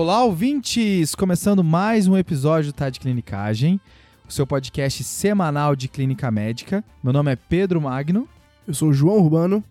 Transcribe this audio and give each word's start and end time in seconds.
Olá, 0.00 0.22
ouvintes! 0.22 1.12
Começando 1.16 1.64
mais 1.64 2.06
um 2.06 2.16
episódio 2.16 2.70
do 2.70 2.72
Tá 2.72 2.88
de 2.88 3.00
Clinicagem, 3.00 3.80
o 4.28 4.32
seu 4.32 4.46
podcast 4.46 5.02
semanal 5.02 5.74
de 5.74 5.88
clínica 5.88 6.30
médica. 6.30 6.84
Meu 7.02 7.12
nome 7.12 7.32
é 7.32 7.34
Pedro 7.34 7.80
Magno. 7.80 8.28
Eu 8.64 8.74
sou 8.74 8.90
o 8.90 8.94
João 8.94 9.18
Urbano. 9.18 9.62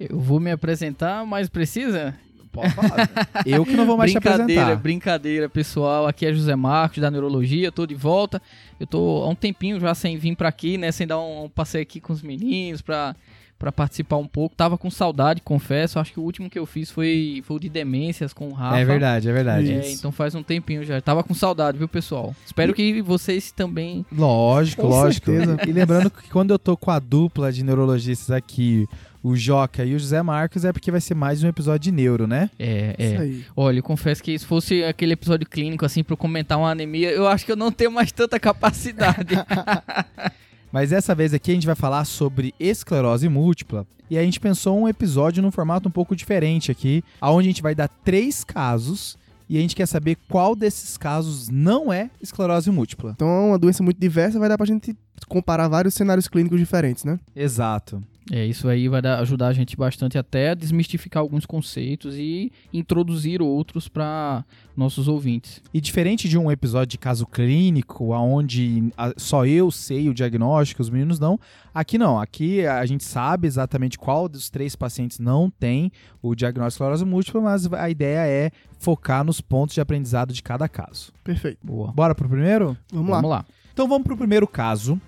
Eu 0.00 0.18
vou 0.18 0.40
me 0.40 0.50
apresentar, 0.50 1.26
mas 1.26 1.50
precisa? 1.50 2.14
Pode 2.50 2.72
falar. 2.72 3.10
Eu 3.44 3.66
que 3.66 3.76
não 3.76 3.84
vou 3.84 3.98
mais 3.98 4.12
te 4.12 4.14
brincadeira, 4.14 4.62
apresentar. 4.62 4.82
brincadeira, 4.82 5.48
pessoal. 5.50 6.06
Aqui 6.06 6.24
é 6.24 6.32
José 6.32 6.56
Marcos 6.56 7.02
da 7.02 7.10
Neurologia, 7.10 7.70
tô 7.70 7.84
de 7.86 7.94
volta. 7.94 8.40
Eu 8.80 8.86
tô 8.86 9.24
há 9.24 9.28
um 9.28 9.34
tempinho 9.34 9.78
já 9.78 9.94
sem 9.94 10.16
vir 10.16 10.34
pra 10.36 10.48
aqui, 10.48 10.78
né, 10.78 10.90
sem 10.90 11.06
dar 11.06 11.20
um 11.20 11.50
passeio 11.50 11.82
aqui 11.82 12.00
com 12.00 12.14
os 12.14 12.22
meninos 12.22 12.80
pra 12.80 13.14
para 13.58 13.72
participar 13.72 14.16
um 14.16 14.26
pouco. 14.26 14.54
Tava 14.54 14.76
com 14.76 14.90
saudade, 14.90 15.40
confesso. 15.42 15.98
Acho 15.98 16.12
que 16.12 16.20
o 16.20 16.22
último 16.22 16.50
que 16.50 16.58
eu 16.58 16.66
fiz 16.66 16.90
foi, 16.90 17.42
foi 17.44 17.56
o 17.56 17.60
de 17.60 17.68
demências 17.68 18.32
com 18.32 18.48
o 18.48 18.52
Rafa. 18.52 18.78
É 18.78 18.84
verdade, 18.84 19.28
é 19.28 19.32
verdade. 19.32 19.72
É, 19.72 19.92
então 19.92 20.12
faz 20.12 20.34
um 20.34 20.42
tempinho 20.42 20.84
já. 20.84 21.00
Tava 21.00 21.22
com 21.22 21.34
saudade, 21.34 21.78
viu, 21.78 21.88
pessoal? 21.88 22.34
Espero 22.44 22.74
que 22.74 23.00
vocês 23.02 23.50
também. 23.52 24.04
Lógico, 24.12 24.82
Com 24.82 24.88
lógico. 24.88 25.26
certeza. 25.26 25.58
E 25.66 25.72
lembrando 25.72 26.10
que 26.10 26.28
quando 26.28 26.50
eu 26.50 26.58
tô 26.58 26.76
com 26.76 26.90
a 26.90 26.98
dupla 26.98 27.52
de 27.52 27.62
neurologistas 27.64 28.30
aqui, 28.30 28.86
o 29.22 29.34
Joca 29.34 29.84
e 29.84 29.94
o 29.94 29.98
José 29.98 30.22
Marcos, 30.22 30.64
é 30.64 30.72
porque 30.72 30.90
vai 30.90 31.00
ser 31.00 31.14
mais 31.14 31.42
um 31.42 31.48
episódio 31.48 31.80
de 31.80 31.92
neuro, 31.92 32.26
né? 32.26 32.48
É, 32.58 32.94
Isso 32.98 33.14
é. 33.14 33.18
aí. 33.18 33.44
Olha, 33.56 33.78
eu 33.78 33.82
confesso 33.82 34.22
que 34.22 34.38
se 34.38 34.46
fosse 34.46 34.84
aquele 34.84 35.14
episódio 35.14 35.48
clínico, 35.48 35.84
assim, 35.84 36.04
pra 36.04 36.12
eu 36.12 36.16
comentar 36.16 36.56
uma 36.56 36.70
anemia, 36.70 37.10
eu 37.10 37.26
acho 37.26 37.44
que 37.44 37.50
eu 37.50 37.56
não 37.56 37.72
tenho 37.72 37.90
mais 37.90 38.12
tanta 38.12 38.38
capacidade. 38.38 39.34
Mas 40.76 40.90
dessa 40.90 41.14
vez 41.14 41.32
aqui 41.32 41.52
a 41.52 41.54
gente 41.54 41.66
vai 41.66 41.74
falar 41.74 42.04
sobre 42.04 42.54
esclerose 42.60 43.30
múltipla. 43.30 43.86
E 44.10 44.18
a 44.18 44.22
gente 44.22 44.38
pensou 44.38 44.78
um 44.78 44.86
episódio 44.86 45.42
num 45.42 45.50
formato 45.50 45.88
um 45.88 45.90
pouco 45.90 46.14
diferente 46.14 46.70
aqui, 46.70 47.02
onde 47.22 47.48
a 47.48 47.50
gente 47.50 47.62
vai 47.62 47.74
dar 47.74 47.88
três 47.88 48.44
casos 48.44 49.16
e 49.48 49.56
a 49.56 49.60
gente 49.62 49.74
quer 49.74 49.86
saber 49.86 50.18
qual 50.28 50.54
desses 50.54 50.98
casos 50.98 51.48
não 51.48 51.90
é 51.90 52.10
esclerose 52.20 52.70
múltipla. 52.70 53.12
Então 53.16 53.26
é 53.26 53.40
uma 53.46 53.58
doença 53.58 53.82
muito 53.82 53.98
diversa, 53.98 54.38
vai 54.38 54.50
dar 54.50 54.58
pra 54.58 54.66
gente 54.66 54.94
comparar 55.28 55.66
vários 55.66 55.94
cenários 55.94 56.28
clínicos 56.28 56.58
diferentes, 56.58 57.04
né? 57.04 57.18
Exato. 57.34 58.02
É, 58.32 58.44
isso 58.44 58.68
aí 58.68 58.88
vai 58.88 59.00
dar- 59.00 59.20
ajudar 59.20 59.46
a 59.48 59.52
gente 59.52 59.76
bastante 59.76 60.18
até 60.18 60.50
a 60.50 60.54
desmistificar 60.54 61.20
alguns 61.20 61.46
conceitos 61.46 62.16
e 62.16 62.50
introduzir 62.72 63.40
outros 63.40 63.86
para 63.86 64.44
nossos 64.76 65.06
ouvintes. 65.06 65.62
E 65.72 65.80
diferente 65.80 66.28
de 66.28 66.36
um 66.36 66.50
episódio 66.50 66.88
de 66.88 66.98
caso 66.98 67.24
clínico, 67.24 68.12
onde 68.12 68.92
só 69.16 69.46
eu 69.46 69.70
sei 69.70 70.08
o 70.08 70.14
diagnóstico, 70.14 70.82
os 70.82 70.90
meninos 70.90 71.20
não, 71.20 71.38
aqui 71.72 71.96
não. 71.96 72.18
Aqui 72.18 72.66
a 72.66 72.84
gente 72.84 73.04
sabe 73.04 73.46
exatamente 73.46 73.96
qual 73.96 74.28
dos 74.28 74.50
três 74.50 74.74
pacientes 74.74 75.20
não 75.20 75.48
tem 75.48 75.92
o 76.20 76.34
diagnóstico 76.34 76.82
de 76.82 76.84
esclerose 76.84 77.04
múltipla, 77.04 77.40
mas 77.40 77.72
a 77.72 77.88
ideia 77.88 78.26
é 78.26 78.50
focar 78.78 79.22
nos 79.24 79.40
pontos 79.40 79.74
de 79.76 79.80
aprendizado 79.80 80.32
de 80.34 80.42
cada 80.42 80.68
caso. 80.68 81.12
Perfeito. 81.22 81.58
Boa. 81.62 81.92
Bora 81.92 82.12
pro 82.14 82.28
primeiro? 82.28 82.76
Vamos, 82.92 83.08
lá. 83.10 83.16
Vamos 83.16 83.30
lá. 83.30 83.46
Então 83.72 83.86
vamos 83.88 84.04
pro 84.04 84.16
primeiro 84.16 84.48
caso, 84.48 85.00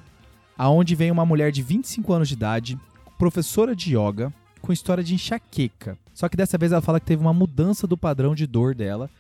aonde 0.57 0.95
vem 0.95 1.11
uma 1.11 1.27
mulher 1.27 1.51
de 1.51 1.63
25 1.63 2.13
anos 2.13 2.29
de 2.29 2.35
idade, 2.35 2.79
professora 3.19 3.75
de 3.75 3.97
yoga, 3.97 4.33
com 4.63 4.73
história 4.73 5.03
de 5.03 5.13
enxaqueca. 5.13 5.99
Só 6.15 6.29
que 6.29 6.37
dessa 6.37 6.57
vez 6.57 6.71
ela 6.71 6.81
fala 6.81 7.01
que 7.01 7.07
teve 7.07 7.21
uma 7.21 7.35
mudança 7.35 7.87
do 7.87 7.99
padrão 7.99 8.35
de 8.35 8.47
dor 8.47 8.75
dela, 8.75 9.11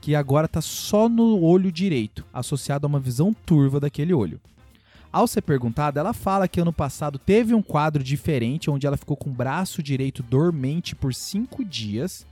que 0.00 0.14
agora 0.14 0.46
tá 0.46 0.60
só 0.60 1.08
no 1.08 1.40
olho 1.40 1.72
direito, 1.72 2.24
associado 2.32 2.86
a 2.86 2.88
uma 2.88 3.00
visão 3.00 3.32
turva 3.32 3.80
daquele 3.80 4.12
olho. 4.12 4.38
Ao 5.10 5.26
ser 5.26 5.40
perguntada, 5.40 5.98
ela 5.98 6.12
fala 6.12 6.46
que 6.46 6.60
ano 6.60 6.72
passado 6.72 7.18
teve 7.18 7.54
um 7.54 7.62
quadro 7.62 8.04
diferente, 8.04 8.70
onde 8.70 8.86
ela 8.86 8.98
ficou 8.98 9.16
com 9.16 9.30
o 9.30 9.32
braço 9.32 9.82
direito 9.82 10.22
dormente 10.22 10.94
por 10.94 11.14
cinco 11.14 11.64
dias, 11.64 12.26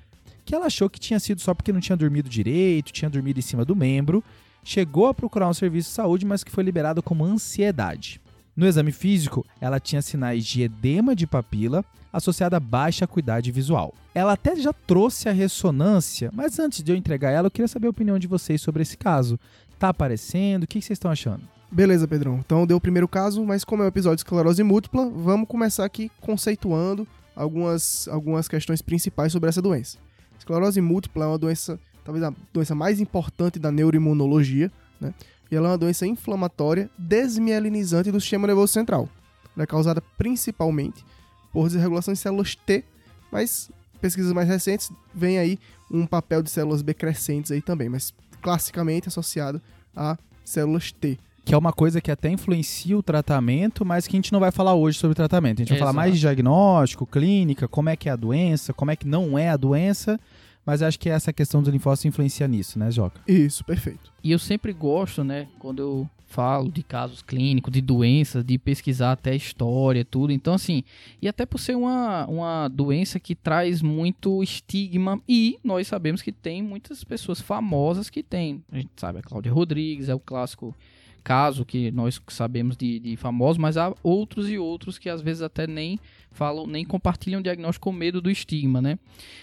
que 0.45 0.55
ela 0.55 0.67
achou 0.67 0.91
que 0.91 1.01
tinha 1.01 1.19
sido 1.19 1.41
só 1.41 1.55
porque 1.55 1.73
não 1.73 1.81
tinha 1.81 1.97
dormido 1.97 2.29
direito, 2.29 2.93
tinha 2.93 3.09
dormido 3.09 3.39
em 3.39 3.43
cima 3.43 3.65
do 3.65 3.75
membro, 3.75 4.23
chegou 4.63 5.07
a 5.07 5.15
procurar 5.15 5.49
um 5.49 5.55
serviço 5.55 5.89
de 5.89 5.95
saúde, 5.95 6.27
mas 6.27 6.45
que 6.45 6.51
foi 6.51 6.63
liberado 6.63 7.03
como 7.03 7.25
ansiedade. 7.25 8.21
No 8.57 8.67
exame 8.67 8.93
físico, 8.93 9.45
ela 9.61 9.81
tinha 9.81 10.01
sinais 10.01 10.45
de 10.45 10.63
edema 10.63 11.15
de 11.17 11.27
papila 11.27 11.85
associado 12.13 12.55
a 12.55 12.61
baixa 12.61 13.05
acuidade 13.05 13.51
visual. 13.51 13.93
Ela 14.15 14.35
até 14.35 14.55
já 14.55 14.73
trouxe 14.73 15.29
a 15.29 15.33
ressonância, 15.33 16.31
mas 16.33 16.61
antes 16.61 16.83
de 16.83 16.93
eu 16.93 16.97
entregar 16.97 17.31
ela, 17.31 17.49
eu 17.49 17.51
queria 17.51 17.67
saber 17.67 17.89
a 17.89 17.91
opinião 17.91 18.17
de 18.17 18.29
vocês 18.29 18.61
sobre 18.61 18.83
esse 18.83 18.97
caso. 18.97 19.39
Tá 19.77 19.89
aparecendo? 19.89 20.63
O 20.63 20.67
que 20.69 20.79
que 20.79 20.85
vocês 20.85 20.97
estão 20.97 21.11
achando? 21.11 21.43
Beleza, 21.71 22.07
Pedrão. 22.07 22.37
Então 22.37 22.65
deu 22.65 22.77
o 22.77 22.81
primeiro 22.81 23.09
caso, 23.09 23.45
mas 23.45 23.65
como 23.65 23.83
é 23.83 23.87
um 23.87 23.89
episódio 23.89 24.17
de 24.17 24.21
esclerose 24.21 24.63
múltipla, 24.63 25.11
vamos 25.11 25.49
começar 25.49 25.85
aqui 25.85 26.09
conceituando 26.21 27.05
algumas, 27.35 28.07
algumas 28.07 28.47
questões 28.47 28.81
principais 28.81 29.33
sobre 29.33 29.49
essa 29.49 29.61
doença. 29.61 29.99
Esclerose 30.39 30.81
múltipla 30.81 31.25
é 31.25 31.29
uma 31.29 31.39
doença, 31.39 31.81
talvez 32.05 32.23
a 32.23 32.33
doença 32.53 32.77
mais 32.77 33.01
importante 33.01 33.59
da 33.59 33.73
neuroimunologia, 33.73 34.71
né? 35.01 35.13
E 35.55 35.57
ela 35.57 35.69
é 35.69 35.71
uma 35.71 35.79
doença 35.79 36.05
inflamatória 36.05 36.91
desmielinizante 36.99 38.11
do 38.11 38.21
sistema 38.21 38.45
nervoso 38.45 38.73
central. 38.73 39.09
Ela 39.55 39.63
é 39.63 39.67
causada 39.67 40.03
principalmente 40.19 41.05
por 41.53 41.69
desregulação 41.69 42.13
de 42.13 42.19
células 42.19 42.57
T, 42.57 42.83
mas 43.31 43.71
pesquisas 44.01 44.33
mais 44.33 44.49
recentes 44.49 44.91
vem 45.15 45.39
aí 45.39 45.57
um 45.89 46.07
papel 46.07 46.43
de 46.43 46.51
células 46.51 46.83
B 46.83 46.93
crescentes 46.93 47.53
aí 47.53 47.63
também, 47.63 47.89
mas 47.89 48.13
classicamente 48.43 49.07
associado 49.07 49.63
a 49.95 50.19
células 50.45 50.91
T. 50.91 51.21
Que 51.45 51.55
é 51.55 51.57
uma 51.57 51.73
coisa 51.73 52.01
que 52.01 52.11
até 52.11 52.29
influencia 52.31 52.99
o 52.99 53.03
tratamento, 53.03 53.85
mas 53.85 54.09
que 54.09 54.17
a 54.17 54.19
gente 54.19 54.33
não 54.33 54.41
vai 54.41 54.51
falar 54.51 54.75
hoje 54.75 54.99
sobre 54.99 55.15
tratamento. 55.15 55.59
A 55.59 55.63
gente 55.63 55.69
vai 55.69 55.79
falar 55.79 55.91
Exato. 55.91 56.03
mais 56.03 56.15
de 56.15 56.21
diagnóstico, 56.21 57.07
clínica, 57.07 57.69
como 57.69 57.91
é 57.91 57.95
que 57.95 58.09
é 58.09 58.13
a 58.13 58.17
doença, 58.17 58.73
como 58.73 58.91
é 58.91 58.97
que 58.97 59.07
não 59.07 59.39
é 59.39 59.51
a 59.51 59.57
doença, 59.57 60.19
mas 60.65 60.83
acho 60.83 60.99
que 60.99 61.09
essa 61.09 61.33
questão 61.33 61.63
do 61.63 61.71
linfócito 61.71 62.09
influencia 62.09 62.49
nisso, 62.49 62.79
né, 62.79 62.91
Joca? 62.91 63.21
Isso, 63.27 63.65
perfeito. 63.65 64.13
E 64.23 64.33
eu 64.33 64.39
sempre 64.39 64.73
gosto, 64.73 65.23
né, 65.23 65.49
quando 65.59 65.81
eu 65.81 66.11
falo 66.27 66.71
de 66.71 66.83
casos 66.83 67.23
clínicos, 67.23 67.73
de 67.73 67.81
doenças, 67.81 68.45
de 68.45 68.59
pesquisar 68.59 69.13
até 69.13 69.31
a 69.31 69.37
história, 69.37 70.05
tudo. 70.05 70.33
Então, 70.33 70.55
assim, 70.55 70.83
e 71.23 71.29
até 71.29 71.47
por 71.47 71.59
ser 71.59 71.77
uma, 71.77 72.27
uma 72.27 72.69
doença 72.69 73.21
que 73.21 73.37
traz 73.37 73.81
muito 73.81 74.43
estigma, 74.43 75.21
e 75.29 75.59
nós 75.63 75.87
sabemos 75.87 76.23
que 76.23 76.33
tem 76.33 76.61
muitas 76.61 77.05
pessoas 77.05 77.41
famosas 77.41 78.11
que 78.11 78.23
têm. 78.23 78.65
A 78.73 78.77
gente 78.77 78.91
sabe, 78.97 79.21
a 79.21 79.23
Cláudia 79.23 79.53
Rodrigues 79.53 80.09
é 80.09 80.15
o 80.15 80.19
clássico 80.19 80.75
caso 81.25 81.65
que 81.65 81.91
nós 81.91 82.21
sabemos 82.29 82.77
de, 82.77 83.01
de 83.01 83.17
famosos, 83.17 83.57
mas 83.57 83.79
há 83.79 83.95
outros 84.03 84.51
e 84.51 84.59
outros 84.59 84.99
que 84.99 85.09
às 85.09 85.23
vezes 85.23 85.41
até 85.41 85.67
nem 85.67 85.99
falam, 86.31 86.67
nem 86.67 86.85
compartilham 86.85 87.41
o 87.41 87.43
diagnóstico 87.43 87.91
com 87.91 87.97
medo 87.97 88.21
do 88.21 88.31
estigma, 88.31 88.83
né? 88.83 88.99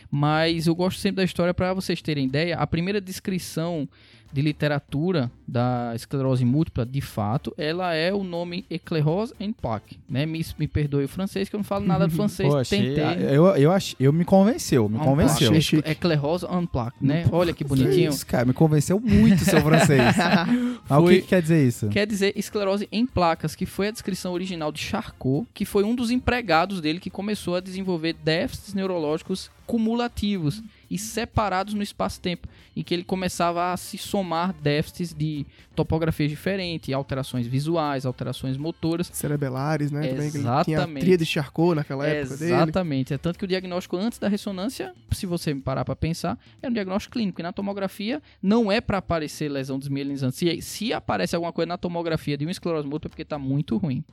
Mas 0.09 0.67
eu 0.67 0.75
gosto 0.75 0.99
sempre 0.99 1.17
da 1.17 1.23
história 1.23 1.53
para 1.53 1.73
vocês 1.73 2.01
terem 2.01 2.25
ideia. 2.25 2.55
A 2.57 2.67
primeira 2.67 3.01
descrição 3.01 3.89
de 4.31 4.41
literatura 4.41 5.31
da 5.47 5.91
esclerose 5.95 6.45
múltipla, 6.45 6.85
de 6.85 7.01
fato, 7.01 7.53
ela 7.57 7.93
é 7.93 8.13
o 8.13 8.23
nome 8.23 8.65
Eclerose 8.69 9.33
en 9.39 9.51
plaque, 9.51 9.99
né? 10.09 10.25
Me, 10.25 10.45
me 10.57 10.67
perdoe 10.67 11.03
o 11.03 11.07
francês, 11.09 11.49
que 11.49 11.55
eu 11.55 11.59
não 11.59 11.63
falo 11.65 11.85
nada 11.85 12.07
do 12.07 12.13
francês, 12.15 12.47
Pô, 12.49 12.57
achei- 12.57 12.95
tentei. 12.95 13.35
eu, 13.35 13.45
eu, 13.57 13.71
ach- 13.71 13.95
eu 13.99 14.13
me 14.13 14.23
convenceu, 14.23 14.87
me 14.87 14.95
En 14.97 14.99
convenceu. 14.99 15.51
plaque. 15.51 15.81
Eclerose 15.91 16.45
en 16.45 16.65
plaque, 16.65 16.97
né? 17.05 17.25
Olha 17.31 17.53
que 17.53 17.63
bonitinho. 17.65 18.09
isso, 18.09 18.25
cara, 18.25 18.45
me 18.45 18.53
convenceu 18.53 18.99
muito 18.99 19.43
seu 19.43 19.59
francês. 19.61 20.15
Mas 20.89 20.99
o 21.03 21.07
que, 21.07 21.21
que 21.21 21.27
quer 21.27 21.41
dizer 21.41 21.67
isso? 21.67 21.87
Quer 21.89 22.07
dizer 22.07 22.33
esclerose 22.35 22.87
em 22.91 23.05
placas, 23.05 23.55
que 23.55 23.65
foi 23.65 23.89
a 23.89 23.91
descrição 23.91 24.31
original 24.33 24.71
de 24.71 24.79
Charcot, 24.79 25.45
que 25.53 25.65
foi 25.65 25.83
um 25.83 25.93
dos 25.93 26.09
empregados 26.11 26.79
dele 26.81 26.99
que 26.99 27.09
começou 27.09 27.55
a 27.55 27.59
desenvolver 27.59 28.13
déficits 28.13 28.73
neurológicos 28.73 29.49
cumulativos 29.67 30.61
e 30.91 30.97
separados 30.97 31.73
no 31.73 31.81
espaço-tempo, 31.81 32.49
em 32.75 32.83
que 32.83 32.93
ele 32.93 33.05
começava 33.05 33.71
a 33.71 33.77
se 33.77 33.97
somar 33.97 34.53
déficits 34.61 35.13
de 35.13 35.45
topografias 35.73 36.29
diferentes, 36.29 36.93
alterações 36.93 37.47
visuais, 37.47 38.05
alterações 38.05 38.57
motoras. 38.57 39.09
Cerebelares, 39.13 39.89
né? 39.89 40.01
Também, 40.01 40.29
que 40.29 40.37
ele 40.37 40.43
tinha 40.43 40.51
a 40.51 40.61
Exatamente. 40.67 41.03
tria 41.03 41.17
de 41.17 41.25
Charcot 41.25 41.75
naquela 41.75 42.05
época 42.05 42.35
dele. 42.35 42.53
Exatamente. 42.53 43.13
É 43.13 43.17
tanto 43.17 43.39
que 43.39 43.45
o 43.45 43.47
diagnóstico 43.47 43.95
antes 43.95 44.19
da 44.19 44.27
ressonância, 44.27 44.93
se 45.11 45.25
você 45.25 45.55
parar 45.55 45.85
para 45.85 45.95
pensar, 45.95 46.37
é 46.61 46.67
um 46.67 46.73
diagnóstico 46.73 47.13
clínico. 47.13 47.39
E 47.39 47.43
na 47.43 47.53
tomografia 47.53 48.21
não 48.43 48.69
é 48.69 48.81
para 48.81 48.97
aparecer 48.97 49.49
lesão 49.49 49.79
desmielinizante. 49.79 50.35
Se, 50.35 50.61
se 50.61 50.91
aparece 50.91 51.37
alguma 51.37 51.53
coisa 51.53 51.67
na 51.67 51.77
tomografia 51.77 52.37
de 52.37 52.45
uma 52.45 52.51
esclerose 52.51 52.85
múltipla 52.85 53.07
é 53.07 53.11
porque 53.11 53.21
está 53.21 53.39
muito 53.39 53.77
ruim. 53.77 54.03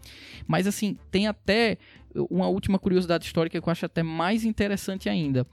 Mas 0.46 0.68
assim, 0.68 0.96
tem 1.10 1.26
até 1.26 1.76
uma 2.14 2.48
última 2.48 2.78
curiosidade 2.78 3.24
histórica 3.24 3.60
que 3.60 3.68
eu 3.68 3.72
acho 3.72 3.86
até 3.86 4.02
mais 4.02 4.44
interessante 4.44 5.08
ainda. 5.08 5.46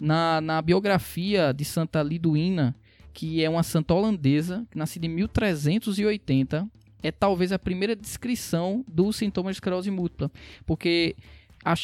Na, 0.00 0.40
na 0.40 0.62
biografia 0.62 1.52
de 1.52 1.64
Santa 1.64 2.02
Liduína, 2.02 2.74
que 3.12 3.42
é 3.44 3.48
uma 3.48 3.62
santa 3.62 3.94
holandesa, 3.94 4.66
nascida 4.74 5.06
em 5.06 5.10
1380, 5.10 6.66
é 7.02 7.10
talvez 7.10 7.52
a 7.52 7.58
primeira 7.58 7.96
descrição 7.96 8.84
dos 8.86 9.16
sintomas 9.16 9.54
de 9.54 9.56
esclerose 9.56 9.90
múltipla, 9.90 10.30
porque 10.64 11.16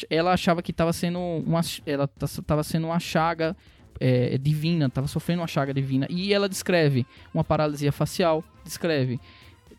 ela 0.09 0.33
achava 0.33 0.61
que 0.61 0.71
estava 0.71 0.91
sendo 0.91 1.19
uma 1.19 1.61
ela 1.85 2.09
estava 2.21 2.63
sendo 2.63 2.87
uma 2.87 2.99
chaga 2.99 3.55
é, 3.99 4.37
divina, 4.37 4.87
estava 4.87 5.07
sofrendo 5.07 5.41
uma 5.41 5.47
chaga 5.47 5.73
divina 5.73 6.07
e 6.09 6.33
ela 6.33 6.47
descreve 6.47 7.05
uma 7.33 7.43
paralisia 7.43 7.91
facial, 7.91 8.43
descreve 8.63 9.19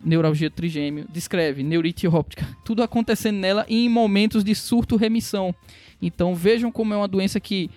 neuralgia 0.04 0.50
trigêmeo, 0.50 1.06
descreve 1.12 1.62
neurite 1.62 2.06
óptica, 2.08 2.46
tudo 2.64 2.82
acontecendo 2.82 3.36
nela 3.38 3.64
em 3.68 3.88
momentos 3.88 4.42
de 4.42 4.54
surto 4.54 4.96
remissão. 4.96 5.54
Então 6.00 6.34
vejam 6.34 6.72
como 6.72 6.94
é 6.94 6.96
uma 6.96 7.08
doença 7.08 7.38
que 7.38 7.70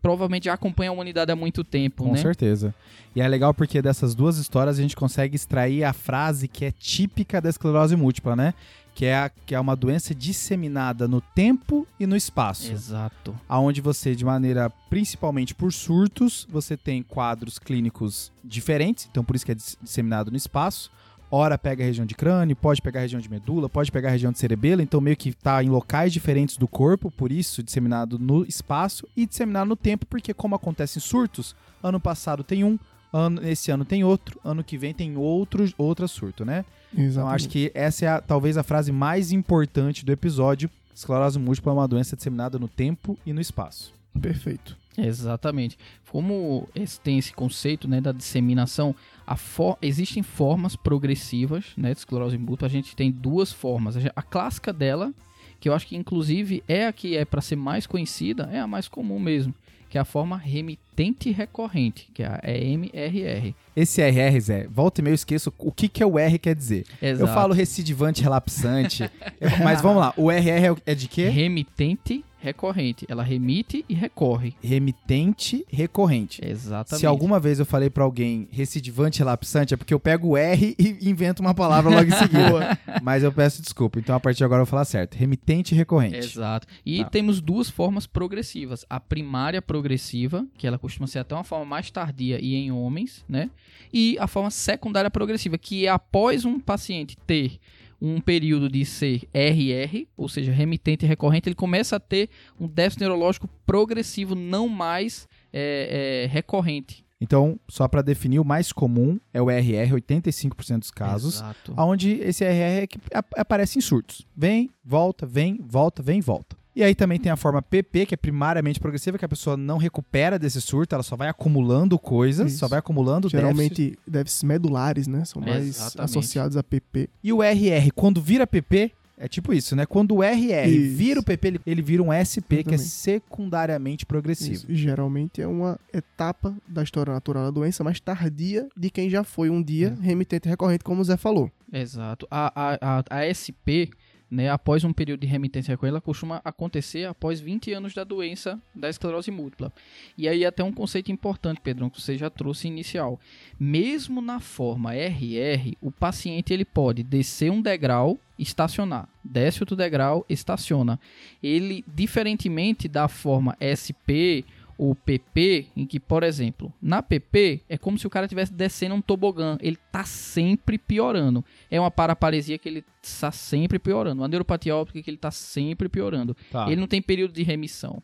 provavelmente 0.00 0.44
já 0.44 0.52
acompanha 0.52 0.90
a 0.90 0.92
humanidade 0.92 1.32
há 1.32 1.36
muito 1.36 1.64
tempo, 1.64 2.04
Com 2.04 2.12
né? 2.12 2.18
certeza. 2.18 2.74
E 3.16 3.20
é 3.20 3.26
legal 3.28 3.54
porque 3.54 3.80
dessas 3.80 4.14
duas 4.14 4.36
histórias 4.38 4.78
a 4.78 4.82
gente 4.82 4.94
consegue 4.94 5.34
extrair 5.34 5.82
a 5.82 5.92
frase 5.92 6.46
que 6.46 6.64
é 6.64 6.70
típica 6.70 7.40
da 7.40 7.48
esclerose 7.48 7.96
múltipla, 7.96 8.36
né? 8.36 8.52
Que 8.94 9.06
é, 9.06 9.16
a- 9.16 9.30
que 9.46 9.54
é 9.54 9.58
uma 9.60 9.74
doença 9.74 10.14
disseminada 10.14 11.08
no 11.08 11.20
tempo 11.20 11.86
e 11.98 12.06
no 12.06 12.14
espaço. 12.16 12.70
Exato. 12.70 13.34
Aonde 13.48 13.80
você, 13.80 14.14
de 14.14 14.24
maneira 14.24 14.70
principalmente 14.90 15.54
por 15.54 15.72
surtos, 15.72 16.46
você 16.50 16.76
tem 16.76 17.02
quadros 17.02 17.58
clínicos 17.58 18.30
diferentes, 18.44 19.08
então 19.10 19.24
por 19.24 19.34
isso 19.34 19.44
que 19.46 19.52
é 19.52 19.54
dis- 19.54 19.76
disseminado 19.82 20.30
no 20.30 20.36
espaço. 20.36 20.90
Ora 21.30 21.58
pega 21.58 21.82
a 21.82 21.86
região 21.86 22.06
de 22.06 22.14
crânio, 22.14 22.54
pode 22.54 22.80
pegar 22.80 23.00
a 23.00 23.02
região 23.02 23.20
de 23.20 23.28
medula, 23.28 23.68
pode 23.68 23.90
pegar 23.90 24.08
a 24.10 24.12
região 24.12 24.30
de 24.30 24.38
cerebelo, 24.38 24.80
então 24.82 25.00
meio 25.00 25.16
que 25.16 25.32
tá 25.32 25.62
em 25.64 25.68
locais 25.68 26.12
diferentes 26.12 26.56
do 26.56 26.68
corpo, 26.68 27.10
por 27.10 27.32
isso 27.32 27.62
disseminado 27.62 28.18
no 28.18 28.44
espaço 28.44 29.08
e 29.16 29.26
disseminado 29.26 29.68
no 29.68 29.74
tempo, 29.76 30.06
porque 30.06 30.32
como 30.32 30.54
acontecem 30.54 31.00
surtos, 31.02 31.56
ano 31.82 31.98
passado 31.98 32.44
tem 32.44 32.62
um, 32.62 32.78
ano, 33.12 33.44
esse 33.46 33.70
ano 33.70 33.84
tem 33.84 34.04
outro, 34.04 34.38
ano 34.44 34.62
que 34.62 34.78
vem 34.78 34.94
tem 34.94 35.16
outro, 35.16 35.64
outra 35.76 36.06
surto, 36.06 36.44
né? 36.44 36.64
Então 36.92 37.04
Exatamente. 37.04 37.34
acho 37.34 37.48
que 37.48 37.72
essa 37.74 38.04
é 38.04 38.08
a- 38.08 38.20
talvez 38.20 38.56
a 38.56 38.62
frase 38.62 38.92
mais 38.92 39.32
importante 39.32 40.04
do 40.04 40.12
episódio. 40.12 40.70
Esclerose 40.94 41.38
múltipla 41.40 41.72
é 41.72 41.74
uma 41.74 41.88
doença 41.88 42.14
disseminada 42.14 42.56
no 42.60 42.68
tempo 42.68 43.18
e 43.26 43.32
no 43.32 43.40
espaço. 43.40 43.92
Perfeito. 44.20 44.76
Exatamente. 44.96 45.76
Como 46.10 46.68
esse- 46.74 47.00
tem 47.00 47.18
esse 47.18 47.32
conceito 47.32 47.88
né, 47.88 48.00
da 48.00 48.12
disseminação, 48.12 48.94
a 49.26 49.36
for- 49.36 49.76
existem 49.82 50.22
formas 50.22 50.76
progressivas 50.76 51.66
né, 51.76 51.92
de 51.92 51.98
esclerose 51.98 52.38
múltipla. 52.38 52.68
A 52.68 52.70
gente 52.70 52.94
tem 52.94 53.10
duas 53.10 53.52
formas. 53.52 53.96
A 54.14 54.22
clássica 54.22 54.72
dela, 54.72 55.12
que 55.58 55.68
eu 55.68 55.74
acho 55.74 55.86
que 55.86 55.96
inclusive 55.96 56.62
é 56.68 56.86
a 56.86 56.92
que 56.92 57.16
é 57.16 57.24
para 57.24 57.40
ser 57.40 57.56
mais 57.56 57.86
conhecida, 57.86 58.48
é 58.52 58.60
a 58.60 58.66
mais 58.68 58.86
comum 58.86 59.18
mesmo, 59.18 59.52
que 59.90 59.98
é 59.98 60.00
a 60.00 60.04
forma 60.04 60.36
remitente 60.36 61.30
recorrente, 61.32 62.08
que 62.14 62.22
é 62.22 62.26
a 62.26 62.40
EMRR. 62.50 63.52
Esse 63.74 64.00
RR, 64.02 64.40
Zé, 64.40 64.66
volta 64.68 65.00
e 65.00 65.04
meia 65.04 65.12
eu 65.12 65.16
esqueço 65.16 65.52
o 65.58 65.72
que, 65.72 65.88
que 65.88 66.02
é 66.02 66.06
o 66.06 66.18
R 66.18 66.38
quer 66.38 66.54
dizer. 66.54 66.84
Exato. 67.02 67.28
Eu 67.28 67.34
falo 67.34 67.52
recidivante 67.54 68.22
relapsante, 68.22 69.10
mas 69.64 69.80
vamos 69.80 69.98
lá, 70.00 70.12
o 70.16 70.30
RR 70.30 70.48
é 70.86 70.92
é 70.92 70.94
de 70.94 71.08
quê? 71.08 71.28
remitente 71.28 72.24
recorrente. 72.44 73.06
Ela 73.08 73.22
remite 73.22 73.84
e 73.88 73.94
recorre. 73.94 74.54
Remitente 74.62 75.64
recorrente. 75.70 76.40
Exatamente. 76.44 77.00
Se 77.00 77.06
alguma 77.06 77.40
vez 77.40 77.58
eu 77.58 77.64
falei 77.66 77.88
pra 77.88 78.04
alguém 78.04 78.46
recidivante 78.50 79.18
relapsante, 79.20 79.72
é 79.72 79.76
porque 79.76 79.94
eu 79.94 79.98
pego 80.00 80.28
o 80.28 80.36
R 80.36 80.76
e 80.78 81.08
invento 81.08 81.40
uma 81.42 81.54
palavra 81.54 81.90
logo 81.90 82.08
em 82.08 82.12
seguida. 82.12 82.78
Mas 83.02 83.22
eu 83.22 83.32
peço 83.32 83.62
desculpa. 83.62 83.98
Então 83.98 84.14
a 84.14 84.20
partir 84.20 84.38
de 84.38 84.44
agora 84.44 84.60
eu 84.60 84.66
vou 84.66 84.70
falar 84.70 84.84
certo. 84.84 85.14
Remitente 85.14 85.74
recorrente. 85.74 86.16
Exato. 86.16 86.66
E 86.84 87.02
Tá. 87.02 87.10
temos 87.10 87.40
duas 87.40 87.68
formas 87.70 88.06
progressivas. 88.06 88.84
A 88.88 89.00
primária 89.00 89.60
progressiva, 89.62 90.46
que 90.56 90.66
ela 90.66 90.78
costuma 90.78 91.06
ser 91.06 91.20
até 91.20 91.34
uma 91.34 91.44
forma 91.44 91.64
mais 91.64 91.90
tardia 91.90 92.38
e 92.40 92.54
em 92.54 92.70
homens, 92.70 93.24
né? 93.28 93.50
E 93.92 94.16
a 94.20 94.26
forma 94.26 94.50
secundária 94.50 95.10
progressiva, 95.10 95.56
que 95.56 95.86
é 95.86 95.88
após 95.88 96.44
um 96.44 96.58
paciente 96.60 97.16
ter 97.26 97.58
um 98.00 98.20
período 98.20 98.68
de 98.68 98.84
ser 98.84 99.22
RR, 99.32 100.06
ou 100.16 100.28
seja, 100.28 100.52
remitente 100.52 101.06
recorrente, 101.06 101.48
ele 101.48 101.54
começa 101.56 101.96
a 101.96 102.00
ter 102.00 102.28
um 102.60 102.66
déficit 102.66 103.00
neurológico 103.00 103.48
progressivo, 103.64 104.34
não 104.34 104.68
mais 104.68 105.28
é, 105.52 106.24
é, 106.24 106.32
recorrente. 106.32 107.04
Então, 107.20 107.58
só 107.68 107.88
pra 107.88 108.02
definir, 108.02 108.38
o 108.38 108.44
mais 108.44 108.70
comum 108.72 109.18
é 109.32 109.40
o 109.40 109.48
RR, 109.50 109.94
85% 109.94 110.78
dos 110.80 110.90
casos. 110.90 111.36
Exato. 111.36 111.72
Onde 111.78 112.10
esse 112.20 112.44
RR 112.44 112.82
é 112.82 112.86
que 112.86 112.98
ap- 113.14 113.32
aparece 113.38 113.78
em 113.78 113.80
surtos. 113.80 114.26
Vem, 114.36 114.68
volta, 114.84 115.24
vem, 115.24 115.58
volta, 115.64 116.02
vem, 116.02 116.20
volta. 116.20 116.53
E 116.76 116.82
aí 116.82 116.94
também 116.94 117.20
tem 117.20 117.30
a 117.30 117.36
forma 117.36 117.62
PP, 117.62 118.06
que 118.06 118.14
é 118.14 118.16
primariamente 118.16 118.80
progressiva, 118.80 119.16
que 119.16 119.24
a 119.24 119.28
pessoa 119.28 119.56
não 119.56 119.78
recupera 119.78 120.38
desse 120.38 120.60
surto, 120.60 120.94
ela 120.94 121.04
só 121.04 121.14
vai 121.14 121.28
acumulando 121.28 121.98
coisas, 121.98 122.50
Isso. 122.52 122.58
só 122.58 122.68
vai 122.68 122.80
acumulando. 122.80 123.28
Geralmente 123.28 123.96
déficits 124.06 124.42
medulares, 124.42 125.06
né? 125.06 125.24
São 125.24 125.40
mais 125.40 125.66
Exatamente. 125.66 126.00
associados 126.00 126.56
a 126.56 126.62
PP. 126.62 127.08
E 127.22 127.32
o 127.32 127.42
RR, 127.42 127.90
quando 127.94 128.20
vira 128.20 128.46
PP, 128.46 128.90
é 129.16 129.28
tipo 129.28 129.52
isso, 129.52 129.76
né? 129.76 129.86
Quando 129.86 130.16
o 130.16 130.22
RR 130.22 130.68
Isso. 130.68 130.96
vira 130.96 131.20
o 131.20 131.22
PP, 131.22 131.48
ele, 131.48 131.60
ele 131.64 131.82
vira 131.82 132.02
um 132.02 132.10
SP, 132.12 132.64
que 132.66 132.74
é 132.74 132.78
secundariamente 132.78 134.04
progressivo. 134.04 134.54
Isso. 134.54 134.66
E 134.68 134.74
geralmente 134.74 135.40
é 135.40 135.46
uma 135.46 135.78
etapa 135.92 136.54
da 136.66 136.82
história 136.82 137.12
natural 137.12 137.44
da 137.44 137.50
doença 137.50 137.84
mais 137.84 138.00
tardia 138.00 138.68
de 138.76 138.90
quem 138.90 139.08
já 139.08 139.22
foi 139.22 139.50
um 139.50 139.62
dia 139.62 139.96
remitente 140.00 140.48
recorrente, 140.48 140.82
como 140.82 141.00
o 141.00 141.04
Zé 141.04 141.16
falou. 141.16 141.50
Exato. 141.72 142.26
A, 142.30 142.52
a, 142.54 142.98
a, 142.98 143.04
a 143.20 143.34
SP, 143.34 143.90
né, 144.34 144.50
após 144.50 144.82
um 144.82 144.92
período 144.92 145.20
de 145.20 145.26
remitência 145.26 145.70
recorrente, 145.72 145.92
ela 145.92 146.00
costuma 146.00 146.40
acontecer 146.44 147.04
após 147.06 147.40
20 147.40 147.72
anos 147.72 147.94
da 147.94 148.02
doença 148.02 148.60
da 148.74 148.90
esclerose 148.90 149.30
múltipla. 149.30 149.72
E 150.18 150.28
aí 150.28 150.44
até 150.44 150.64
um 150.64 150.72
conceito 150.72 151.12
importante, 151.12 151.60
Pedrão, 151.60 151.88
que 151.88 152.00
você 152.00 152.18
já 152.18 152.28
trouxe 152.28 152.66
inicial. 152.66 153.20
Mesmo 153.58 154.20
na 154.20 154.40
forma 154.40 154.92
RR, 154.94 155.76
o 155.80 155.90
paciente 155.90 156.52
ele 156.52 156.64
pode 156.64 157.04
descer 157.04 157.50
um 157.50 157.62
degrau, 157.62 158.18
estacionar. 158.36 159.08
Desce 159.22 159.62
outro 159.62 159.76
degrau, 159.76 160.26
estaciona. 160.28 160.98
Ele, 161.40 161.84
diferentemente 161.86 162.88
da 162.88 163.06
forma 163.06 163.56
SP 163.62 164.44
ou 164.76 164.94
PP, 164.94 165.68
em 165.76 165.86
que, 165.86 166.00
por 166.00 166.22
exemplo, 166.22 166.72
na 166.80 167.02
PP 167.02 167.62
é 167.68 167.78
como 167.78 167.98
se 167.98 168.06
o 168.06 168.10
cara 168.10 168.26
estivesse 168.26 168.52
descendo 168.52 168.94
um 168.94 169.00
tobogã, 169.00 169.56
ele 169.60 169.78
tá 169.90 170.04
sempre 170.04 170.78
piorando. 170.78 171.44
É 171.70 171.78
uma 171.78 171.90
paraparesia 171.90 172.58
que 172.58 172.68
ele 172.68 172.84
está 173.02 173.30
sempre 173.30 173.78
piorando, 173.78 174.22
uma 174.22 174.28
neuropatia 174.28 174.74
óptica 174.74 175.02
que 175.02 175.10
ele 175.10 175.16
tá 175.16 175.30
sempre 175.30 175.88
piorando. 175.88 176.36
Tá. 176.50 176.66
Ele 176.66 176.80
não 176.80 176.86
tem 176.86 177.00
período 177.00 177.32
de 177.32 177.42
remissão. 177.42 178.02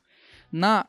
Na 0.53 0.87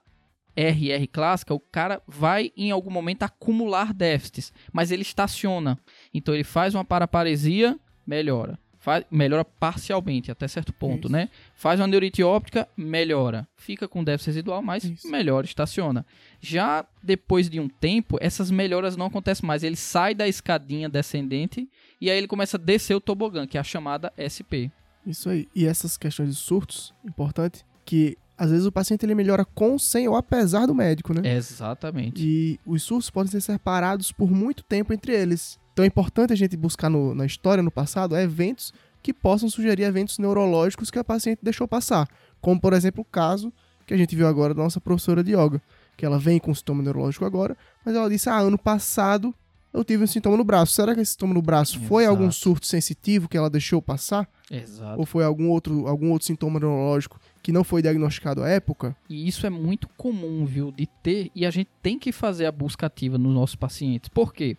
RR 0.56 1.08
clássica, 1.12 1.54
o 1.54 1.60
cara 1.60 2.02
vai 2.08 2.52
em 2.56 2.72
algum 2.72 2.92
momento 2.92 3.24
acumular 3.24 3.94
déficits, 3.94 4.52
mas 4.72 4.92
ele 4.92 5.02
estaciona. 5.02 5.80
Então 6.14 6.34
ele 6.34 6.44
faz 6.44 6.76
uma 6.76 6.86
paraparesia, 6.86 7.80
melhora. 8.06 8.60
Faz, 8.82 9.06
melhora 9.12 9.46
parcialmente, 9.46 10.32
até 10.32 10.48
certo 10.48 10.74
ponto, 10.74 11.06
Isso. 11.06 11.12
né? 11.12 11.30
Faz 11.54 11.80
uma 11.80 11.86
neurite 11.86 12.24
óptica, 12.24 12.68
melhora. 12.76 13.48
Fica 13.56 13.88
com 13.88 14.04
déficit 14.04 14.30
residual, 14.30 14.64
mas 14.64 14.84
Isso. 14.84 15.08
melhora, 15.08 15.46
estaciona. 15.46 16.04
Já 16.40 16.84
depois 17.02 17.48
de 17.48 17.60
um 17.60 17.70
tempo, 17.70 18.18
essas 18.20 18.50
melhoras 18.50 18.98
não 18.98 19.06
acontecem 19.06 19.46
mais. 19.46 19.62
Ele 19.62 19.76
sai 19.76 20.16
da 20.16 20.28
escadinha 20.28 20.90
descendente 20.90 21.70
e 22.02 22.10
aí 22.10 22.18
ele 22.18 22.28
começa 22.28 22.58
a 22.58 22.60
descer 22.60 22.96
o 22.96 23.00
tobogã, 23.00 23.46
que 23.46 23.56
é 23.56 23.62
a 23.62 23.64
chamada 23.64 24.12
SP. 24.18 24.72
Isso 25.06 25.30
aí. 25.30 25.48
E 25.56 25.64
essas 25.64 25.96
questões 25.96 26.30
de 26.30 26.36
surtos, 26.36 26.92
importante, 27.06 27.64
que 27.86 28.18
às 28.36 28.50
vezes 28.50 28.66
o 28.66 28.72
paciente 28.72 29.06
ele 29.06 29.14
melhora 29.14 29.46
com, 29.46 29.78
sem 29.78 30.08
ou 30.08 30.16
apesar 30.16 30.66
do 30.66 30.74
médico, 30.74 31.14
né? 31.14 31.36
Exatamente. 31.36 32.26
E 32.26 32.60
os 32.66 32.82
surtos 32.82 33.12
podem 33.12 33.32
ser 33.32 33.42
separados 33.42 34.12
por 34.12 34.32
muito 34.32 34.64
tempo 34.64 34.92
entre 34.92 35.14
eles. 35.14 35.60
Então 35.82 35.86
é 35.86 35.88
importante 35.88 36.32
a 36.32 36.36
gente 36.36 36.56
buscar 36.56 36.90
no- 36.92 37.16
na 37.16 37.26
história, 37.26 37.64
no 37.64 37.72
passado, 37.72 38.16
eventos 38.16 38.72
que 39.02 39.12
possam 39.12 39.50
sugerir 39.50 39.82
eventos 39.82 40.20
neurológicos 40.20 40.92
que 40.92 41.00
a 41.00 41.04
paciente 41.04 41.40
deixou 41.42 41.68
passar. 41.68 42.08
Como, 42.40 42.62
por 42.62 42.72
exemplo, 42.74 43.02
o 43.02 43.06
caso 43.06 43.52
que 43.88 43.94
a 43.96 43.98
gente 43.98 44.16
viu 44.16 44.28
agora 44.28 44.54
da 44.54 44.62
nossa 44.62 44.80
professora 44.80 45.24
de 45.24 45.32
yoga. 45.36 45.60
Que 45.98 46.06
ela 46.06 46.20
vem 46.20 46.38
com 46.40 46.54
sintoma 46.54 46.84
neurológico 46.84 47.26
agora, 47.26 47.58
mas 47.84 47.96
ela 47.96 48.08
disse: 48.10 48.30
Ah, 48.30 48.38
ano 48.40 48.58
passado 48.60 49.34
eu 49.74 49.84
tive 49.84 50.04
um 50.04 50.08
sintoma 50.08 50.38
no 50.38 50.44
braço. 50.44 50.74
Será 50.74 50.94
que 50.94 51.02
esse 51.02 51.14
sintoma 51.14 51.34
no 51.34 51.42
braço 51.42 51.80
foi 51.82 52.04
Exato. 52.04 52.18
algum 52.18 52.32
surto 52.32 52.68
sensitivo 52.68 53.28
que 53.28 53.36
ela 53.38 53.50
deixou 53.50 53.82
passar? 53.82 54.30
Exato. 54.52 55.00
Ou 55.00 55.06
foi 55.06 55.24
algum 55.24 55.50
outro, 55.50 55.88
algum 55.88 56.12
outro 56.12 56.28
sintoma 56.28 56.60
neurológico 56.60 57.20
que 57.42 57.52
não 57.52 57.64
foi 57.64 57.82
diagnosticado 57.82 58.44
à 58.44 58.50
época? 58.50 58.96
E 59.10 59.28
isso 59.28 59.48
é 59.48 59.50
muito 59.50 59.88
comum, 59.98 60.46
viu, 60.46 60.72
de 60.72 60.86
ter, 61.02 61.32
e 61.34 61.44
a 61.46 61.50
gente 61.50 61.70
tem 61.82 61.98
que 61.98 62.12
fazer 62.12 62.46
a 62.46 62.52
busca 62.52 62.86
ativa 62.86 63.18
nos 63.18 63.34
nossos 63.34 63.56
pacientes. 63.56 64.10
Por 64.10 64.34
quê? 64.34 64.58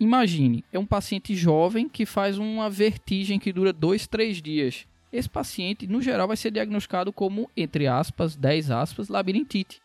Imagine, 0.00 0.64
é 0.72 0.78
um 0.78 0.86
paciente 0.86 1.34
jovem 1.36 1.86
que 1.86 2.06
faz 2.06 2.38
uma 2.38 2.70
vertigem 2.70 3.38
que 3.38 3.52
dura 3.52 3.70
dois, 3.70 4.06
três 4.06 4.40
dias. 4.40 4.86
Esse 5.12 5.28
paciente, 5.28 5.86
no 5.86 6.00
geral, 6.00 6.26
vai 6.26 6.38
ser 6.38 6.50
diagnosticado 6.50 7.12
como, 7.12 7.50
entre 7.54 7.86
aspas, 7.86 8.34
10 8.34 8.70
aspas, 8.70 9.08
labirintite. 9.08 9.78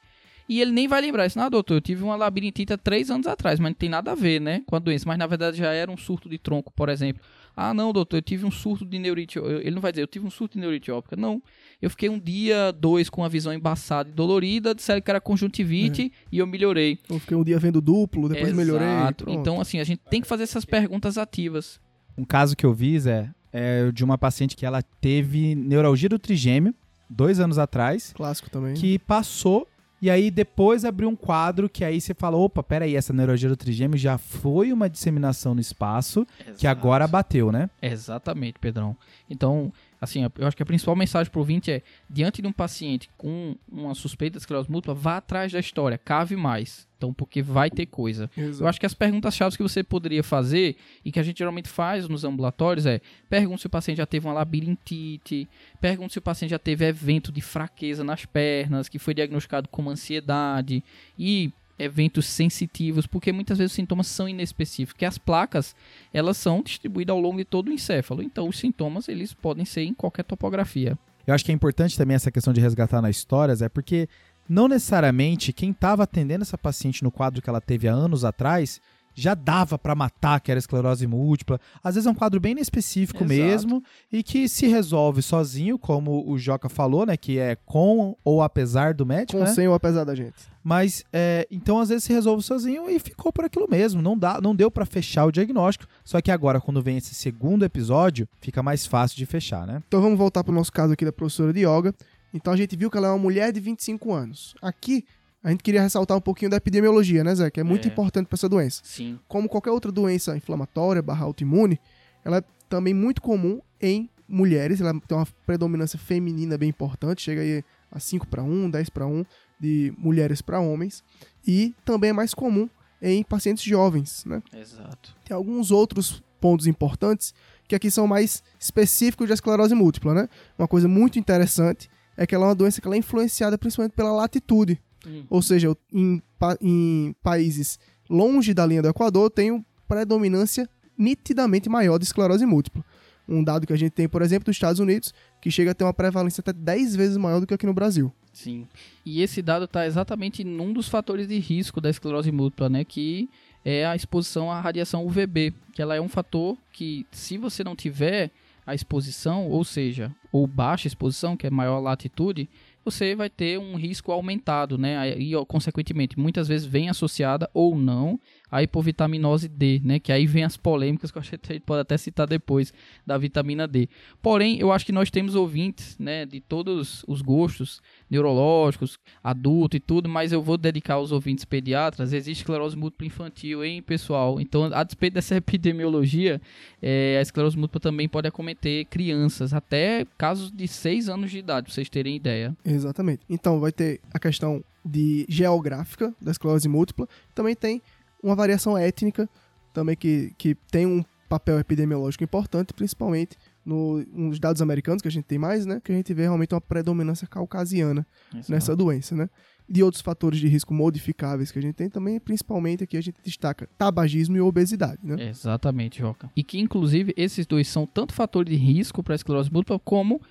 E 0.48 0.62
ele 0.62 0.72
nem 0.72 0.88
vai 0.88 1.02
lembrar 1.02 1.26
isso. 1.26 1.38
Não, 1.38 1.50
doutor, 1.50 1.76
eu 1.76 1.82
tive 1.82 2.02
uma 2.02 2.16
labirintite 2.16 2.72
há 2.72 2.78
três 2.78 3.12
anos 3.12 3.28
atrás, 3.28 3.60
mas 3.60 3.72
não 3.72 3.76
tem 3.76 3.90
nada 3.90 4.14
a 4.14 4.16
ver, 4.16 4.40
né, 4.40 4.62
com 4.66 4.78
a 4.78 4.80
doença. 4.80 5.04
Mas 5.06 5.18
na 5.18 5.28
verdade 5.28 5.58
já 5.58 5.74
era 5.74 5.92
um 5.92 5.98
surto 5.98 6.30
de 6.30 6.38
tronco, 6.38 6.72
por 6.72 6.88
exemplo. 6.88 7.22
Ah, 7.56 7.74
não, 7.74 7.94
doutor, 7.94 8.18
eu 8.18 8.22
tive 8.22 8.46
um 8.46 8.52
surto 8.52 8.86
de 8.86 9.00
neurite. 9.00 9.40
Ele 9.40 9.72
não 9.72 9.82
vai 9.82 9.92
dizer, 9.92 10.02
eu 10.04 10.08
tive 10.08 10.26
um 10.28 10.30
surto 10.30 10.56
de 10.56 10.60
neurite 10.60 10.92
óptica. 10.92 11.16
Não. 11.16 11.42
Eu 11.82 11.90
fiquei 11.90 12.10
um 12.10 12.20
dia, 12.20 12.72
dois, 12.72 13.10
com 13.10 13.24
a 13.24 13.30
visão 13.30 13.54
embaçada 13.54 14.10
e 14.10 14.12
dolorida, 14.12 14.76
disseram 14.76 15.02
que 15.02 15.10
era 15.10 15.22
conjuntivite 15.22 16.12
e 16.32 16.38
eu 16.38 16.48
melhorei. 16.48 17.00
Eu 17.10 17.20
fiquei 17.20 17.38
um 17.38 17.44
dia 17.44 17.58
vendo 17.58 17.80
duplo, 17.80 18.28
depois 18.28 18.54
melhorei. 18.54 18.88
Exato. 18.88 19.24
pronto. 19.26 19.40
Então, 19.40 19.62
assim, 19.62 19.80
a 19.80 19.84
gente 19.84 20.02
tem 20.10 20.22
que 20.22 20.28
fazer 20.28 20.44
essas 20.44 20.66
perguntas 20.66 21.18
ativas. 21.18 21.80
Um 22.18 22.26
caso 22.26 22.56
que 22.56 22.66
eu 22.66 22.74
vi, 22.74 23.00
Zé, 23.00 23.30
é 23.54 23.90
de 23.92 24.04
uma 24.04 24.18
paciente 24.18 24.56
que 24.56 24.66
ela 24.66 24.82
teve 25.00 25.56
neuralgia 25.56 26.10
do 26.10 26.20
trigêmeo, 26.20 26.74
dois 27.10 27.40
anos 27.40 27.58
atrás, 27.58 28.12
Clássico 28.14 28.50
também. 28.50 28.74
que 28.74 29.00
passou 29.00 29.68
e 30.02 30.10
aí 30.10 30.30
depois 30.30 30.84
abriu 30.86 31.10
um 31.10 31.16
quadro 31.16 31.70
que 31.70 31.84
aí 31.84 32.00
você 32.00 32.14
fala, 32.14 32.38
opa, 32.38 32.62
peraí, 32.62 32.96
essa 32.96 33.14
neuralgia 33.14 33.50
do 33.50 33.56
trigêmeo 33.56 33.98
já 33.98 34.18
foi 34.18 34.72
uma 34.72 34.90
disseminação 34.90 35.56
no 35.56 35.62
espaço 35.62 36.28
que 36.58 36.68
agora 36.68 37.08
bateu, 37.08 37.52
né? 37.52 37.70
Exatamente, 37.82 38.60
Pedrão. 38.60 38.96
Então, 39.30 39.72
assim, 40.06 40.24
eu 40.24 40.48
acho 40.48 40.56
que 40.56 40.64
a 40.64 40.66
principal 40.66 40.96
mensagem 40.96 41.32
pro 41.32 41.42
ouvinte 41.42 41.70
é, 41.70 41.82
diante 42.10 42.42
de 42.42 42.48
um 42.48 42.52
paciente 42.52 43.10
com 43.18 43.56
uma 43.70 43.94
suspeita 43.94 44.38
de 44.38 44.44
esclerose 44.44 44.72
múltipla, 44.72 44.94
vá 44.94 45.18
atrás 45.18 45.52
da 45.52 45.60
história, 45.60 45.98
cave 45.98 46.36
mais. 46.36 46.88
Então, 46.98 47.14
porque 47.14 47.42
vai 47.42 47.70
ter 47.70 47.86
coisa. 47.86 48.30
Eu 48.62 48.68
acho 48.68 48.80
que 48.80 48.86
as 48.86 48.94
perguntas-chave 48.94 49.58
que 49.58 49.62
você 49.62 49.84
poderia 49.84 50.24
fazer, 50.24 50.78
e 51.04 51.12
que 51.12 51.20
a 51.20 51.24
gente 51.24 51.40
geralmente 51.40 51.68
faz 51.68 52.08
nos 52.08 52.24
ambulatórios, 52.24 52.86
é 52.86 53.02
pergunte 53.30 53.62
se 53.62 53.68
o 53.68 53.70
paciente 53.70 53.98
já 53.98 54.06
teve 54.06 54.26
uma 54.26 54.34
labirintite, 54.34 55.48
pergunte 55.82 56.14
se 56.14 56.20
o 56.20 56.22
paciente 56.22 56.52
já 56.52 56.60
teve 56.60 56.86
evento 56.86 57.32
de 57.32 57.42
fraqueza 57.42 58.04
nas 58.04 58.26
pernas, 58.26 58.88
que 58.88 58.98
foi 58.98 59.14
diagnosticado 59.14 59.68
como 59.68 59.90
ansiedade, 59.90 60.84
e 61.20 61.52
eventos 61.78 62.26
sensitivos, 62.26 63.06
porque 63.06 63.32
muitas 63.32 63.58
vezes 63.58 63.72
os 63.72 63.76
sintomas 63.76 64.08
são 64.08 64.28
inespecíficos, 64.28 64.98
que 64.98 65.06
as 65.06 65.18
placas, 65.18 65.76
elas 66.14 66.38
são 66.38 66.62
distribuídas 66.62 67.14
ao 67.14 67.22
longo 67.22 67.38
de 67.38 67.46
todo 67.46 67.68
o 67.68 67.72
encéfalo, 67.72 68.22
então 68.22 68.48
os 68.48 68.58
sintomas, 68.58 69.08
eles 69.08 69.34
podem 69.34 69.66
ser 69.66 69.84
em 69.84 69.94
qualquer 69.94 70.24
topografia. 70.24 70.98
Eu 71.28 71.34
acho 71.34 71.44
que 71.44 71.52
é 71.52 71.56
importante 71.56 71.98
também 71.98 72.16
essa 72.16 72.32
questão 72.32 72.54
de 72.54 72.62
resgatar 72.62 73.02
nas 73.02 73.18
histórias, 73.18 73.62
é 73.62 73.70
porque 73.70 74.08
não 74.48 74.68
necessariamente 74.68 75.52
quem 75.52 75.72
estava 75.72 76.04
atendendo 76.04 76.44
essa 76.44 76.58
paciente 76.58 77.04
no 77.04 77.12
quadro 77.12 77.42
que 77.42 77.50
ela 77.50 77.62
teve 77.62 77.88
há 77.88 77.94
anos 77.94 78.24
atrás 78.24 78.80
já 79.16 79.34
dava 79.34 79.80
para 79.80 79.96
matar 79.96 80.40
que 80.42 80.52
era 80.52 80.60
esclerose 80.60 81.08
múltipla. 81.08 81.60
Às 81.84 81.96
vezes 81.96 82.06
é 82.06 82.12
um 82.12 82.16
quadro 82.16 82.40
bem 82.40 82.56
específico 82.60 83.24
Exato. 83.24 83.34
mesmo 83.34 83.84
e 84.12 84.22
que 84.22 84.48
se 84.50 84.68
resolve 84.68 85.22
sozinho, 85.22 85.80
como 85.80 86.30
o 86.30 86.38
Joca 86.38 86.70
falou, 86.70 87.06
né? 87.06 87.16
Que 87.16 87.40
é 87.40 87.56
com 87.66 88.16
ou 88.24 88.42
apesar 88.42 88.94
do 88.94 89.06
médico. 89.06 89.40
Com 89.40 89.46
né? 89.46 89.54
sem 89.54 89.68
ou 89.68 89.74
apesar 89.74 90.04
da 90.04 90.14
gente. 90.14 90.36
Mas 90.64 91.04
é, 91.14 91.48
então 91.50 91.80
às 91.80 91.90
vezes 91.90 92.04
se 92.04 92.12
resolve 92.12 92.44
sozinho 92.44 92.90
e 92.90 93.00
ficou 93.00 93.32
por 93.32 93.46
aquilo 93.46 93.68
mesmo. 93.70 94.02
Não, 94.02 94.18
dá, 94.18 94.42
não 94.42 94.56
deu 94.56 94.70
para 94.70 94.86
fechar 94.86 95.26
o 95.26 95.32
diagnóstico. 95.32 95.90
Só 96.04 96.20
que 96.22 96.32
agora, 96.32 96.60
quando 96.60 96.82
vem 96.82 96.98
esse 96.98 97.16
segundo 97.16 97.64
episódio, 97.64 98.28
fica 98.42 98.62
mais 98.62 98.86
fácil 98.86 99.18
de 99.18 99.26
fechar, 99.26 99.66
né? 99.66 99.82
Então 99.88 100.02
vamos 100.02 100.18
voltar 100.18 100.44
para 100.44 100.52
o 100.52 100.56
nosso 100.56 100.72
caso 100.72 100.94
aqui 100.94 101.06
da 101.06 101.14
professora 101.14 101.54
de 101.54 101.62
yoga. 101.62 101.94
Então 102.34 102.52
a 102.52 102.58
gente 102.58 102.76
viu 102.76 102.92
que 102.92 102.98
ela 102.98 103.08
é 103.08 103.12
uma 103.12 103.18
mulher 103.18 103.54
de 103.54 103.62
25 103.62 104.12
anos. 104.12 104.56
Aqui 104.62 105.06
a 105.46 105.52
gente 105.52 105.62
queria 105.62 105.80
ressaltar 105.84 106.18
um 106.18 106.22
pouquinho 106.22 106.50
da 106.50 106.58
epidemiologia, 106.58 107.24
né, 107.24 107.36
Zé? 107.36 107.52
Que 107.52 107.60
é 107.60 107.64
muito 107.64 107.88
é. 107.88 107.92
importante 107.92 108.26
para 108.26 108.36
essa 108.36 108.50
doença. 108.50 108.82
Sim. 108.84 109.20
Como 109.28 109.48
qualquer 109.48 109.70
outra 109.70 109.92
doença 109.92 110.36
inflamatória 110.36 111.04
barra 111.04 111.24
autoimune, 111.24 111.80
ela 112.24 112.38
é 112.38 112.44
também 112.68 112.96
muito 112.96 113.22
comum 113.22 113.62
em 113.80 114.10
mulheres. 114.28 114.82
Ela 114.82 115.00
tem 115.08 115.16
uma 115.16 115.28
predominância 115.46 116.00
feminina 116.00 116.58
bem 116.58 116.70
importante, 116.70 117.22
chega 117.22 117.42
aí 117.42 117.64
a 117.92 118.00
5 118.00 118.26
para 118.26 118.42
1, 118.42 118.72
10 118.72 118.90
para 118.90 119.06
1 119.06 119.24
de 119.60 119.94
mulheres 120.00 120.42
para 120.42 120.60
homens. 120.60 121.04
E 121.46 121.76
também 121.86 122.10
é 122.10 122.14
mais 122.14 122.34
comum 122.34 122.68
em 123.00 123.24
pacientes 123.24 123.64
jovens, 123.64 124.26
né? 124.26 124.42
Exato. 124.52 125.16
Tem 125.24 125.38
alguns 125.38 125.70
outros 125.70 126.24
pontos 126.42 126.66
importantes 126.66 127.36
que 127.68 127.76
aqui 127.76 127.92
são 127.92 128.08
mais 128.08 128.42
específicos 128.60 129.28
de 129.28 129.34
esclerose 129.34 129.76
múltipla, 129.76 130.16
né? 130.16 130.30
Uma 130.58 130.68
coisa 130.68 130.88
muito 130.88 131.20
interessante 131.20 131.88
é 132.18 132.26
que 132.26 132.34
ela 132.34 132.46
é 132.46 132.48
uma 132.48 132.56
doença 132.56 132.82
que 132.82 132.88
ela 132.88 132.96
é 132.96 133.00
influenciada 133.00 133.60
principalmente 133.60 133.94
pela 133.94 134.12
latitude. 134.12 134.82
Hum. 135.08 135.24
Ou 135.30 135.42
seja, 135.42 135.76
em, 135.94 136.22
em 136.62 137.16
países 137.22 137.80
longe 138.10 138.54
da 138.54 138.66
linha 138.66 138.82
do 138.82 138.88
Equador, 138.88 139.30
tem 139.30 139.66
predominância 139.88 140.70
nitidamente 140.98 141.70
maior 141.70 141.98
de 141.98 142.06
esclerose 142.06 142.46
múltipla. 142.46 142.84
Um 143.28 143.44
dado 143.44 143.66
que 143.66 143.74
a 143.74 143.78
gente 143.78 143.92
tem, 143.92 144.08
por 144.08 144.22
exemplo, 144.22 144.46
dos 144.46 144.56
Estados 144.56 144.80
Unidos, 144.80 145.14
que 145.42 145.50
chega 145.50 145.72
a 145.72 145.74
ter 145.74 145.84
uma 145.84 145.94
prevalência 145.94 146.42
até 146.42 146.54
10 146.54 146.96
vezes 146.96 147.18
maior 147.18 147.40
do 147.40 147.48
que 147.48 147.54
aqui 147.54 147.66
no 147.66 147.74
Brasil. 147.74 148.14
Sim. 148.32 148.68
E 149.06 149.22
esse 149.22 149.42
dado 149.42 149.66
está 149.66 149.88
exatamente 149.88 150.44
num 150.44 150.74
dos 150.74 150.88
fatores 150.88 151.28
de 151.28 151.40
risco 151.40 151.82
da 151.82 151.90
esclerose 151.90 152.32
múltipla, 152.32 152.70
né? 152.70 152.84
Que 152.84 153.30
é 153.64 153.86
a 153.86 153.96
exposição 153.96 154.52
à 154.52 154.60
radiação 154.60 155.06
UVB, 155.06 155.54
que 155.74 155.82
ela 155.82 155.96
é 155.96 156.02
um 156.02 156.10
fator 156.10 156.58
que, 156.72 157.06
se 157.12 157.38
você 157.38 157.64
não 157.64 157.76
tiver 157.76 158.30
a 158.66 158.76
exposição, 158.76 159.48
ou 159.48 159.64
seja, 159.64 160.14
ou 160.32 160.46
baixa 160.46 160.88
exposição, 160.88 161.38
que 161.38 161.48
é 161.48 161.50
maior 161.50 161.80
latitude, 161.80 162.50
você 162.86 163.16
vai 163.16 163.30
ter 163.30 163.60
um 163.60 163.76
risco 163.76 164.12
aumentado, 164.12 164.78
né? 164.78 165.18
E, 165.18 165.34
consequentemente, 165.48 166.18
muitas 166.20 166.48
vezes 166.48 166.66
vem 166.68 166.90
associada 166.90 167.50
ou 167.54 167.76
não 167.76 168.20
a 168.50 168.62
hipovitaminose 168.62 169.48
D, 169.48 169.82
né? 169.84 170.00
Que 170.00 170.12
aí 170.12 170.26
vem 170.26 170.44
as 170.44 170.58
polêmicas 170.58 171.12
que 171.12 171.20
a 171.20 171.22
gente 171.22 171.60
pode 171.66 171.82
até 171.82 171.98
citar 171.98 172.28
depois 172.28 172.74
da 173.06 173.18
vitamina 173.18 173.68
D. 173.68 173.90
Porém, 174.22 174.60
eu 174.60 174.72
acho 174.72 174.86
que 174.86 174.92
nós 174.92 175.10
temos 175.10 175.36
ouvintes, 175.36 175.98
né? 175.98 176.26
De 176.26 176.40
todos 176.40 177.04
os 177.08 177.22
gostos 177.22 177.82
neurológicos, 178.10 178.98
adulto 179.24 179.78
e 179.78 179.80
tudo, 179.80 180.08
mas 180.08 180.32
eu 180.32 180.42
vou 180.42 180.58
dedicar 180.58 180.96
aos 180.96 181.12
ouvintes 181.12 181.46
pediatras. 181.46 182.14
Existe 182.14 182.42
esclerose 182.42 182.78
múltipla 182.78 183.08
infantil, 183.08 183.64
hein, 183.64 183.82
pessoal? 183.82 184.40
Então, 184.40 184.66
a 184.74 184.84
despeito 184.84 185.16
dessa 185.16 185.36
epidemiologia, 185.38 186.42
é, 186.82 187.18
a 187.20 187.22
esclerose 187.22 187.58
múltipla 187.58 187.82
também 187.82 188.08
pode 188.08 188.28
acometer 188.28 188.86
crianças, 188.86 189.54
até 189.54 190.06
casos 190.18 190.52
de 190.52 190.68
6 190.68 191.10
anos 191.10 191.32
de 191.32 191.40
idade, 191.40 191.66
pra 191.66 191.74
vocês 191.74 191.90
terem 191.90 192.16
ideia. 192.16 192.56
Exatamente. 192.64 193.22
Então, 193.30 193.60
vai 193.60 193.72
ter 193.72 194.00
a 194.14 194.20
questão 194.20 194.64
de 194.86 195.26
geográfica 195.28 196.14
da 196.22 196.32
esclerose 196.32 196.70
múltipla, 196.70 197.08
também 197.34 197.56
tem 197.56 197.82
uma 198.26 198.36
variação 198.36 198.78
étnica 198.78 199.30
também 199.74 199.96
que, 199.96 200.34
que 200.38 200.56
tem 200.72 200.86
um 200.86 201.04
papel 201.30 201.60
epidemiológico 201.60 202.24
importante, 202.24 202.74
principalmente 202.74 203.38
no, 203.66 204.04
nos 204.14 204.40
dados 204.40 204.62
americanos 204.62 205.02
que 205.02 205.08
a 205.08 205.12
gente 205.12 205.26
tem 205.26 205.38
mais, 205.38 205.66
né? 205.66 205.82
Que 205.84 205.92
a 205.92 205.96
gente 205.96 206.14
vê 206.14 206.24
realmente 206.24 206.54
uma 206.54 206.62
predominância 206.62 207.28
caucasiana 207.28 208.06
Exato. 208.34 208.52
nessa 208.52 208.76
doença, 208.76 209.16
né? 209.16 209.30
De 209.68 209.84
outros 209.84 210.02
fatores 210.02 210.40
de 210.40 210.48
risco 210.48 210.74
modificáveis 210.74 211.52
que 211.52 211.60
a 211.60 211.62
gente 211.62 211.76
tem 211.76 211.90
também, 211.90 212.20
principalmente 212.20 212.84
aqui 212.84 212.96
a 212.96 213.02
gente 213.02 213.18
destaca 213.24 213.68
tabagismo 213.78 214.38
e 214.38 214.42
obesidade, 214.42 215.00
né? 215.04 215.30
Exatamente, 215.30 216.00
Joca. 216.00 216.30
E 216.36 216.44
que 216.44 216.60
inclusive 216.60 217.14
esses 217.18 217.46
dois 217.46 217.68
são 217.68 217.86
tanto 217.86 218.14
fatores 218.14 218.52
de 218.52 218.58
risco 218.58 219.04
para 219.04 219.14
a 219.14 219.18
esclerose 219.18 219.52
múltipla 219.52 219.80
como 219.80 220.22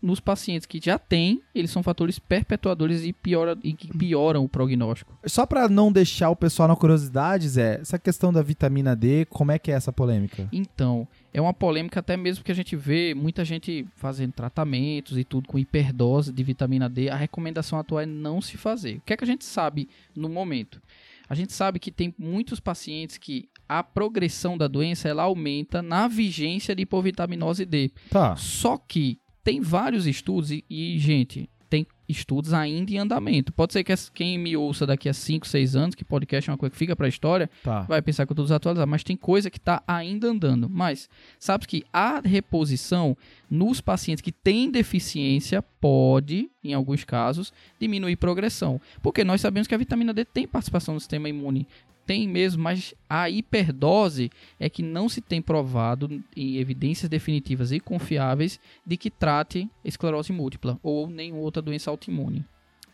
nos 0.00 0.20
pacientes 0.20 0.66
que 0.66 0.80
já 0.82 0.98
têm, 0.98 1.42
eles 1.54 1.70
são 1.70 1.82
fatores 1.82 2.18
perpetuadores 2.18 3.04
e, 3.04 3.12
piora, 3.12 3.56
e 3.62 3.72
que 3.72 3.88
pioram 3.96 4.44
o 4.44 4.48
prognóstico. 4.48 5.18
Só 5.26 5.44
para 5.44 5.68
não 5.68 5.90
deixar 5.90 6.30
o 6.30 6.36
pessoal 6.36 6.68
na 6.68 6.76
curiosidade, 6.76 7.48
Zé, 7.48 7.80
essa 7.80 7.98
questão 7.98 8.32
da 8.32 8.42
vitamina 8.42 8.94
D, 8.94 9.26
como 9.26 9.52
é 9.52 9.58
que 9.58 9.70
é 9.70 9.74
essa 9.74 9.92
polêmica? 9.92 10.48
Então, 10.52 11.06
é 11.32 11.40
uma 11.40 11.52
polêmica 11.52 12.00
até 12.00 12.16
mesmo 12.16 12.44
que 12.44 12.52
a 12.52 12.54
gente 12.54 12.76
vê 12.76 13.14
muita 13.14 13.44
gente 13.44 13.86
fazendo 13.96 14.32
tratamentos 14.32 15.18
e 15.18 15.24
tudo 15.24 15.48
com 15.48 15.58
hiperdose 15.58 16.32
de 16.32 16.42
vitamina 16.42 16.88
D. 16.88 17.08
A 17.10 17.16
recomendação 17.16 17.78
atual 17.78 18.00
é 18.00 18.06
não 18.06 18.40
se 18.40 18.56
fazer. 18.56 18.96
O 18.98 19.00
que 19.00 19.12
é 19.12 19.16
que 19.16 19.24
a 19.24 19.26
gente 19.26 19.44
sabe 19.44 19.88
no 20.14 20.28
momento? 20.28 20.80
A 21.28 21.34
gente 21.34 21.52
sabe 21.52 21.78
que 21.78 21.90
tem 21.90 22.14
muitos 22.18 22.58
pacientes 22.58 23.18
que 23.18 23.48
a 23.68 23.82
progressão 23.82 24.56
da 24.56 24.66
doença 24.66 25.08
ela 25.08 25.24
aumenta 25.24 25.82
na 25.82 26.08
vigência 26.08 26.74
de 26.74 26.82
hipovitaminose 26.82 27.66
D. 27.66 27.90
Tá. 28.08 28.34
Só 28.36 28.78
que 28.78 29.20
tem 29.48 29.62
vários 29.62 30.06
estudos 30.06 30.50
e, 30.50 30.62
e, 30.68 30.98
gente, 30.98 31.48
tem 31.70 31.86
estudos 32.06 32.52
ainda 32.52 32.92
em 32.92 32.98
andamento. 32.98 33.50
Pode 33.50 33.72
ser 33.72 33.82
que 33.82 33.94
quem 34.12 34.36
me 34.36 34.54
ouça 34.54 34.86
daqui 34.86 35.08
a 35.08 35.14
5, 35.14 35.48
6 35.48 35.74
anos, 35.74 35.94
que 35.94 36.04
podcast 36.04 36.50
é 36.50 36.52
uma 36.52 36.58
coisa 36.58 36.70
que 36.70 36.76
fica 36.76 36.94
para 36.94 37.06
a 37.06 37.08
história, 37.08 37.48
tá. 37.64 37.80
vai 37.80 38.02
pensar 38.02 38.26
que 38.26 38.32
eu 38.32 38.34
estou 38.34 38.44
desatualizado, 38.44 38.90
mas 38.90 39.02
tem 39.02 39.16
coisa 39.16 39.48
que 39.48 39.56
está 39.56 39.82
ainda 39.86 40.28
andando. 40.28 40.68
Mas 40.68 41.08
sabe 41.40 41.66
que 41.66 41.82
a 41.90 42.20
reposição 42.20 43.16
nos 43.50 43.80
pacientes 43.80 44.20
que 44.20 44.32
têm 44.32 44.70
deficiência 44.70 45.62
pode, 45.80 46.50
em 46.62 46.74
alguns 46.74 47.02
casos, 47.02 47.50
diminuir 47.80 48.16
progressão. 48.16 48.78
Porque 49.02 49.24
nós 49.24 49.40
sabemos 49.40 49.66
que 49.66 49.74
a 49.74 49.78
vitamina 49.78 50.12
D 50.12 50.26
tem 50.26 50.46
participação 50.46 50.92
no 50.92 51.00
sistema 51.00 51.26
imune 51.26 51.66
tem 52.08 52.26
mesmo, 52.26 52.62
mas 52.62 52.94
a 53.06 53.28
hiperdose 53.28 54.30
é 54.58 54.70
que 54.70 54.82
não 54.82 55.10
se 55.10 55.20
tem 55.20 55.42
provado 55.42 56.24
em 56.34 56.56
evidências 56.56 57.06
definitivas 57.06 57.70
e 57.70 57.78
confiáveis 57.78 58.58
de 58.84 58.96
que 58.96 59.10
trate 59.10 59.68
esclerose 59.84 60.32
múltipla 60.32 60.80
ou 60.82 61.10
nenhuma 61.10 61.42
outra 61.42 61.60
doença 61.60 61.90
autoimune. 61.90 62.46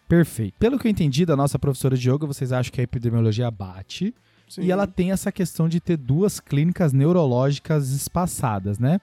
Perfeito. 0.09 0.55
Pelo 0.59 0.81
que 0.81 0.89
eu 0.89 0.91
entendi 0.91 1.25
da 1.25 1.37
nossa 1.37 1.61
professora 1.61 1.97
de 1.97 2.11
yoga, 2.11 2.27
vocês 2.27 2.51
acham 2.51 2.73
que 2.73 2.81
a 2.81 2.85
epidemiologia 2.85 3.49
bate 3.53 4.13
Sim. 4.49 4.63
e 4.63 4.73
ela 4.73 4.85
tem 4.85 5.13
essa 5.13 5.31
questão 5.31 5.69
de 5.69 5.79
ter 5.79 5.97
duas 5.97 6.41
clínicas 6.41 6.93
neurológicas 6.93 7.91
espaçadas, 7.91 8.81
né? 8.81 8.99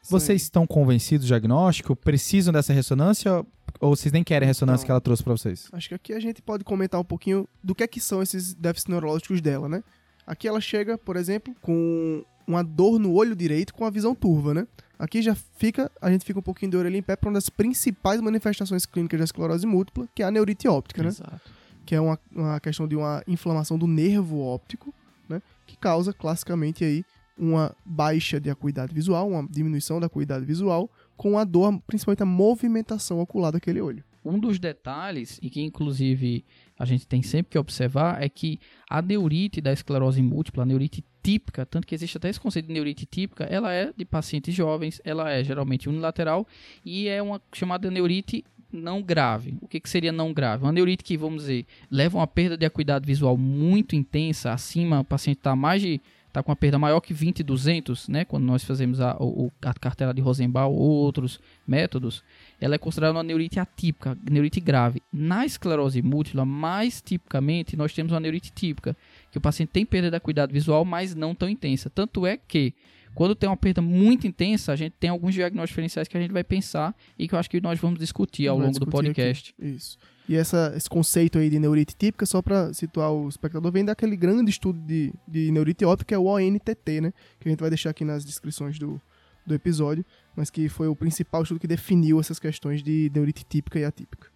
Sim. 0.00 0.10
Vocês 0.10 0.40
estão 0.40 0.66
convencidos 0.66 1.26
do 1.26 1.28
diagnóstico? 1.28 1.94
Precisam 1.94 2.50
dessa 2.50 2.72
ressonância? 2.72 3.44
Ou 3.80 3.96
vocês 3.96 4.12
nem 4.12 4.22
querem 4.22 4.46
a 4.46 4.48
ressonância 4.48 4.84
que 4.84 4.90
ela 4.90 5.00
trouxe 5.00 5.24
para 5.24 5.32
vocês? 5.32 5.68
Acho 5.72 5.88
que 5.88 5.94
aqui 5.94 6.12
a 6.12 6.20
gente 6.20 6.42
pode 6.42 6.62
comentar 6.64 7.00
um 7.00 7.04
pouquinho 7.04 7.48
do 7.64 7.74
que 7.74 7.82
é 7.82 7.86
que 7.86 7.98
são 7.98 8.22
esses 8.22 8.52
déficits 8.52 8.90
neurológicos 8.90 9.40
dela, 9.40 9.68
né? 9.68 9.82
Aqui 10.26 10.46
ela 10.46 10.60
chega, 10.60 10.98
por 10.98 11.16
exemplo, 11.16 11.54
com 11.62 12.22
uma 12.46 12.62
dor 12.62 12.98
no 12.98 13.12
olho 13.14 13.34
direito 13.34 13.72
com 13.74 13.84
a 13.84 13.90
visão 13.90 14.14
turva, 14.14 14.52
né? 14.52 14.66
Aqui 14.98 15.22
já 15.22 15.34
fica, 15.34 15.90
a 16.00 16.10
gente 16.10 16.26
fica 16.26 16.38
um 16.38 16.42
pouquinho 16.42 16.70
de 16.70 16.76
orelha 16.76 16.98
em 16.98 17.02
pé 17.02 17.16
para 17.16 17.28
uma 17.28 17.34
das 17.34 17.48
principais 17.48 18.20
manifestações 18.20 18.84
clínicas 18.84 19.18
da 19.18 19.24
esclerose 19.24 19.66
múltipla, 19.66 20.06
que 20.14 20.22
é 20.22 20.26
a 20.26 20.30
neurite 20.30 20.68
óptica, 20.68 21.02
né? 21.02 21.08
Exato. 21.08 21.40
Que 21.86 21.94
é 21.94 22.00
uma, 22.00 22.18
uma 22.30 22.60
questão 22.60 22.86
de 22.86 22.94
uma 22.94 23.22
inflamação 23.26 23.78
do 23.78 23.86
nervo 23.86 24.40
óptico, 24.40 24.92
né? 25.26 25.40
Que 25.66 25.76
causa 25.78 26.12
classicamente 26.12 26.84
aí 26.84 27.02
uma 27.38 27.74
baixa 27.82 28.38
de 28.38 28.50
acuidade 28.50 28.92
visual, 28.92 29.30
uma 29.30 29.48
diminuição 29.48 29.98
da 29.98 30.06
acuidade 30.06 30.44
visual, 30.44 30.90
com 31.20 31.36
a 31.36 31.44
dor, 31.44 31.78
principalmente 31.86 32.22
a 32.22 32.26
movimentação 32.26 33.20
ocular 33.20 33.52
daquele 33.52 33.78
olho. 33.78 34.02
Um 34.24 34.38
dos 34.38 34.58
detalhes, 34.58 35.38
e 35.42 35.50
que 35.50 35.60
inclusive 35.60 36.46
a 36.78 36.86
gente 36.86 37.06
tem 37.06 37.20
sempre 37.22 37.50
que 37.50 37.58
observar, 37.58 38.22
é 38.22 38.26
que 38.26 38.58
a 38.88 39.02
neurite 39.02 39.60
da 39.60 39.70
esclerose 39.70 40.22
múltipla, 40.22 40.62
a 40.62 40.66
neurite 40.66 41.04
típica, 41.22 41.66
tanto 41.66 41.86
que 41.86 41.94
existe 41.94 42.16
até 42.16 42.30
esse 42.30 42.40
conceito 42.40 42.68
de 42.68 42.72
neurite 42.72 43.04
típica, 43.04 43.44
ela 43.44 43.70
é 43.70 43.92
de 43.94 44.02
pacientes 44.06 44.54
jovens, 44.54 44.98
ela 45.04 45.30
é 45.30 45.44
geralmente 45.44 45.90
unilateral 45.90 46.46
e 46.82 47.06
é 47.06 47.20
uma 47.20 47.38
chamada 47.52 47.90
neurite 47.90 48.42
não 48.72 49.02
grave. 49.02 49.58
O 49.60 49.68
que, 49.68 49.78
que 49.78 49.90
seria 49.90 50.12
não 50.12 50.32
grave? 50.32 50.64
Uma 50.64 50.72
neurite 50.72 51.04
que, 51.04 51.18
vamos 51.18 51.42
dizer, 51.42 51.66
leva 51.90 52.16
uma 52.16 52.26
perda 52.26 52.56
de 52.56 52.64
acuidade 52.64 53.04
visual 53.04 53.36
muito 53.36 53.94
intensa, 53.94 54.54
acima, 54.54 55.00
o 55.00 55.04
paciente 55.04 55.36
está 55.36 55.54
mais 55.54 55.82
de 55.82 56.00
está 56.30 56.42
com 56.42 56.50
uma 56.50 56.56
perda 56.56 56.78
maior 56.78 57.00
que 57.00 57.12
20 57.12 57.42
200, 57.42 58.08
né, 58.08 58.24
quando 58.24 58.44
nós 58.44 58.64
fazemos 58.64 59.00
a, 59.00 59.16
o, 59.20 59.52
a 59.62 59.74
cartela 59.74 60.14
de 60.14 60.20
Rosenbaum 60.20 60.72
ou 60.72 60.90
outros 60.90 61.40
métodos, 61.66 62.22
ela 62.60 62.76
é 62.76 62.78
considerada 62.78 63.16
uma 63.16 63.22
neurite 63.22 63.58
atípica, 63.58 64.16
neurite 64.28 64.60
grave. 64.60 65.02
Na 65.12 65.44
esclerose 65.44 66.00
múltipla, 66.00 66.44
mais 66.44 67.02
tipicamente, 67.02 67.76
nós 67.76 67.92
temos 67.92 68.12
uma 68.12 68.20
neurite 68.20 68.52
típica, 68.52 68.96
que 69.30 69.38
o 69.38 69.40
paciente 69.40 69.70
tem 69.70 69.84
perda 69.84 70.10
da 70.10 70.20
cuidado 70.20 70.52
visual, 70.52 70.84
mas 70.84 71.14
não 71.14 71.34
tão 71.34 71.48
intensa. 71.48 71.90
Tanto 71.90 72.24
é 72.24 72.36
que 72.36 72.74
quando 73.14 73.34
tem 73.34 73.48
uma 73.48 73.56
perda 73.56 73.82
muito 73.82 74.26
intensa, 74.26 74.72
a 74.72 74.76
gente 74.76 74.94
tem 75.00 75.10
alguns 75.10 75.34
diagnósticos 75.34 75.70
diferenciais 75.70 76.06
que 76.06 76.16
a 76.16 76.20
gente 76.20 76.32
vai 76.32 76.44
pensar 76.44 76.94
e 77.18 77.26
que 77.26 77.34
eu 77.34 77.38
acho 77.38 77.50
que 77.50 77.60
nós 77.60 77.78
vamos 77.80 77.98
discutir 77.98 78.46
ao 78.46 78.56
longo 78.56 78.78
do 78.78 78.86
podcast. 78.86 79.54
Aqui. 79.58 79.70
Isso. 79.70 79.98
E 80.30 80.36
essa, 80.36 80.72
esse 80.76 80.88
conceito 80.88 81.40
aí 81.40 81.50
de 81.50 81.58
neurite 81.58 81.92
típica, 81.92 82.24
só 82.24 82.40
para 82.40 82.72
situar 82.72 83.10
o 83.10 83.28
espectador, 83.28 83.72
vem 83.72 83.84
daquele 83.84 84.14
grande 84.14 84.48
estudo 84.48 84.78
de, 84.78 85.12
de 85.26 85.50
neurite 85.50 85.84
óptica, 85.84 86.06
que 86.06 86.14
é 86.14 86.18
o 86.18 86.26
ONTT, 86.26 87.00
né? 87.00 87.12
Que 87.40 87.48
a 87.48 87.50
gente 87.50 87.58
vai 87.58 87.68
deixar 87.68 87.90
aqui 87.90 88.04
nas 88.04 88.24
descrições 88.24 88.78
do, 88.78 89.02
do 89.44 89.52
episódio, 89.52 90.06
mas 90.36 90.48
que 90.48 90.68
foi 90.68 90.86
o 90.86 90.94
principal 90.94 91.42
estudo 91.42 91.58
que 91.58 91.66
definiu 91.66 92.20
essas 92.20 92.38
questões 92.38 92.80
de 92.80 93.10
neurite 93.12 93.44
típica 93.44 93.80
e 93.80 93.84
atípica. 93.84 94.28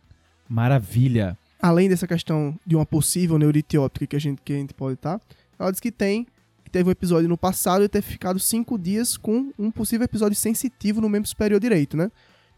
Maravilha! 0.49 1.39
Além 1.63 1.89
dessa 1.89 2.09
questão 2.09 2.59
de 2.67 2.75
uma 2.75 2.85
possível 2.85 3.39
neurite 3.39 3.79
óptica 3.79 4.09
que 4.09 4.17
a 4.17 4.19
gente, 4.19 4.43
que 4.43 4.53
a 4.53 4.57
gente 4.57 4.75
pode 4.75 4.95
estar, 4.95 5.21
ela 5.57 5.71
diz 5.71 5.79
que 5.79 5.93
tem 5.93 6.27
teve 6.73 6.89
um 6.89 6.91
episódio 6.91 7.29
no 7.29 7.39
passado 7.39 7.85
e 7.85 7.89
ter 7.89 8.03
ficado 8.03 8.41
cinco 8.41 8.77
dias 8.77 9.17
com 9.17 9.53
um 9.57 9.71
possível 9.71 10.07
episódio 10.07 10.35
sensitivo 10.35 11.01
no 11.01 11.09
membro 11.09 11.29
superior 11.29 11.61
direito, 11.61 11.97
né? 11.97 12.11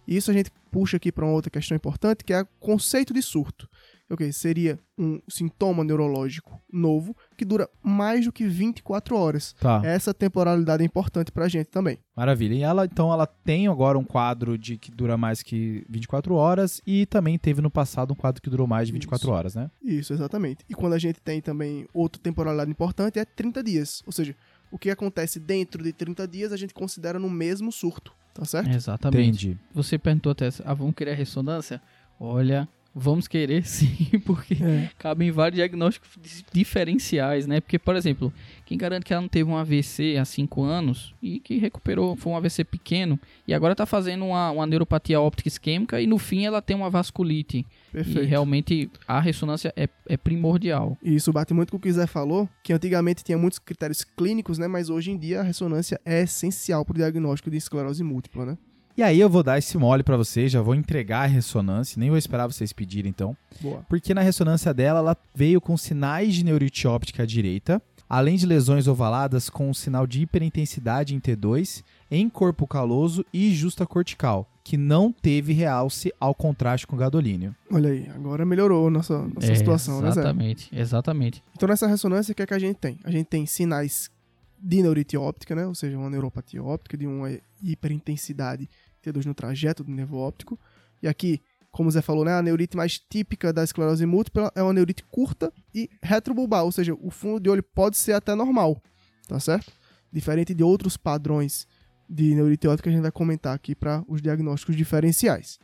E 0.07 0.17
isso 0.17 0.31
a 0.31 0.35
gente 0.35 0.51
puxa 0.71 0.97
aqui 0.97 1.11
para 1.11 1.25
uma 1.25 1.35
outra 1.35 1.51
questão 1.51 1.77
importante, 1.77 2.25
que 2.25 2.33
é 2.33 2.43
o 2.43 2.47
conceito 2.61 3.13
de 3.13 3.23
surto. 3.23 3.69
Ok, 4.09 4.31
seria 4.33 4.79
um 4.97 5.21
sintoma 5.29 5.83
neurológico 5.83 6.63
novo 6.73 7.17
que 7.37 7.45
dura 7.45 7.69
mais 7.83 8.25
do 8.25 8.33
que 8.33 8.47
24 8.47 9.17
horas. 9.17 9.53
Tá. 9.55 9.83
Essa 9.85 10.15
temporalidade 10.15 10.81
é 10.85 10.87
importante 10.87 11.33
pra 11.33 11.49
gente 11.49 11.67
também. 11.67 11.99
Maravilha. 12.17 12.55
E 12.55 12.63
ela, 12.63 12.85
então, 12.85 13.13
ela 13.13 13.27
tem 13.27 13.67
agora 13.67 13.99
um 13.99 14.05
quadro 14.05 14.57
de 14.57 14.79
que 14.79 14.93
dura 14.93 15.17
mais 15.17 15.43
que 15.43 15.85
24 15.89 16.35
horas 16.35 16.81
e 16.87 17.05
também 17.07 17.37
teve 17.37 17.61
no 17.61 17.71
passado 17.71 18.13
um 18.13 18.17
quadro 18.17 18.41
que 18.41 18.49
durou 18.49 18.67
mais 18.69 18.87
de 18.87 18.93
24 18.93 19.27
Isso. 19.27 19.33
horas, 19.33 19.55
né? 19.57 19.71
Isso, 19.83 20.13
exatamente. 20.13 20.65
E 20.69 20.75
quando 20.75 20.93
a 20.93 20.99
gente 20.99 21.21
tem 21.21 21.41
também 21.41 21.89
outra 21.93 22.23
temporalidade 22.23 22.71
importante 22.71 23.19
é 23.19 23.25
30 23.25 23.61
dias. 23.61 24.05
Ou 24.07 24.13
seja, 24.13 24.37
o 24.77 24.79
que 24.79 24.91
acontece 24.91 25.41
dentro 25.41 25.83
de 25.83 25.91
30 25.91 26.29
dias 26.29 26.53
a 26.53 26.57
gente 26.57 26.75
considera 26.75 27.19
no 27.19 27.31
mesmo 27.31 27.73
surto, 27.73 28.13
tá 28.35 28.45
certo? 28.45 28.69
Exatamente. 28.69 29.47
Entendi. 29.47 29.59
Você 29.73 29.99
perguntou 29.99 30.33
até, 30.33 30.51
ah, 30.67 30.75
vamos 30.75 30.95
a 31.09 31.15
ressonância? 31.15 31.81
Olha, 32.21 32.69
vamos 32.99 33.29
querer 33.29 33.65
sim, 33.69 34.19
porque 34.25 34.55
É. 34.55 34.89
cabem 34.99 35.31
vários 35.31 35.57
diagnósticos 35.57 36.09
di- 36.19 36.45
diferenciais, 36.51 37.47
né? 37.47 37.61
Porque, 37.61 37.79
por 37.79 37.95
exemplo, 37.95 38.33
quem 38.65 38.79
garante 38.79 39.05
que 39.05 39.13
ela 39.13 39.21
não 39.21 39.29
teve 39.29 39.51
um 39.51 39.57
AVC 39.57 40.17
há 40.19 40.25
5 40.25 40.63
anos 40.63 41.15
e 41.23 41.39
que 41.39 41.59
recuperou, 41.59 42.17
foi 42.17 42.33
um 42.33 42.37
AVC 42.37 42.65
pequeno, 42.65 43.21
e 43.47 43.53
agora 43.53 43.75
tá 43.77 43.85
fazendo 43.85 44.25
uma, 44.25 44.51
uma 44.51 44.67
neuropatia 44.67 45.21
óptica 45.21 45.49
isquêmica 45.49 46.01
e 46.01 46.07
no 46.07 46.17
fim 46.19 46.45
ela 46.47 46.63
tem 46.63 46.75
uma 46.77 46.89
vasculite. 46.89 47.67
E 47.91 47.93
Perfeito. 47.93 48.29
realmente 48.29 48.91
a 49.07 49.21
ressonância 49.21 49.73
é, 49.77 49.89
é 50.09 50.17
primordial. 50.17 50.99
E 51.03 51.15
isso 51.15 51.33
bate 51.33 51.53
muito 51.55 51.71
com 51.71 51.77
o 51.77 51.81
que 51.81 51.89
o 51.89 51.93
Zé 51.93 52.07
falou, 52.07 52.49
que 52.63 52.73
antigamente 52.73 53.23
tinha 53.25 53.39
muitos 53.39 53.59
critérios 53.59 54.05
clínicos, 54.05 54.59
né? 54.59 54.67
Mas 54.69 54.91
hoje 54.91 55.11
em 55.11 55.19
dia 55.19 55.41
a 55.41 55.43
ressonância 55.43 56.01
é 56.05 56.23
essencial 56.23 56.85
para 56.85 56.93
o 56.93 56.97
diagnóstico 56.97 57.51
de 57.51 57.57
esclerose 57.57 58.03
múltipla, 58.03 58.45
né? 58.47 58.59
E 58.97 59.03
aí 59.03 59.21
eu 59.21 59.29
vou 59.29 59.43
dar 59.43 59.59
esse 59.59 59.77
mole 59.77 60.03
pra 60.03 60.17
vocês, 60.17 60.51
já 60.51 60.63
vou 60.63 60.75
entregar 60.75 61.25
a 61.25 61.27
ressonância, 61.27 62.01
nem 62.01 62.09
vou 62.09 62.17
esperar 62.19 62.47
vocês 62.47 62.73
pedirem 62.73 63.11
então. 63.11 63.37
Boa. 63.61 63.85
Porque 63.89 64.15
na 64.15 64.23
ressonância 64.23 64.73
dela, 64.73 65.01
ela 65.01 65.17
veio 65.35 65.61
com 65.61 65.77
sinais 65.77 66.35
de 66.35 66.43
neurite 66.43 66.89
óptica 66.89 67.23
à 67.25 67.27
direita, 67.27 67.83
além 68.09 68.37
de 68.37 68.47
lesões 68.47 68.89
ovaladas 68.89 69.51
com 69.51 69.69
um 69.69 69.75
sinal 69.75 70.07
de 70.07 70.23
hiperintensidade 70.23 71.15
em 71.15 71.21
T2, 71.21 71.85
em 72.11 72.27
corpo 72.31 72.67
caloso 72.67 73.23
e 73.35 73.53
justa 73.55 73.85
cortical, 73.85 74.49
que 74.65 74.79
não 74.79 75.13
teve 75.13 75.53
realce 75.53 76.11
ao 76.19 76.35
contraste 76.35 76.87
com 76.87 76.97
gadolínio. 76.97 77.55
Olha 77.71 77.91
aí, 77.91 78.09
agora 78.15 78.47
melhorou 78.47 78.87
a 78.87 78.91
nossa, 78.91 79.19
nossa 79.29 79.53
É, 79.53 79.55
situação, 79.57 80.01
né, 80.01 80.11
Zé? 80.11 80.21
Exatamente, 80.21 80.71
exatamente. 80.73 81.45
Então 81.55 81.69
nessa 81.69 81.87
ressonância, 81.87 82.33
o 82.33 82.35
que 82.35 82.43
é 82.43 82.47
que 82.47 82.55
a 82.55 82.59
gente 82.59 82.77
tem? 82.77 82.99
A 83.05 83.11
gente 83.11 83.27
tem 83.27 83.45
sinais 83.45 84.11
de 84.59 84.81
neurite 84.83 85.19
óptica, 85.19 85.55
né? 85.55 85.67
Ou 85.67 85.75
seja, 85.75 85.99
uma 85.99 86.09
neuropatia 86.09 86.63
óptica 86.65 86.97
de 86.97 87.07
uma 87.07 87.31
hiperintensidade 87.63 88.69
T2 89.13 89.25
no 89.25 89.35
trajeto 89.35 89.85
do 89.85 89.91
nervo 89.91 90.19
óptico. 90.19 90.59
E 91.03 91.09
aqui, 91.09 91.41
como 91.71 91.89
o 91.89 91.93
Zé 91.93 92.01
falou, 92.01 92.25
né? 92.25 92.33
A 92.33 92.43
neurite 92.43 92.77
mais 92.77 92.99
típica 92.99 93.53
da 93.53 93.63
esclerose 93.63 94.07
múltipla 94.07 94.51
é 94.55 94.63
uma 94.63 94.73
neurite 94.73 95.05
curta 95.05 95.53
e 95.75 95.91
retrobulbar, 96.03 96.65
ou 96.65 96.73
seja, 96.73 96.95
o 96.95 97.11
fundo 97.11 97.41
de 97.41 97.51
olho 97.51 97.63
pode 97.63 97.97
ser 97.97 98.13
até 98.13 98.35
normal, 98.35 98.83
tá 99.29 99.39
certo? 99.39 99.73
Diferente 100.13 100.55
de 100.55 100.63
outros 100.63 100.97
padrões 100.97 101.67
de 102.09 102.35
neurite 102.35 102.67
óptica 102.67 102.85
que 102.85 102.89
a 102.89 102.93
gente 102.93 103.03
vai 103.03 103.13
comentar 103.13 103.55
aqui 103.55 103.75
para 103.75 104.03
os 104.09 104.23
diagnósticos 104.23 104.77
diferenciais. 104.77 105.59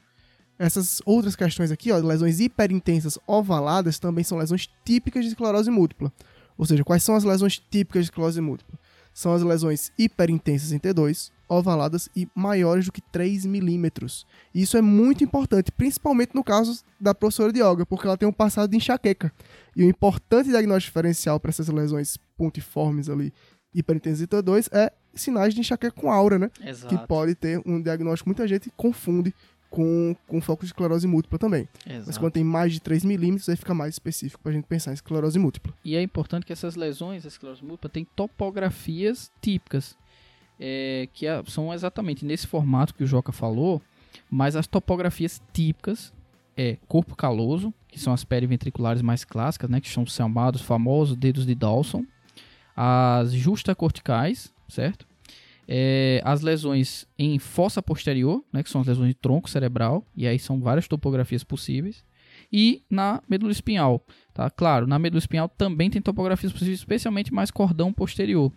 Essas 0.58 1.00
outras 1.04 1.34
questões 1.34 1.70
aqui, 1.70 1.90
ó, 1.90 1.96
lesões 1.96 2.40
hiperintensas 2.40 3.18
ovaladas, 3.26 3.98
também 3.98 4.22
são 4.22 4.38
lesões 4.38 4.68
típicas 4.84 5.24
de 5.24 5.30
esclerose 5.30 5.70
múltipla. 5.70 6.12
Ou 6.56 6.66
seja, 6.66 6.84
quais 6.84 7.02
são 7.02 7.14
as 7.14 7.24
lesões 7.24 7.58
típicas 7.58 8.04
de 8.04 8.10
esclerose 8.10 8.40
múltipla? 8.40 8.78
São 9.14 9.32
as 9.32 9.42
lesões 9.42 9.90
hiperintensas 9.98 10.72
em 10.72 10.78
T2, 10.78 11.30
ovaladas 11.52 12.08
e 12.16 12.28
maiores 12.34 12.86
do 12.86 12.92
que 12.92 13.00
3 13.00 13.44
milímetros. 13.46 14.26
E 14.54 14.62
Isso 14.62 14.76
é 14.76 14.82
muito 14.82 15.22
importante, 15.22 15.70
principalmente 15.72 16.34
no 16.34 16.42
caso 16.44 16.82
da 17.00 17.14
professora 17.14 17.52
de 17.52 17.60
yoga, 17.60 17.84
porque 17.86 18.06
ela 18.06 18.16
tem 18.16 18.28
um 18.28 18.32
passado 18.32 18.70
de 18.70 18.76
enxaqueca. 18.76 19.32
E 19.76 19.84
o 19.84 19.88
importante 19.88 20.48
diagnóstico 20.48 20.90
diferencial 20.90 21.38
para 21.38 21.50
essas 21.50 21.68
lesões 21.68 22.16
pontiformes 22.36 23.08
ali, 23.08 23.32
hiperintensas 23.74 24.22
em 24.22 24.26
T2, 24.26 24.68
é 24.72 24.92
sinais 25.14 25.54
de 25.54 25.60
enxaqueca 25.60 25.94
com 25.98 26.10
aura, 26.10 26.38
né? 26.38 26.50
Exato. 26.64 26.96
Que 26.96 27.06
pode 27.06 27.34
ter 27.34 27.60
um 27.66 27.80
diagnóstico 27.80 28.24
que 28.24 28.28
muita 28.28 28.48
gente 28.48 28.70
confunde 28.76 29.34
com, 29.72 30.14
com 30.26 30.40
foco 30.40 30.60
de 30.62 30.66
esclerose 30.66 31.06
múltipla 31.06 31.38
também. 31.38 31.66
Mas 31.86 31.96
Exato. 31.96 32.20
quando 32.20 32.32
tem 32.34 32.44
mais 32.44 32.74
de 32.74 32.80
3 32.80 33.04
milímetros, 33.04 33.48
aí 33.48 33.56
fica 33.56 33.72
mais 33.72 33.94
específico 33.94 34.42
pra 34.42 34.52
gente 34.52 34.66
pensar 34.66 34.90
em 34.90 34.94
esclerose 34.94 35.38
múltipla. 35.38 35.72
E 35.82 35.96
é 35.96 36.02
importante 36.02 36.44
que 36.44 36.52
essas 36.52 36.76
lesões, 36.76 37.24
a 37.24 37.28
esclerose 37.28 37.64
múltipla, 37.64 37.88
têm 37.88 38.04
topografias 38.04 39.32
típicas, 39.40 39.96
é, 40.64 41.08
que 41.12 41.26
são 41.48 41.74
exatamente 41.74 42.24
nesse 42.24 42.46
formato 42.46 42.94
que 42.94 43.02
o 43.02 43.06
Joca 43.06 43.32
falou, 43.32 43.82
mas 44.30 44.54
as 44.54 44.68
topografias 44.68 45.42
típicas 45.52 46.12
é 46.56 46.76
corpo 46.86 47.16
caloso, 47.16 47.74
que 47.88 47.98
são 47.98 48.12
as 48.12 48.22
periventriculares 48.22 49.02
mais 49.02 49.24
clássicas, 49.24 49.68
né, 49.68 49.80
que 49.80 49.88
são 49.88 50.04
os 50.04 50.14
chamados 50.14 50.62
famosos 50.62 51.16
dedos 51.16 51.44
de 51.44 51.56
Dawson, 51.56 52.04
as 52.76 53.32
justacorticais, 53.32 54.54
certo? 54.68 55.04
É, 55.66 56.20
as 56.24 56.42
lesões 56.42 57.08
em 57.18 57.38
fossa 57.40 57.82
posterior, 57.82 58.44
né, 58.52 58.62
que 58.62 58.70
são 58.70 58.82
as 58.82 58.86
lesões 58.86 59.08
de 59.08 59.14
tronco 59.14 59.50
cerebral, 59.50 60.06
e 60.16 60.28
aí 60.28 60.38
são 60.38 60.60
várias 60.60 60.86
topografias 60.86 61.42
possíveis, 61.42 62.04
e 62.52 62.82
na 62.88 63.20
medula 63.28 63.50
espinhal, 63.50 64.04
Tá? 64.34 64.48
Claro, 64.48 64.86
na 64.86 64.98
medula 64.98 65.18
espinhal 65.18 65.48
também 65.48 65.90
tem 65.90 66.00
topografias 66.00 66.52
possíveis, 66.52 66.78
especialmente 66.78 67.34
mais 67.34 67.50
cordão 67.50 67.92
posterior. 67.92 68.50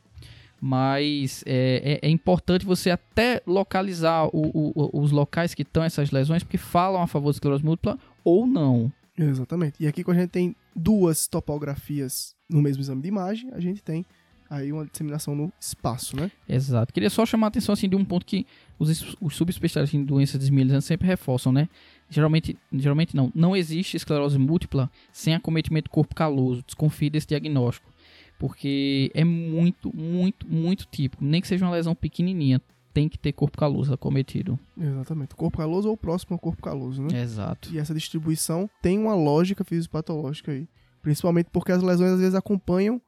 Mas 0.61 1.43
é, 1.45 1.99
é- 2.01 2.07
é 2.07 2.09
importante 2.09 2.65
você 2.65 2.89
até 2.89 3.41
localizar 3.45 4.25
o- 4.33 4.71
o- 4.73 5.01
os 5.01 5.11
locais 5.11 5.53
que 5.53 5.61
estão 5.61 5.83
essas 5.83 6.11
lesões, 6.11 6.43
porque 6.43 6.57
falam 6.57 7.01
a 7.01 7.07
favor 7.07 7.31
da 7.31 7.35
esclerose 7.35 7.63
múltipla 7.63 7.99
ou 8.23 8.47
não. 8.47 8.91
Exatamente. 9.17 9.75
E 9.81 9.87
aqui, 9.87 10.03
quando 10.03 10.17
a 10.17 10.21
gente 10.21 10.31
tem 10.31 10.55
duas 10.75 11.27
topografias 11.27 12.35
no 12.49 12.61
mesmo 12.61 12.81
exame 12.81 13.01
de 13.01 13.07
imagem, 13.07 13.49
a 13.53 13.59
gente 13.59 13.81
tem 13.81 14.05
aí 14.49 14.71
uma 14.71 14.85
disseminação 14.85 15.35
no 15.35 15.51
espaço, 15.59 16.15
né? 16.15 16.29
Exato. 16.47 16.93
Queria 16.93 17.09
só 17.09 17.25
chamar 17.25 17.47
a 17.47 17.49
atenção 17.49 17.73
assim, 17.73 17.89
de 17.89 17.95
um 17.95 18.05
ponto 18.05 18.25
que 18.25 18.45
os, 18.77 19.15
os 19.21 19.35
subespecialistas 19.35 19.99
em 19.99 20.03
doenças 20.03 20.39
desmielinizantes 20.39 20.85
sempre 20.87 21.07
reforçam, 21.07 21.51
né? 21.51 21.67
Geralmente, 22.09 22.57
geralmente 22.71 23.15
não. 23.15 23.31
Não 23.33 23.55
existe 23.55 23.97
esclerose 23.97 24.37
múltipla 24.37 24.89
sem 25.11 25.33
acometimento 25.33 25.85
do 25.89 25.91
corpo 25.93 26.13
caloso. 26.13 26.63
Desconfie 26.65 27.09
desse 27.09 27.27
diagnóstico. 27.27 27.89
Porque 28.37 29.11
é 29.13 29.23
muito, 29.23 29.95
muito, 29.95 30.47
muito 30.47 30.85
típico. 30.85 31.23
Nem 31.23 31.41
que 31.41 31.47
seja 31.47 31.65
uma 31.65 31.71
lesão 31.71 31.95
pequenininha, 31.95 32.61
tem 32.93 33.09
que 33.09 33.17
ter 33.17 33.33
corpo 33.33 33.57
caloso 33.57 33.93
acometido. 33.93 34.57
Exatamente. 34.79 35.35
Corpo 35.35 35.57
caloso 35.57 35.89
ou 35.89 35.97
próximo 35.97 36.35
ao 36.35 36.39
corpo 36.39 36.61
caloso, 36.61 37.01
né? 37.01 37.21
Exato. 37.21 37.69
E 37.73 37.77
essa 37.77 37.93
distribuição 37.93 38.69
tem 38.81 38.97
uma 38.97 39.13
lógica 39.13 39.63
fisiopatológica 39.63 40.51
aí. 40.51 40.67
Principalmente 41.01 41.49
porque 41.51 41.71
as 41.71 41.83
lesões 41.83 42.13
às 42.13 42.19
vezes 42.19 42.35
acompanham 42.35 43.01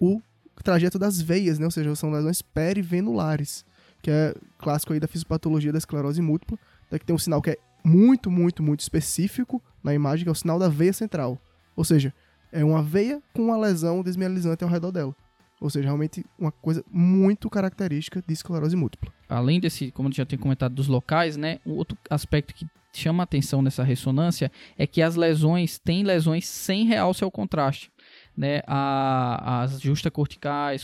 o 0.00 0.20
trajeto 0.62 0.98
das 0.98 1.20
veias, 1.20 1.58
né? 1.58 1.64
Ou 1.64 1.70
seja, 1.70 1.94
são 1.96 2.10
lesões 2.10 2.40
perivenulares, 2.40 3.64
que 4.00 4.10
é 4.10 4.34
clássico 4.58 4.92
aí 4.92 5.00
da 5.00 5.08
fisiopatologia 5.08 5.72
da 5.72 5.78
esclerose 5.78 6.22
múltipla. 6.22 6.58
Daqui 6.88 7.04
tem 7.04 7.14
um 7.14 7.18
sinal 7.18 7.42
que 7.42 7.50
é 7.50 7.58
muito, 7.84 8.30
muito, 8.30 8.62
muito 8.62 8.80
específico 8.80 9.60
na 9.82 9.92
imagem, 9.92 10.24
que 10.24 10.28
é 10.28 10.32
o 10.32 10.36
sinal 10.36 10.58
da 10.58 10.68
veia 10.68 10.92
central. 10.92 11.36
Ou 11.74 11.84
seja, 11.84 12.14
é 12.52 12.64
uma 12.64 12.82
veia 12.82 13.22
com 13.32 13.42
uma 13.42 13.56
lesão 13.56 14.02
desmielizante 14.02 14.62
ao 14.62 14.70
redor 14.70 14.92
dela. 14.92 15.14
Ou 15.60 15.70
seja, 15.70 15.86
realmente 15.86 16.24
uma 16.38 16.50
coisa 16.50 16.84
muito 16.90 17.48
característica 17.48 18.22
de 18.26 18.32
esclerose 18.32 18.76
múltipla. 18.76 19.12
Além 19.28 19.60
desse, 19.60 19.92
como 19.92 20.08
eu 20.08 20.12
já 20.12 20.26
tinha 20.26 20.38
comentado, 20.38 20.74
dos 20.74 20.88
locais, 20.88 21.36
né? 21.36 21.60
Um 21.64 21.74
outro 21.74 21.96
aspecto 22.10 22.52
que 22.52 22.66
chama 22.92 23.22
atenção 23.22 23.62
nessa 23.62 23.82
ressonância 23.84 24.50
é 24.76 24.86
que 24.86 25.00
as 25.00 25.14
lesões 25.14 25.78
têm 25.78 26.02
lesões 26.02 26.46
sem 26.46 26.84
realce 26.84 27.22
ao 27.22 27.30
contraste 27.30 27.91
né, 28.36 28.62
a, 28.66 29.62
as 29.62 29.80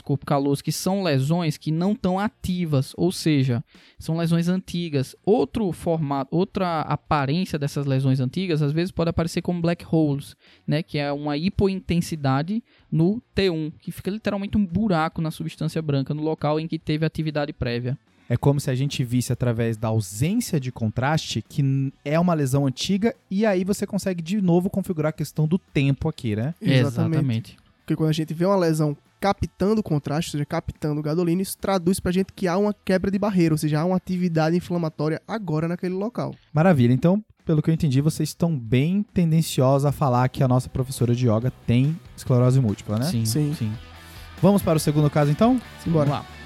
corpo 0.02 0.26
caloso, 0.26 0.62
que 0.62 0.72
são 0.72 1.02
lesões 1.02 1.56
que 1.56 1.70
não 1.70 1.92
estão 1.92 2.18
ativas, 2.18 2.92
ou 2.96 3.10
seja, 3.10 3.64
são 3.98 4.16
lesões 4.16 4.48
antigas. 4.48 5.16
Outro 5.24 5.70
formato, 5.72 6.34
outra 6.36 6.82
aparência 6.82 7.58
dessas 7.58 7.86
lesões 7.86 8.20
antigas, 8.20 8.62
às 8.62 8.72
vezes 8.72 8.92
pode 8.92 9.10
aparecer 9.10 9.42
como 9.42 9.62
black 9.62 9.84
holes, 9.90 10.36
né, 10.66 10.82
que 10.82 10.98
é 10.98 11.10
uma 11.12 11.36
hipointensidade 11.36 12.62
no 12.90 13.22
T1, 13.34 13.72
que 13.80 13.90
fica 13.90 14.10
literalmente 14.10 14.56
um 14.56 14.64
buraco 14.64 15.20
na 15.20 15.30
substância 15.30 15.80
branca 15.80 16.12
no 16.12 16.22
local 16.22 16.60
em 16.60 16.68
que 16.68 16.78
teve 16.78 17.04
atividade 17.04 17.52
prévia. 17.52 17.98
É 18.28 18.36
como 18.36 18.60
se 18.60 18.70
a 18.70 18.74
gente 18.74 19.02
visse 19.02 19.32
através 19.32 19.76
da 19.76 19.88
ausência 19.88 20.60
de 20.60 20.70
contraste 20.70 21.40
que 21.40 21.92
é 22.04 22.20
uma 22.20 22.34
lesão 22.34 22.66
antiga 22.66 23.14
e 23.30 23.46
aí 23.46 23.64
você 23.64 23.86
consegue 23.86 24.22
de 24.22 24.40
novo 24.42 24.68
configurar 24.68 25.10
a 25.10 25.12
questão 25.12 25.48
do 25.48 25.58
tempo 25.58 26.08
aqui, 26.08 26.36
né? 26.36 26.54
Exatamente. 26.60 27.56
Porque 27.80 27.96
quando 27.96 28.10
a 28.10 28.12
gente 28.12 28.34
vê 28.34 28.44
uma 28.44 28.56
lesão 28.56 28.94
captando 29.18 29.82
contraste, 29.82 30.28
ou 30.28 30.32
seja, 30.32 30.44
captando 30.44 31.02
gadolina, 31.02 31.42
isso 31.42 31.56
traduz 31.58 31.98
pra 31.98 32.12
gente 32.12 32.32
que 32.34 32.46
há 32.46 32.56
uma 32.56 32.74
quebra 32.84 33.10
de 33.10 33.18
barreira, 33.18 33.54
ou 33.54 33.58
seja, 33.58 33.80
há 33.80 33.84
uma 33.84 33.96
atividade 33.96 34.56
inflamatória 34.56 35.20
agora 35.26 35.66
naquele 35.66 35.94
local. 35.94 36.34
Maravilha. 36.52 36.92
Então, 36.92 37.24
pelo 37.44 37.62
que 37.62 37.70
eu 37.70 37.74
entendi, 37.74 38.00
vocês 38.00 38.28
estão 38.28 38.56
bem 38.56 39.02
tendenciosos 39.14 39.86
a 39.86 39.90
falar 39.90 40.28
que 40.28 40.42
a 40.42 40.48
nossa 40.48 40.68
professora 40.68 41.14
de 41.14 41.26
yoga 41.26 41.50
tem 41.66 41.98
esclerose 42.14 42.60
múltipla, 42.60 42.98
né? 42.98 43.06
Sim, 43.06 43.24
Sim. 43.24 43.54
sim. 43.58 43.72
Vamos 44.40 44.62
para 44.62 44.76
o 44.76 44.80
segundo 44.80 45.10
caso, 45.10 45.30
então? 45.30 45.60
Simbora. 45.82 46.10
Vamos 46.10 46.26
lá. 46.26 46.37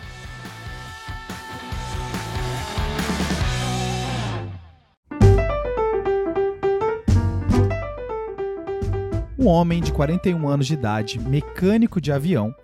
Um 9.43 9.49
homem 9.49 9.83
de 9.83 9.93
41 9.93 10.49
anos 10.49 10.69
de 10.69 10.75
idade, 10.75 11.19
mecânico 11.19 12.01
de 12.01 12.13
avião, 12.13 12.55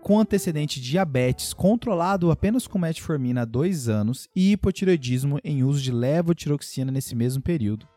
com 0.00 0.20
antecedente 0.20 0.80
de 0.80 0.90
diabetes, 0.90 1.52
controlado 1.52 2.30
apenas 2.30 2.64
com 2.64 2.78
metformina 2.78 3.42
há 3.42 3.44
dois 3.44 3.88
anos 3.88 4.28
e 4.32 4.52
hipotireoidismo 4.52 5.40
em 5.42 5.64
uso 5.64 5.82
de 5.82 5.90
levotiroxina 5.90 6.92
nesse 6.92 7.16
mesmo 7.16 7.42
período, 7.42 7.88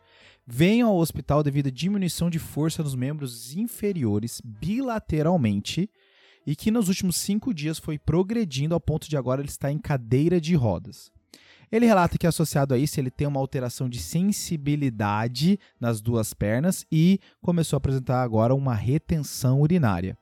vem 0.43 0.81
ao 0.81 0.97
hospital 0.97 1.43
devido 1.43 1.67
à 1.67 1.69
diminuição 1.69 2.27
de 2.27 2.39
força 2.39 2.81
nos 2.81 2.95
membros 2.95 3.55
inferiores 3.55 4.41
bilateralmente 4.43 5.87
e 6.47 6.55
que 6.55 6.71
nos 6.71 6.89
últimos 6.89 7.17
cinco 7.17 7.53
dias 7.53 7.77
foi 7.77 7.99
progredindo 7.99 8.73
ao 8.73 8.81
ponto 8.81 9.07
de 9.07 9.15
agora 9.15 9.39
ele 9.39 9.49
estar 9.49 9.71
em 9.71 9.77
cadeira 9.77 10.41
de 10.41 10.55
rodas. 10.55 11.11
Ele 11.75 11.87
relata 11.87 12.17
que, 12.17 12.25
associado 12.25 12.73
a 12.73 12.77
isso, 12.77 13.01
ele 13.01 13.11
tem 13.11 13.27
uma 13.27 13.37
alteração 13.41 13.89
de 13.89 13.99
sensibilidade 13.99 15.59
nas 15.77 15.99
duas 15.99 16.33
pernas 16.33 16.85
e 16.89 17.19
começou 17.41 17.75
a 17.75 17.79
apresentar 17.79 18.23
agora 18.23 18.55
uma 18.55 18.73
retenção 18.73 19.59
urinária. 19.59 20.17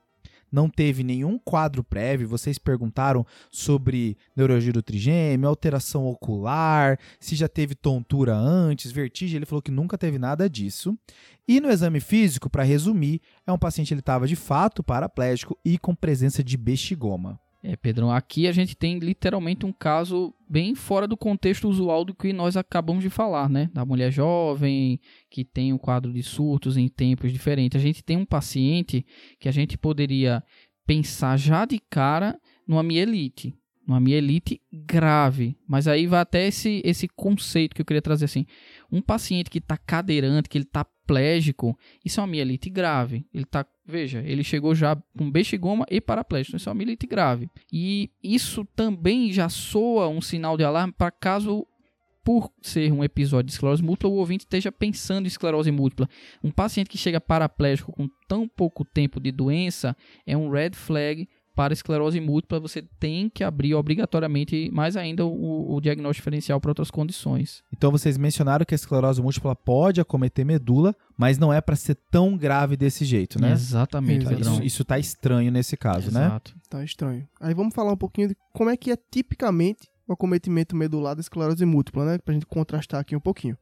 Não 0.50 0.68
teve 0.68 1.04
nenhum 1.04 1.38
quadro 1.38 1.84
prévio, 1.84 2.26
vocês 2.26 2.58
perguntaram 2.58 3.24
sobre 3.52 4.16
neurologia 4.34 4.72
do 4.72 4.82
trigêmeo, 4.82 5.48
alteração 5.48 6.04
ocular, 6.06 6.98
se 7.20 7.36
já 7.36 7.48
teve 7.48 7.76
tontura 7.76 8.34
antes, 8.34 8.90
vertigem, 8.90 9.36
ele 9.36 9.46
falou 9.46 9.62
que 9.62 9.70
nunca 9.70 9.96
teve 9.96 10.18
nada 10.18 10.50
disso. 10.50 10.98
E 11.46 11.60
no 11.60 11.70
exame 11.70 12.00
físico, 12.00 12.50
para 12.50 12.64
resumir, 12.64 13.20
é 13.46 13.52
um 13.52 13.58
paciente 13.58 13.94
ele 13.94 14.00
estava 14.00 14.26
de 14.26 14.34
fato 14.34 14.82
paraplégico 14.82 15.56
e 15.64 15.78
com 15.78 15.94
presença 15.94 16.42
de 16.42 16.56
bexigoma. 16.56 17.38
É, 17.66 17.76
Pedrão, 17.76 18.10
aqui 18.10 18.46
a 18.46 18.52
gente 18.52 18.76
tem 18.76 18.98
literalmente 18.98 19.64
um 19.64 19.72
caso 19.72 20.34
bem 20.46 20.74
fora 20.74 21.08
do 21.08 21.16
contexto 21.16 21.66
usual 21.66 22.04
do 22.04 22.14
que 22.14 22.30
nós 22.30 22.58
acabamos 22.58 23.02
de 23.02 23.08
falar, 23.08 23.48
né? 23.48 23.70
Da 23.72 23.86
mulher 23.86 24.12
jovem 24.12 25.00
que 25.30 25.46
tem 25.46 25.72
um 25.72 25.78
quadro 25.78 26.12
de 26.12 26.22
surtos 26.22 26.76
em 26.76 26.88
tempos 26.88 27.32
diferentes. 27.32 27.80
A 27.80 27.82
gente 27.82 28.04
tem 28.04 28.18
um 28.18 28.26
paciente 28.26 29.06
que 29.40 29.48
a 29.48 29.50
gente 29.50 29.78
poderia 29.78 30.44
pensar 30.86 31.38
já 31.38 31.64
de 31.64 31.78
cara 31.78 32.38
numa 32.68 32.82
mielite, 32.82 33.58
numa 33.88 33.98
mielite 33.98 34.60
grave. 34.70 35.56
Mas 35.66 35.88
aí 35.88 36.06
vai 36.06 36.20
até 36.20 36.46
esse, 36.46 36.82
esse 36.84 37.08
conceito 37.08 37.74
que 37.74 37.80
eu 37.80 37.86
queria 37.86 38.02
trazer 38.02 38.26
assim. 38.26 38.44
Um 38.92 39.00
paciente 39.00 39.48
que 39.48 39.56
está 39.56 39.78
cadeirante, 39.78 40.50
que 40.50 40.58
ele 40.58 40.66
está 40.66 40.84
plégico, 41.06 41.78
isso 42.04 42.20
é 42.20 42.22
uma 42.22 42.28
mielite 42.28 42.68
grave. 42.70 43.26
Ele 43.32 43.44
tá, 43.44 43.66
veja, 43.86 44.22
ele 44.24 44.42
chegou 44.44 44.74
já 44.74 44.96
com 45.16 45.30
bexigoma 45.30 45.86
e 45.90 46.00
paraplégico, 46.00 46.56
isso 46.56 46.68
é 46.68 46.72
uma 46.72 46.78
mielite 46.78 47.06
grave. 47.06 47.48
E 47.72 48.10
isso 48.22 48.64
também 48.76 49.32
já 49.32 49.48
soa 49.48 50.08
um 50.08 50.20
sinal 50.20 50.56
de 50.56 50.64
alarme 50.64 50.92
para 50.92 51.10
caso 51.10 51.66
por 52.24 52.50
ser 52.62 52.90
um 52.90 53.04
episódio 53.04 53.48
de 53.48 53.52
esclerose 53.52 53.82
múltipla, 53.82 54.08
o 54.08 54.14
ouvinte 54.14 54.44
esteja 54.44 54.72
pensando 54.72 55.26
em 55.26 55.28
esclerose 55.28 55.70
múltipla. 55.70 56.08
Um 56.42 56.50
paciente 56.50 56.88
que 56.88 56.96
chega 56.96 57.20
paraplégico 57.20 57.92
com 57.92 58.08
tão 58.26 58.48
pouco 58.48 58.82
tempo 58.82 59.20
de 59.20 59.30
doença 59.30 59.94
é 60.26 60.34
um 60.34 60.48
red 60.48 60.70
flag 60.72 61.28
para 61.54 61.72
esclerose 61.72 62.20
múltipla, 62.20 62.58
você 62.58 62.82
tem 62.98 63.28
que 63.28 63.44
abrir 63.44 63.74
obrigatoriamente 63.74 64.70
mais 64.72 64.96
ainda 64.96 65.24
o, 65.24 65.74
o 65.74 65.80
diagnóstico 65.80 66.22
diferencial 66.22 66.60
para 66.60 66.70
outras 66.70 66.90
condições. 66.90 67.62
Então 67.72 67.90
vocês 67.90 68.18
mencionaram 68.18 68.64
que 68.64 68.74
a 68.74 68.76
esclerose 68.76 69.22
múltipla 69.22 69.54
pode 69.54 70.00
acometer 70.00 70.44
medula, 70.44 70.94
mas 71.16 71.38
não 71.38 71.52
é 71.52 71.60
para 71.60 71.76
ser 71.76 71.96
tão 72.10 72.36
grave 72.36 72.76
desse 72.76 73.04
jeito, 73.04 73.40
né? 73.40 73.52
Exatamente, 73.52 74.22
Exato. 74.22 74.36
Pedrão. 74.36 74.52
Isso, 74.54 74.62
isso 74.64 74.84
tá 74.84 74.98
estranho 74.98 75.52
nesse 75.52 75.76
caso, 75.76 76.10
né? 76.12 76.26
Exato. 76.26 76.54
Tá 76.68 76.82
estranho. 76.82 77.28
Aí 77.40 77.54
vamos 77.54 77.74
falar 77.74 77.92
um 77.92 77.96
pouquinho 77.96 78.28
de 78.28 78.36
como 78.52 78.70
é 78.70 78.76
que 78.76 78.90
é 78.90 78.96
tipicamente 78.96 79.88
o 80.08 80.12
acometimento 80.12 80.74
medular 80.74 81.14
da 81.14 81.20
esclerose 81.20 81.64
múltipla, 81.64 82.04
né? 82.04 82.18
Pra 82.18 82.34
gente 82.34 82.46
contrastar 82.46 83.00
aqui 83.00 83.14
um 83.14 83.20
pouquinho. 83.20 83.56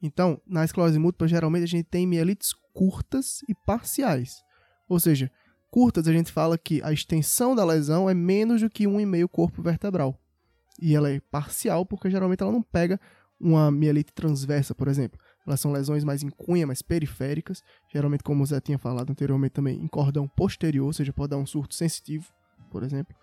Então, 0.00 0.40
na 0.46 0.64
esclerose 0.64 0.98
múltipla, 0.98 1.26
geralmente 1.26 1.64
a 1.64 1.68
gente 1.68 1.84
tem 1.84 2.06
mielites 2.06 2.52
curtas 2.72 3.40
e 3.48 3.54
parciais. 3.54 4.44
Ou 4.88 5.00
seja, 5.00 5.30
curtas 5.70 6.06
a 6.08 6.12
gente 6.12 6.32
fala 6.32 6.56
que 6.56 6.82
a 6.82 6.92
extensão 6.92 7.54
da 7.54 7.64
lesão 7.64 8.08
é 8.08 8.14
menos 8.14 8.60
do 8.60 8.70
que 8.70 8.84
1,5 8.84 9.28
corpo 9.28 9.62
vertebral. 9.62 10.18
E 10.80 10.94
ela 10.94 11.10
é 11.10 11.20
parcial 11.30 11.86
porque 11.86 12.10
geralmente 12.10 12.42
ela 12.42 12.52
não 12.52 12.62
pega 12.62 13.00
uma 13.40 13.70
mielite 13.70 14.12
transversa, 14.12 14.74
por 14.74 14.88
exemplo. 14.88 15.18
Elas 15.46 15.60
são 15.60 15.72
lesões 15.72 16.04
mais 16.04 16.22
em 16.22 16.30
cunha, 16.30 16.66
mais 16.66 16.82
periféricas, 16.82 17.62
geralmente, 17.92 18.24
como 18.24 18.42
o 18.42 18.46
Zé 18.46 18.60
tinha 18.60 18.78
falado 18.78 19.10
anteriormente 19.10 19.52
também, 19.52 19.80
em 19.80 19.86
cordão 19.86 20.26
posterior, 20.26 20.86
ou 20.86 20.92
seja, 20.92 21.12
pode 21.12 21.30
dar 21.30 21.36
um 21.36 21.46
surto 21.46 21.74
sensitivo, 21.74 22.26
por 22.70 22.82
exemplo. 22.82 23.14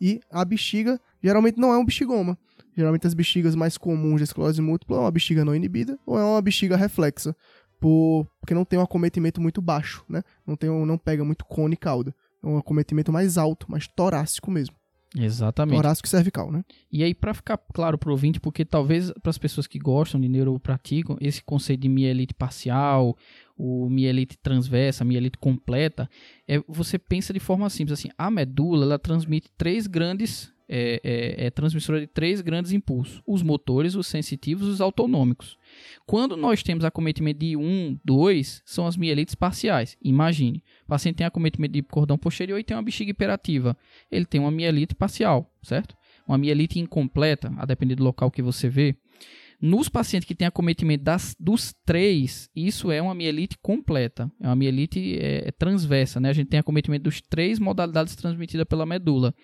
E 0.00 0.20
a 0.30 0.44
bexiga 0.44 1.00
geralmente 1.22 1.58
não 1.58 1.72
é 1.72 1.78
um 1.78 1.84
bexigoma. 1.84 2.38
Geralmente 2.76 3.06
as 3.06 3.14
bexigas 3.14 3.54
mais 3.54 3.76
comuns 3.76 4.18
de 4.18 4.24
esclerose 4.24 4.60
múltipla 4.62 4.96
é 4.96 5.00
uma 5.00 5.10
bexiga 5.10 5.44
não 5.44 5.54
inibida 5.54 5.98
ou 6.06 6.18
é 6.18 6.24
uma 6.24 6.40
bexiga 6.40 6.76
reflexa, 6.76 7.36
por... 7.80 8.26
porque 8.40 8.54
não 8.54 8.64
tem 8.64 8.78
um 8.78 8.82
acometimento 8.82 9.40
muito 9.40 9.60
baixo, 9.60 10.04
né? 10.08 10.22
Não, 10.46 10.54
tem 10.54 10.70
um... 10.70 10.86
não 10.86 10.98
pega 10.98 11.24
muito 11.24 11.44
cone 11.44 11.74
e 11.74 11.76
cauda. 11.76 12.14
É 12.42 12.46
um 12.46 12.58
acometimento 12.58 13.12
mais 13.12 13.36
alto, 13.36 13.70
mais 13.70 13.86
torácico 13.88 14.50
mesmo. 14.50 14.76
Exatamente. 15.16 15.76
Torácico 15.76 16.06
e 16.06 16.10
cervical, 16.10 16.52
né? 16.52 16.64
E 16.90 17.02
aí, 17.02 17.14
para 17.14 17.34
ficar 17.34 17.58
claro 17.74 17.98
para 17.98 18.10
o 18.10 18.12
ouvinte, 18.12 18.38
porque 18.38 18.64
talvez 18.64 19.10
para 19.22 19.30
as 19.30 19.38
pessoas 19.38 19.66
que 19.66 19.78
gostam 19.78 20.20
de 20.20 20.28
neuropraticam, 20.28 21.16
esse 21.20 21.42
conceito 21.42 21.80
de 21.80 21.88
mielite 21.88 22.32
parcial, 22.32 23.16
o 23.56 23.88
mielite 23.90 24.38
transversa, 24.38 25.04
mielite 25.04 25.36
completa, 25.36 26.08
é, 26.46 26.62
você 26.68 26.98
pensa 26.98 27.32
de 27.32 27.40
forma 27.40 27.68
simples 27.68 27.98
assim, 27.98 28.08
a 28.16 28.30
medula 28.30 28.84
ela 28.84 28.98
transmite 28.98 29.50
três 29.58 29.88
grandes, 29.88 30.52
é, 30.68 31.00
é, 31.02 31.46
é 31.46 31.50
transmissora 31.50 32.00
de 32.00 32.06
três 32.06 32.40
grandes 32.40 32.70
impulsos, 32.70 33.20
os 33.26 33.42
motores, 33.42 33.96
os 33.96 34.06
sensitivos 34.06 34.68
e 34.68 34.70
os 34.70 34.80
autonômicos. 34.80 35.58
Quando 36.06 36.36
nós 36.36 36.62
temos 36.62 36.84
acometimento 36.84 37.40
de 37.40 37.56
1, 37.56 38.00
2, 38.04 38.62
são 38.64 38.86
as 38.86 38.96
mielites 38.96 39.34
parciais. 39.34 39.96
Imagine, 40.02 40.62
o 40.84 40.88
paciente 40.88 41.16
tem 41.16 41.26
acometimento 41.26 41.72
de 41.72 41.82
cordão 41.82 42.18
posterior 42.18 42.58
e 42.58 42.64
tem 42.64 42.76
uma 42.76 42.82
bexiga 42.82 43.10
hiperativa. 43.10 43.76
Ele 44.10 44.24
tem 44.24 44.40
uma 44.40 44.50
mielite 44.50 44.94
parcial, 44.94 45.52
certo? 45.62 45.96
Uma 46.26 46.38
mielite 46.38 46.78
incompleta, 46.78 47.52
a 47.56 47.66
depender 47.66 47.94
do 47.94 48.04
local 48.04 48.30
que 48.30 48.42
você 48.42 48.68
vê. 48.68 48.96
Nos 49.60 49.90
pacientes 49.90 50.26
que 50.26 50.34
têm 50.34 50.48
acometimento 50.48 51.04
das, 51.04 51.36
dos 51.38 51.74
três, 51.84 52.48
isso 52.56 52.90
é 52.90 53.02
uma 53.02 53.14
mielite 53.14 53.58
completa. 53.60 54.30
É 54.40 54.46
uma 54.46 54.56
mielite 54.56 55.18
é, 55.20 55.48
é 55.48 55.52
transversa, 55.52 56.18
né? 56.18 56.30
A 56.30 56.32
gente 56.32 56.48
tem 56.48 56.58
acometimento 56.58 57.04
dos 57.04 57.20
três 57.20 57.58
modalidades 57.58 58.16
transmitidas 58.16 58.66
pela 58.66 58.86
medula. 58.86 59.34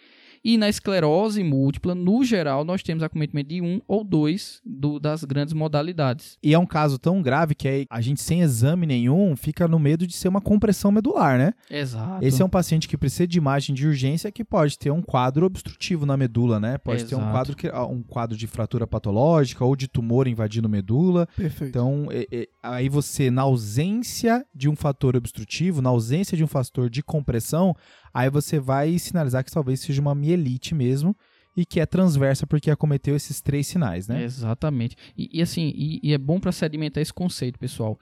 E 0.44 0.56
na 0.56 0.68
esclerose 0.68 1.42
múltipla, 1.42 1.94
no 1.94 2.24
geral, 2.24 2.64
nós 2.64 2.82
temos 2.82 3.02
acometimento 3.02 3.48
de 3.48 3.60
um 3.60 3.80
ou 3.86 4.04
dois 4.04 4.60
do, 4.64 4.98
das 4.98 5.24
grandes 5.24 5.54
modalidades. 5.54 6.38
E 6.42 6.54
é 6.54 6.58
um 6.58 6.66
caso 6.66 6.98
tão 6.98 7.22
grave 7.22 7.54
que 7.54 7.68
aí 7.68 7.86
a 7.90 8.00
gente, 8.00 8.20
sem 8.20 8.40
exame 8.42 8.86
nenhum, 8.86 9.34
fica 9.36 9.66
no 9.68 9.78
medo 9.78 10.06
de 10.06 10.14
ser 10.14 10.28
uma 10.28 10.40
compressão 10.40 10.90
medular, 10.90 11.38
né? 11.38 11.52
Exato. 11.70 12.24
Esse 12.24 12.42
é 12.42 12.44
um 12.44 12.48
paciente 12.48 12.88
que 12.88 12.96
precisa 12.96 13.26
de 13.26 13.38
imagem 13.38 13.74
de 13.74 13.86
urgência 13.86 14.30
que 14.32 14.44
pode 14.44 14.78
ter 14.78 14.90
um 14.90 15.02
quadro 15.02 15.46
obstrutivo 15.46 16.06
na 16.06 16.16
medula, 16.16 16.58
né? 16.60 16.78
Pode 16.78 17.04
ter 17.04 17.14
um 17.14 17.18
Exato. 17.18 17.32
quadro, 17.32 17.56
que, 17.56 17.68
um 17.70 18.02
quadro 18.02 18.36
de 18.36 18.46
fratura 18.46 18.86
patológica 18.86 19.64
ou 19.64 19.74
de 19.76 19.88
tumor 19.88 20.26
invadindo 20.28 20.68
medula. 20.68 21.26
Perfeito. 21.36 21.70
Então, 21.70 22.08
é- 22.10 22.26
é- 22.30 22.48
aí 22.62 22.88
você, 22.88 23.30
na 23.30 23.42
ausência 23.42 24.44
de 24.54 24.68
um 24.68 24.76
fator 24.76 25.16
obstrutivo, 25.16 25.82
na 25.82 25.90
ausência 25.90 26.36
de 26.36 26.44
um 26.44 26.46
fator 26.46 26.88
de 26.88 27.02
compressão, 27.02 27.74
aí 28.16 28.30
você 28.30 28.58
vai 28.58 28.98
sinalizar 28.98 29.44
que 29.44 29.50
talvez 29.50 29.80
seja 29.80 30.00
uma 30.00 30.14
mielite 30.14 30.74
mesmo 30.74 31.14
e 31.54 31.66
que 31.66 31.80
é 31.80 31.84
transversa 31.84 32.46
porque 32.46 32.70
acometeu 32.70 33.14
esses 33.14 33.42
três 33.42 33.66
sinais, 33.66 34.08
né? 34.08 34.22
Exatamente. 34.24 34.96
E, 35.14 35.38
e 35.38 35.42
assim, 35.42 35.70
e, 35.76 36.00
e 36.02 36.14
é 36.14 36.18
bom 36.18 36.40
para 36.40 36.50
sedimentar 36.50 37.02
esse 37.02 37.12
conceito, 37.12 37.58
pessoal. 37.58 37.98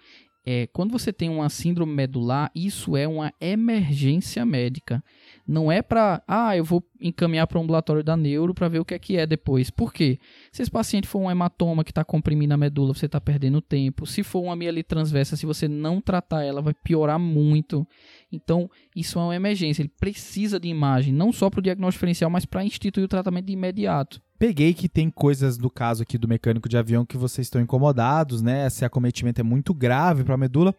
É, 0.46 0.66
quando 0.66 0.92
você 0.92 1.10
tem 1.10 1.30
uma 1.30 1.48
síndrome 1.48 1.92
medular, 1.92 2.50
isso 2.54 2.96
é 2.96 3.08
uma 3.08 3.32
emergência 3.40 4.44
médica. 4.44 5.02
Não 5.46 5.72
é 5.72 5.80
para, 5.80 6.22
ah, 6.28 6.54
eu 6.54 6.62
vou 6.62 6.84
encaminhar 7.00 7.46
para 7.46 7.58
o 7.58 7.62
ambulatório 7.62 8.04
da 8.04 8.14
neuro 8.14 8.52
para 8.52 8.68
ver 8.68 8.78
o 8.78 8.84
que 8.84 8.92
é 8.92 8.98
que 8.98 9.16
é 9.16 9.26
depois. 9.26 9.70
Por 9.70 9.92
quê? 9.92 10.18
Se 10.52 10.60
esse 10.60 10.70
paciente 10.70 11.08
for 11.08 11.18
um 11.20 11.30
hematoma 11.30 11.82
que 11.82 11.90
está 11.90 12.04
comprimindo 12.04 12.52
a 12.52 12.58
medula, 12.58 12.92
você 12.92 13.06
está 13.06 13.20
perdendo 13.20 13.62
tempo. 13.62 14.06
Se 14.06 14.22
for 14.22 14.40
uma 14.40 14.56
mielite 14.56 14.88
transversa, 14.88 15.36
se 15.36 15.46
você 15.46 15.66
não 15.66 15.98
tratar 16.00 16.44
ela, 16.44 16.60
vai 16.60 16.74
piorar 16.74 17.18
muito. 17.18 17.86
Então, 18.30 18.70
isso 18.94 19.18
é 19.18 19.22
uma 19.22 19.36
emergência. 19.36 19.80
Ele 19.80 19.92
precisa 19.98 20.60
de 20.60 20.68
imagem, 20.68 21.12
não 21.12 21.32
só 21.32 21.48
para 21.48 21.60
o 21.60 21.62
diagnóstico 21.62 22.00
diferencial, 22.00 22.30
mas 22.30 22.44
para 22.44 22.64
instituir 22.64 23.04
o 23.04 23.08
tratamento 23.08 23.46
de 23.46 23.52
imediato. 23.54 24.20
Peguei 24.46 24.74
que 24.74 24.90
tem 24.90 25.08
coisas 25.08 25.56
do 25.56 25.70
caso 25.70 26.02
aqui 26.02 26.18
do 26.18 26.28
mecânico 26.28 26.68
de 26.68 26.76
avião 26.76 27.06
que 27.06 27.16
vocês 27.16 27.46
estão 27.46 27.62
incomodados, 27.62 28.42
né? 28.42 28.66
Esse 28.66 28.84
acometimento 28.84 29.40
é 29.40 29.42
muito 29.42 29.72
grave 29.72 30.22
para 30.22 30.34
a 30.34 30.36
medula. 30.36 30.74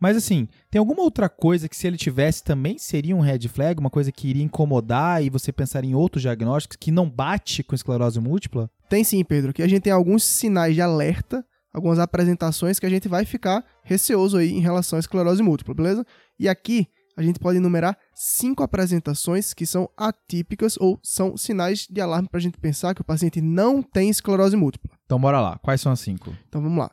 Mas 0.00 0.16
assim, 0.16 0.48
tem 0.70 0.78
alguma 0.78 1.02
outra 1.02 1.28
coisa 1.28 1.68
que 1.68 1.76
se 1.76 1.86
ele 1.86 1.98
tivesse 1.98 2.42
também 2.42 2.78
seria 2.78 3.14
um 3.14 3.20
red 3.20 3.46
flag, 3.46 3.78
uma 3.78 3.90
coisa 3.90 4.10
que 4.10 4.26
iria 4.26 4.42
incomodar 4.42 5.22
e 5.22 5.28
você 5.28 5.52
pensar 5.52 5.84
em 5.84 5.94
outros 5.94 6.22
diagnósticos 6.22 6.78
que 6.80 6.90
não 6.90 7.10
bate 7.10 7.62
com 7.62 7.74
esclerose 7.74 8.18
múltipla? 8.18 8.70
Tem 8.88 9.04
sim, 9.04 9.22
Pedro, 9.22 9.52
que 9.52 9.62
a 9.62 9.68
gente 9.68 9.82
tem 9.82 9.92
alguns 9.92 10.24
sinais 10.24 10.74
de 10.74 10.80
alerta, 10.80 11.44
algumas 11.74 11.98
apresentações 11.98 12.78
que 12.78 12.86
a 12.86 12.90
gente 12.90 13.06
vai 13.06 13.26
ficar 13.26 13.62
receoso 13.84 14.38
aí 14.38 14.50
em 14.50 14.60
relação 14.60 14.96
à 14.96 15.00
esclerose 15.00 15.42
múltipla, 15.42 15.74
beleza? 15.74 16.06
E 16.38 16.48
aqui 16.48 16.88
a 17.20 17.22
gente 17.22 17.38
pode 17.38 17.58
enumerar 17.58 17.96
cinco 18.14 18.62
apresentações 18.62 19.52
que 19.52 19.66
são 19.66 19.88
atípicas 19.96 20.76
ou 20.78 20.98
são 21.02 21.36
sinais 21.36 21.86
de 21.88 22.00
alarme 22.00 22.28
para 22.28 22.38
a 22.38 22.42
gente 22.42 22.58
pensar 22.58 22.94
que 22.94 23.00
o 23.02 23.04
paciente 23.04 23.40
não 23.40 23.82
tem 23.82 24.08
esclerose 24.08 24.56
múltipla. 24.56 24.90
Então 25.04 25.20
bora 25.20 25.40
lá, 25.40 25.58
quais 25.58 25.80
são 25.80 25.92
as 25.92 26.00
cinco? 26.00 26.34
Então 26.48 26.62
vamos 26.62 26.78
lá. 26.78 26.90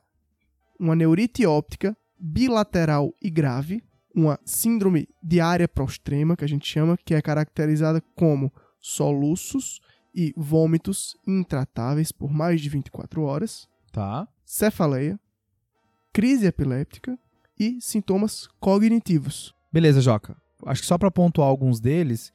Uma 0.79 0.95
neurite 0.95 1.45
óptica 1.45 1.95
bilateral 2.19 3.13
e 3.21 3.29
grave, 3.29 3.81
uma 4.13 4.39
síndrome 4.43 5.07
de 5.23 5.39
área 5.39 5.67
prostrema, 5.67 6.35
que 6.35 6.43
a 6.43 6.47
gente 6.47 6.67
chama, 6.67 6.97
que 7.05 7.13
é 7.13 7.21
caracterizada 7.21 8.01
como 8.15 8.51
soluços 8.79 9.79
e 10.13 10.33
vômitos 10.35 11.15
intratáveis 11.27 12.11
por 12.11 12.31
mais 12.31 12.59
de 12.59 12.69
24 12.69 13.21
horas, 13.21 13.67
Tá. 13.91 14.27
cefaleia, 14.43 15.19
crise 16.11 16.47
epiléptica 16.47 17.17
e 17.59 17.79
sintomas 17.79 18.47
cognitivos. 18.59 19.53
Beleza, 19.77 20.01
Joca. 20.01 20.35
Acho 20.65 20.81
que 20.81 20.87
só 20.87 20.97
para 20.97 21.11
pontuar 21.11 21.47
alguns 21.47 21.79
deles, 21.79 22.33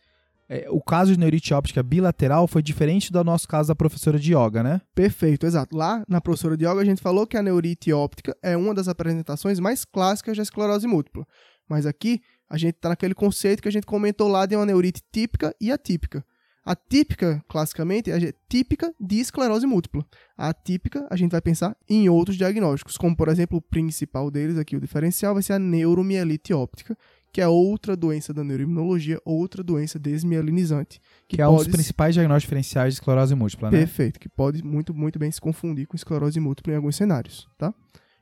é, 0.49 0.69
o 0.71 0.81
caso 0.81 1.11
de 1.11 1.19
neurite 1.19 1.53
óptica 1.53 1.83
bilateral 1.83 2.47
foi 2.47 2.63
diferente 2.63 3.11
do 3.11 3.25
nosso 3.25 3.49
caso 3.49 3.67
da 3.67 3.75
professora 3.75 4.17
de 4.17 4.33
yoga, 4.33 4.63
né? 4.63 4.81
Perfeito, 4.95 5.45
exato. 5.45 5.77
Lá 5.77 6.05
na 6.09 6.21
professora 6.21 6.57
de 6.57 6.65
yoga 6.65 6.81
a 6.81 6.85
gente 6.85 7.03
falou 7.03 7.27
que 7.27 7.37
a 7.37 7.43
neurite 7.43 7.93
óptica 7.93 8.37
é 8.41 8.57
uma 8.57 8.73
das 8.73 8.87
apresentações 8.87 9.59
mais 9.59 9.85
clássicas 9.85 10.37
da 10.37 10.43
esclerose 10.45 10.87
múltipla. 10.87 11.27
Mas 11.69 11.85
aqui 11.85 12.21
a 12.49 12.57
gente 12.57 12.77
está 12.77 12.91
naquele 12.91 13.13
conceito 13.13 13.61
que 13.61 13.69
a 13.69 13.73
gente 13.73 13.87
comentou 13.87 14.29
lá 14.29 14.47
de 14.47 14.55
uma 14.55 14.65
neurite 14.65 15.03
típica 15.11 15.53
e 15.61 15.73
atípica. 15.73 16.25
A 16.65 16.77
típica, 16.77 17.45
classicamente, 17.49 18.09
é 18.09 18.33
típica 18.49 18.95
de 19.01 19.19
esclerose 19.19 19.67
múltipla. 19.67 20.07
A 20.39 20.51
atípica, 20.51 21.09
a 21.11 21.17
gente 21.17 21.33
vai 21.33 21.41
pensar 21.41 21.77
em 21.91 22.09
outros 22.09 22.37
diagnósticos, 22.37 22.97
como 22.97 23.17
por 23.17 23.27
exemplo 23.27 23.59
o 23.59 23.61
principal 23.61 24.31
deles 24.31 24.57
aqui, 24.57 24.77
o 24.77 24.81
diferencial, 24.81 25.35
vai 25.35 25.43
ser 25.43 25.55
a 25.55 25.59
neuromielite 25.59 26.55
óptica, 26.55 26.97
que 27.33 27.41
é 27.41 27.49
outra 27.49 27.97
doença 27.97 28.33
da 28.35 28.45
neuroimunologia, 28.45 29.19
outra 29.25 29.63
doença 29.63 29.99
desmielinizante. 29.99 31.01
Que, 31.27 31.41
é 31.41 31.49
um 31.49 31.57
dos 31.57 31.67
principais 31.67 32.15
diagnósticos 32.15 32.49
diferenciais 32.49 32.95
de 32.95 33.01
esclerose 33.01 33.35
múltipla, 33.35 33.71
né? 33.71 33.79
Perfeito, 33.79 34.21
que 34.21 34.29
pode 34.29 34.63
muito, 34.63 34.93
muito 34.93 35.19
bem 35.19 35.31
se 35.31 35.41
confundir 35.41 35.87
com 35.87 35.97
esclerose 35.97 36.39
múltipla 36.39 36.75
em 36.75 36.77
alguns 36.77 36.97
cenários, 36.97 37.49
tá? 37.57 37.73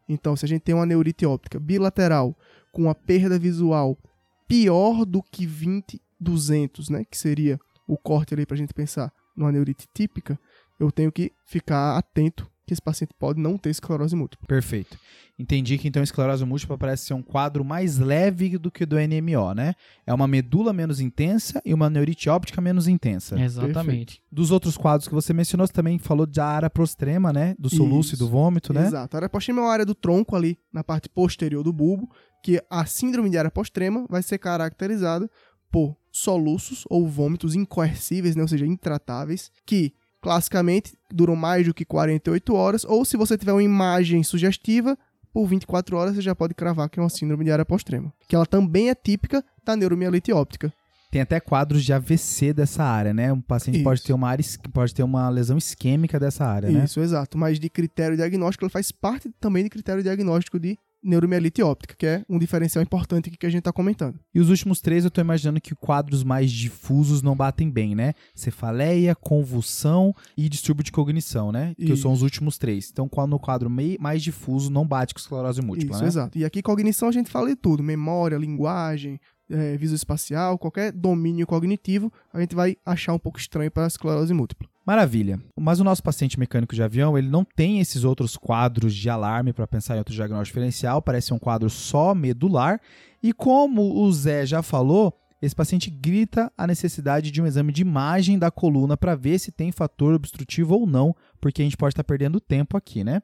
Então, 0.09 0.37
se 0.37 0.45
a 0.45 0.49
gente 0.49 0.63
tem 0.63 0.75
uma 0.75 0.87
neurite 0.87 1.27
óptica 1.27 1.59
bilateral 1.59 2.37
com 2.73 2.83
uma 2.83 2.95
perda 2.95 3.39
visual 3.39 3.99
pior 4.47 5.05
do 5.05 5.23
que 5.23 5.47
20-200, 5.47 6.91
né, 6.91 7.05
que 7.05 7.17
seria 7.17 7.59
o 7.87 7.97
corte 7.97 8.35
ali 8.35 8.47
pra 8.47 8.57
gente 8.57 8.73
pensar 8.73 9.13
numa 9.37 9.51
neurite 9.51 9.89
típica, 9.93 10.39
eu 10.79 10.91
tenho 10.91 11.11
que 11.11 11.33
ficar 11.47 11.97
atento 11.97 12.51
que 12.71 12.75
esse 12.75 12.83
paciente 12.83 13.13
pode 13.19 13.41
não 13.41 13.59
ter 13.59 13.71
esclerose 13.71 14.15
múltipla. 14.15 14.47
Perfeito. 14.47 14.97
Entendi 15.37 15.77
que 15.77 15.89
então 15.89 16.01
a 16.01 16.05
esclerose 16.05 16.45
múltipla 16.45 16.79
parece 16.79 17.07
ser 17.07 17.15
um 17.15 17.23
quadro 17.23 17.65
mais 17.65 17.99
leve 17.99 18.57
do 18.57 18.71
que 18.71 18.85
o 18.85 18.87
do 18.87 18.97
NMO, 18.97 19.55
né? 19.55 19.75
É 20.07 20.15
uma 20.15 20.29
medula 20.29 20.73
menos 20.73 21.01
intensa 21.01 21.61
e 21.65 21.75
uma 21.75 21.91
neurite 21.91 22.29
óptica 22.29 22.61
menos 22.61 22.87
intensa. 22.87 23.41
Exatamente. 23.41 23.75
Perfeito. 23.75 24.15
Dos 24.31 24.53
outros 24.53 24.77
quadros 24.77 25.09
que 25.09 25.15
você 25.15 25.33
mencionou, 25.33 25.67
você 25.67 25.73
também 25.73 25.99
falou 25.99 26.27
da 26.27 26.47
área 26.47 26.71
prostrema, 26.71 27.33
né? 27.33 27.57
Do 27.59 27.69
soluço 27.69 28.15
Isso. 28.15 28.23
e 28.23 28.27
do 28.27 28.31
vômito, 28.31 28.73
né? 28.73 28.87
Exato. 28.87 29.17
A 29.17 29.19
área 29.19 29.29
postrema 29.29 29.61
é 29.61 29.65
uma 29.65 29.73
área 29.73 29.87
do 29.87 29.95
tronco 29.95 30.37
ali, 30.37 30.57
na 30.73 30.85
parte 30.85 31.09
posterior 31.09 31.65
do 31.65 31.73
bulbo, 31.73 32.09
que 32.45 32.63
a 32.71 32.87
síndrome 32.87 33.31
de 33.31 33.39
área 33.39 33.51
postrema 33.51 34.07
vai 34.09 34.23
ser 34.23 34.39
caracterizada 34.39 35.29
por 35.73 35.97
soluços 36.13 36.85
ou 36.89 37.09
vômitos 37.09 37.55
incoercíveis, 37.55 38.37
né? 38.37 38.43
ou 38.43 38.49
seja, 38.49 38.67
intratáveis, 38.67 39.51
que 39.65 39.95
classicamente 40.21 40.93
duram 41.13 41.35
mais 41.35 41.67
do 41.67 41.75
que 41.75 41.85
48 41.85 42.55
horas, 42.55 42.85
ou 42.85 43.05
se 43.05 43.17
você 43.17 43.37
tiver 43.37 43.53
uma 43.53 43.63
imagem 43.63 44.23
sugestiva, 44.23 44.97
por 45.33 45.47
24 45.47 45.97
horas 45.97 46.15
você 46.15 46.23
já 46.23 46.35
pode 46.35 46.55
cravar 46.55 46.89
que 46.89 46.99
é 46.99 47.03
uma 47.03 47.09
síndrome 47.09 47.45
de 47.45 47.53
área 47.53 47.65
postrema, 47.65 48.13
que 48.29 48.35
ela 48.35 48.47
também 48.47 48.91
é 48.91 48.95
típica 48.95 49.45
da 49.65 49.77
neuromielite 49.77 50.33
óptica. 50.33 50.73
Tem 51.11 51.21
até 51.21 51.41
quadros 51.41 51.85
de 51.85 51.93
AVC 51.93 52.53
dessa 52.53 52.85
área, 52.85 53.13
né? 53.13 53.33
Um 53.33 53.41
paciente 53.41 53.83
pode 53.83 53.99
Isso. 53.99 54.07
ter 54.07 54.13
uma 54.13 54.29
área, 54.29 54.45
pode 54.73 54.95
ter 54.95 55.03
uma 55.03 55.29
lesão 55.29 55.59
isquêmica 55.59 56.21
dessa 56.21 56.47
área, 56.47 56.71
né? 56.71 56.85
Isso, 56.85 57.01
exato. 57.01 57.37
Mas 57.37 57.59
de 57.59 57.69
critério 57.69 58.17
diagnóstico, 58.17 58.65
ela 58.65 58.71
faz 58.71 58.93
parte 58.93 59.29
também 59.41 59.65
de 59.65 59.71
critério 59.71 60.05
diagnóstico 60.05 60.57
de 60.57 60.79
neuromielite 61.03 61.63
óptica, 61.63 61.95
que 61.97 62.07
é 62.07 62.25
um 62.29 62.39
diferencial 62.39 62.83
importante 62.83 63.31
que 63.31 63.47
a 63.47 63.51
gente 63.51 63.61
está 63.61 63.73
comentando. 63.73 64.19
E 64.35 64.41
os 64.41 64.51
últimos 64.51 64.81
três 64.81 65.05
eu 65.05 65.11
tô 65.11 65.21
imaginando 65.21 65.61
que 65.61 65.75
quadros 65.75 66.23
mais 66.23 66.51
difusos 66.51 67.23
não 67.23 67.37
batem 67.37 67.71
bem, 67.71 67.95
né? 67.95 68.15
Cefaleia, 68.35 69.15
convulsão 69.15 70.15
e 70.37 70.49
distúrbio 70.49 70.85
de 70.85 70.93
cognição, 70.93 71.51
né? 71.51 71.75
Que 71.77 71.93
Isso. 71.93 72.03
são 72.03 72.13
os 72.13 72.23
últimos 72.23 72.59
três. 72.59 72.91
Então, 72.93 73.09
no 73.27 73.39
quadro 73.39 73.71
mais 73.99 74.23
difuso 74.23 74.71
não 74.71 74.87
bate 74.87 75.15
com 75.15 75.21
esclerose 75.21 75.63
múltipla, 75.63 75.95
Isso, 75.95 76.03
né? 76.03 76.09
exato. 76.09 76.39
E 76.39 76.45
aqui 76.45 76.63
cognição 76.63 77.09
a 77.09 77.13
gente 77.13 77.31
fala 77.31 77.49
de 77.49 77.57
tudo, 77.57 77.83
memória, 77.83 78.37
linguagem, 78.37 79.21
é, 79.51 79.77
visoespacial, 79.77 80.59
qualquer 80.59 80.93
domínio 80.93 81.47
cognitivo, 81.47 82.13
a 82.33 82.41
gente 82.41 82.55
vai 82.55 82.77
achar 82.87 83.13
um 83.13 83.19
pouco 83.19 83.39
estranho 83.39 83.71
para 83.71 83.85
a 83.85 83.89
esclerose 83.89 84.33
múltipla. 84.33 84.69
Maravilha. 84.91 85.39
Mas 85.57 85.79
o 85.79 85.85
nosso 85.85 86.03
paciente 86.03 86.37
mecânico 86.37 86.75
de 86.75 86.83
avião, 86.83 87.17
ele 87.17 87.29
não 87.29 87.45
tem 87.45 87.79
esses 87.79 88.03
outros 88.03 88.37
quadros 88.37 88.93
de 88.93 89.09
alarme 89.09 89.53
para 89.53 89.65
pensar 89.65 89.95
em 89.95 89.99
outro 89.99 90.13
diagnóstico 90.13 90.59
diferencial, 90.59 91.01
parece 91.01 91.33
um 91.33 91.39
quadro 91.39 91.71
só 91.71 92.13
medular. 92.13 92.81
E 93.23 93.33
como 93.33 94.03
o 94.03 94.13
Zé 94.13 94.45
já 94.45 94.63
falou, 94.63 95.17
esse 95.41 95.55
paciente 95.55 95.93
grita 95.93 96.53
a 96.59 96.67
necessidade 96.67 97.31
de 97.31 97.41
um 97.41 97.47
exame 97.47 97.73
de 97.73 97.83
imagem 97.83 98.37
da 98.37 98.51
coluna 98.51 98.97
para 98.97 99.15
ver 99.15 99.39
se 99.39 99.53
tem 99.53 99.71
fator 99.71 100.13
obstrutivo 100.13 100.75
ou 100.75 100.85
não, 100.85 101.15
porque 101.41 101.63
a 101.63 101.65
gente 101.65 101.77
pode 101.77 101.93
estar 101.93 102.03
perdendo 102.03 102.41
tempo 102.41 102.77
aqui, 102.77 103.05
né? 103.05 103.23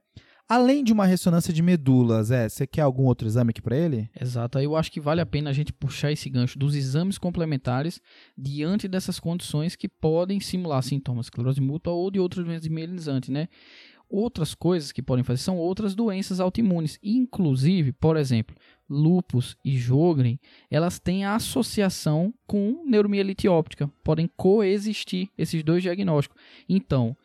Além 0.49 0.85
de 0.85 0.93
uma 0.93 1.05
ressonância 1.05 1.53
de 1.53 1.61
medula, 1.61 2.23
Zé, 2.23 2.49
você 2.49 2.69
quer 2.69 2.83
algum 2.83 3.07
outro 3.07 3.27
exame 3.27 3.51
aqui 3.51 3.61
para 3.61 3.77
ele? 3.77 4.09
Exato. 4.21 4.61
Eu 4.61 4.77
acho 4.77 4.93
que 4.93 5.01
vale 5.01 5.21
a 5.21 5.27
pena 5.27 5.51
a 5.51 5.53
gente 5.53 5.73
puxar 5.73 6.13
esse 6.13 6.31
gancho 6.31 6.57
dos 6.57 6.77
exames 6.77 7.19
complementares 7.19 8.01
diante 8.39 8.87
dessas 8.87 9.19
condições 9.19 9.75
que 9.75 9.89
podem 9.89 10.39
simular 10.39 10.85
sintomas 10.85 11.27
de 11.27 11.31
esclerose 11.31 11.61
múltipla 11.61 11.93
ou 11.93 12.13
de 12.13 12.21
outras 12.21 12.47
doenças 12.47 12.69
mielinizantes, 12.69 13.29
né? 13.29 13.49
Outras 14.09 14.55
coisas 14.55 14.93
que 14.93 15.03
podem 15.03 15.25
fazer 15.25 15.43
são 15.43 15.59
outras 15.59 15.97
doenças 15.97 16.39
autoimunes, 16.39 16.97
inclusive, 17.03 17.93
por 17.93 18.17
exemplo, 18.17 18.55
lúpus 18.89 19.57
e 19.65 19.77
Sjögren, 19.77 20.39
elas 20.71 21.01
têm 21.01 21.25
associação 21.25 22.33
com 22.47 22.85
neuromielite 22.87 23.49
óptica, 23.49 23.91
podem 24.05 24.31
coexistir 24.37 25.29
esses 25.37 25.61
dois 25.65 25.83
diagnósticos. 25.83 26.41
Então, 26.69 27.17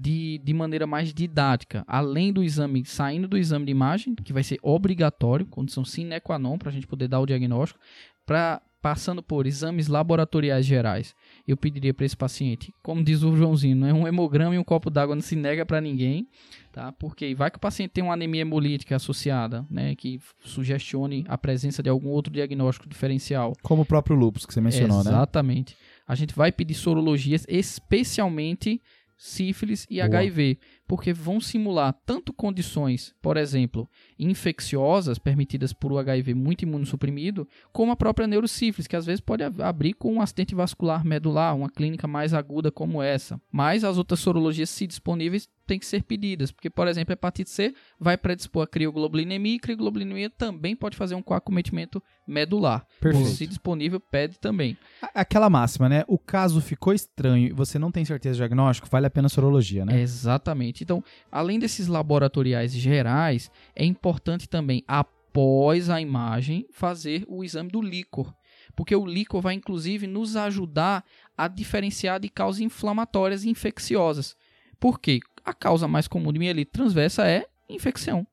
de, 0.00 0.38
de 0.38 0.52
maneira 0.52 0.86
mais 0.86 1.12
didática, 1.12 1.84
além 1.86 2.32
do 2.32 2.42
exame, 2.42 2.84
saindo 2.84 3.28
do 3.28 3.38
exame 3.38 3.66
de 3.66 3.70
imagem, 3.70 4.14
que 4.14 4.32
vai 4.32 4.42
ser 4.42 4.58
obrigatório, 4.62 5.46
condição 5.46 5.84
sine 5.84 6.20
qua 6.20 6.38
non 6.38 6.58
para 6.58 6.70
a 6.70 6.72
gente 6.72 6.86
poder 6.86 7.08
dar 7.08 7.20
o 7.20 7.26
diagnóstico, 7.26 7.78
pra, 8.26 8.60
passando 8.82 9.22
por 9.22 9.46
exames 9.46 9.86
laboratoriais 9.86 10.66
gerais, 10.66 11.14
eu 11.46 11.56
pediria 11.56 11.94
para 11.94 12.04
esse 12.04 12.16
paciente, 12.16 12.74
como 12.82 13.04
diz 13.04 13.22
o 13.22 13.36
Joãozinho, 13.36 13.76
não 13.76 13.86
é 13.86 13.94
um 13.94 14.08
hemograma 14.08 14.54
e 14.54 14.58
um 14.58 14.64
copo 14.64 14.90
d'água 14.90 15.14
não 15.14 15.22
se 15.22 15.36
nega 15.36 15.64
para 15.64 15.80
ninguém, 15.80 16.28
tá? 16.72 16.92
Porque 16.92 17.34
vai 17.34 17.50
que 17.50 17.56
o 17.56 17.60
paciente 17.60 17.92
tem 17.92 18.02
uma 18.02 18.14
anemia 18.14 18.42
hemolítica 18.42 18.96
associada, 18.96 19.64
né, 19.70 19.94
que 19.94 20.20
sugestione 20.40 21.24
a 21.28 21.38
presença 21.38 21.82
de 21.82 21.88
algum 21.88 22.08
outro 22.08 22.32
diagnóstico 22.32 22.88
diferencial. 22.88 23.52
Como 23.62 23.82
o 23.82 23.86
próprio 23.86 24.16
lupus 24.16 24.44
que 24.44 24.52
você 24.52 24.60
mencionou, 24.60 25.04
né? 25.04 25.10
Exatamente. 25.10 25.76
A 26.06 26.14
gente 26.14 26.34
vai 26.34 26.52
pedir 26.52 26.74
sorologias, 26.74 27.46
especialmente 27.48 28.82
sífilis 29.24 29.86
e. 29.90 30.00
HIV, 30.02 30.58
porque 30.86 31.12
vão 31.12 31.40
simular 31.40 31.94
tanto 32.04 32.32
condições, 32.32 33.14
por 33.22 33.36
exemplo, 33.36 33.88
infecciosas 34.18 35.18
permitidas 35.18 35.72
por 35.72 35.92
o 35.92 35.98
HIV 35.98 36.34
muito 36.34 36.62
imunossuprimido, 36.62 37.48
como 37.72 37.92
a 37.92 37.96
própria 37.96 38.26
neurosífilis, 38.26 38.86
que 38.86 38.96
às 38.96 39.06
vezes 39.06 39.20
pode 39.20 39.42
abrir 39.42 39.94
com 39.94 40.14
um 40.14 40.20
acidente 40.20 40.54
vascular 40.54 41.04
medular, 41.04 41.56
uma 41.56 41.70
clínica 41.70 42.06
mais 42.06 42.34
aguda 42.34 42.70
como 42.70 43.02
essa. 43.02 43.40
Mas 43.50 43.84
as 43.84 43.98
outras 43.98 44.20
sorologias, 44.20 44.70
se 44.70 44.86
disponíveis, 44.86 45.48
têm 45.66 45.78
que 45.78 45.86
ser 45.86 46.02
pedidas, 46.02 46.50
porque, 46.50 46.68
por 46.68 46.86
exemplo, 46.86 47.12
a 47.12 47.14
hepatite 47.14 47.50
C 47.50 47.74
vai 47.98 48.16
predispor 48.16 48.64
a 48.64 48.66
crioglobulinemia 48.66 49.54
e 49.54 49.58
crioglobulinemia 49.58 50.30
também 50.30 50.76
pode 50.76 50.96
fazer 50.96 51.14
um 51.14 51.22
coacometimento 51.22 52.02
medular. 52.26 52.86
Perfeito. 53.00 53.28
Se 53.28 53.46
disponível, 53.46 53.98
pede 53.98 54.38
também. 54.38 54.76
Aquela 55.14 55.48
máxima, 55.48 55.88
né? 55.88 56.04
O 56.06 56.18
caso 56.18 56.60
ficou 56.60 56.92
estranho 56.92 57.48
e 57.48 57.52
você 57.52 57.78
não 57.78 57.90
tem 57.90 58.04
certeza 58.04 58.34
do 58.34 58.38
diagnóstico, 58.38 58.88
vale 58.90 59.06
a 59.06 59.10
pena 59.10 59.26
a 59.26 59.30
sorologia, 59.30 59.84
né? 59.84 60.00
Exatamente. 60.00 60.83
Então, 60.84 61.02
além 61.32 61.58
desses 61.58 61.88
laboratoriais 61.88 62.72
gerais, 62.72 63.50
é 63.74 63.84
importante 63.84 64.46
também, 64.46 64.84
após 64.86 65.88
a 65.88 65.98
imagem, 65.98 66.66
fazer 66.70 67.24
o 67.26 67.42
exame 67.42 67.70
do 67.70 67.80
líquor. 67.80 68.32
Porque 68.76 68.94
o 68.94 69.06
líquor 69.06 69.40
vai, 69.40 69.54
inclusive, 69.54 70.06
nos 70.06 70.36
ajudar 70.36 71.02
a 71.36 71.48
diferenciar 71.48 72.20
de 72.20 72.28
causas 72.28 72.60
inflamatórias 72.60 73.44
e 73.44 73.48
infecciosas. 73.48 74.36
Por 74.78 75.00
quê? 75.00 75.20
A 75.42 75.54
causa 75.54 75.88
mais 75.88 76.06
comum 76.06 76.32
de 76.32 76.38
mielite 76.38 76.70
transversa 76.70 77.26
é 77.26 77.46
infecção. 77.68 78.26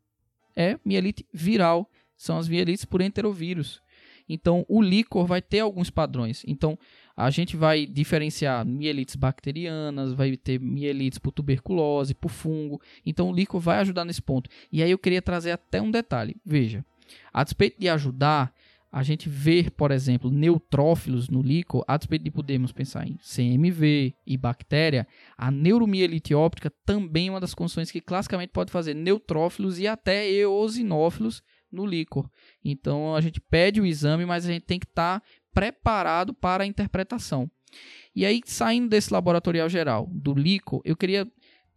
É 0.55 0.77
mielite 0.83 1.25
viral. 1.33 1.89
São 2.17 2.37
as 2.37 2.49
mielites 2.49 2.83
por 2.83 3.01
enterovírus. 3.01 3.81
Então, 4.27 4.65
o 4.67 4.81
líquor 4.81 5.25
vai 5.25 5.41
ter 5.41 5.59
alguns 5.59 5.89
padrões. 5.89 6.43
Então, 6.45 6.77
a 7.15 7.29
gente 7.29 7.55
vai 7.55 7.85
diferenciar 7.85 8.65
mielites 8.65 9.15
bacterianas, 9.15 10.13
vai 10.13 10.35
ter 10.37 10.59
mielites 10.59 11.19
por 11.19 11.31
tuberculose, 11.31 12.13
por 12.13 12.29
fungo. 12.29 12.81
Então 13.05 13.29
o 13.29 13.33
líquor 13.33 13.59
vai 13.59 13.79
ajudar 13.79 14.05
nesse 14.05 14.21
ponto. 14.21 14.49
E 14.71 14.81
aí 14.81 14.91
eu 14.91 14.97
queria 14.97 15.21
trazer 15.21 15.51
até 15.51 15.81
um 15.81 15.91
detalhe. 15.91 16.35
Veja, 16.45 16.85
a 17.33 17.43
despeito 17.43 17.79
de 17.79 17.89
ajudar 17.89 18.53
a 18.91 19.03
gente 19.03 19.29
ver, 19.29 19.71
por 19.71 19.89
exemplo, 19.89 20.29
neutrófilos 20.29 21.29
no 21.29 21.41
líquor, 21.41 21.83
a 21.87 21.95
despeito 21.95 22.25
de 22.25 22.31
podermos 22.31 22.73
pensar 22.73 23.07
em 23.07 23.17
CMV 23.17 24.13
e 24.27 24.35
bactéria, 24.35 25.07
a 25.37 25.49
neuromielite 25.49 26.35
óptica 26.35 26.69
também 26.85 27.29
é 27.29 27.31
uma 27.31 27.39
das 27.39 27.53
condições 27.53 27.89
que 27.89 28.01
classicamente 28.01 28.51
pode 28.51 28.69
fazer 28.69 28.93
neutrófilos 28.93 29.79
e 29.79 29.87
até 29.87 30.29
eosinófilos 30.29 31.41
no 31.71 31.85
líquor. 31.85 32.29
Então 32.65 33.15
a 33.15 33.21
gente 33.21 33.39
pede 33.39 33.79
o 33.79 33.85
exame, 33.85 34.25
mas 34.25 34.45
a 34.45 34.51
gente 34.51 34.65
tem 34.65 34.77
que 34.77 34.85
estar 34.85 35.23
preparado 35.53 36.33
para 36.33 36.63
a 36.63 36.67
interpretação. 36.67 37.49
E 38.15 38.25
aí, 38.25 38.41
saindo 38.45 38.89
desse 38.89 39.13
laboratorial 39.13 39.69
geral, 39.69 40.09
do 40.11 40.33
LICO, 40.33 40.81
eu 40.83 40.95
queria 40.97 41.25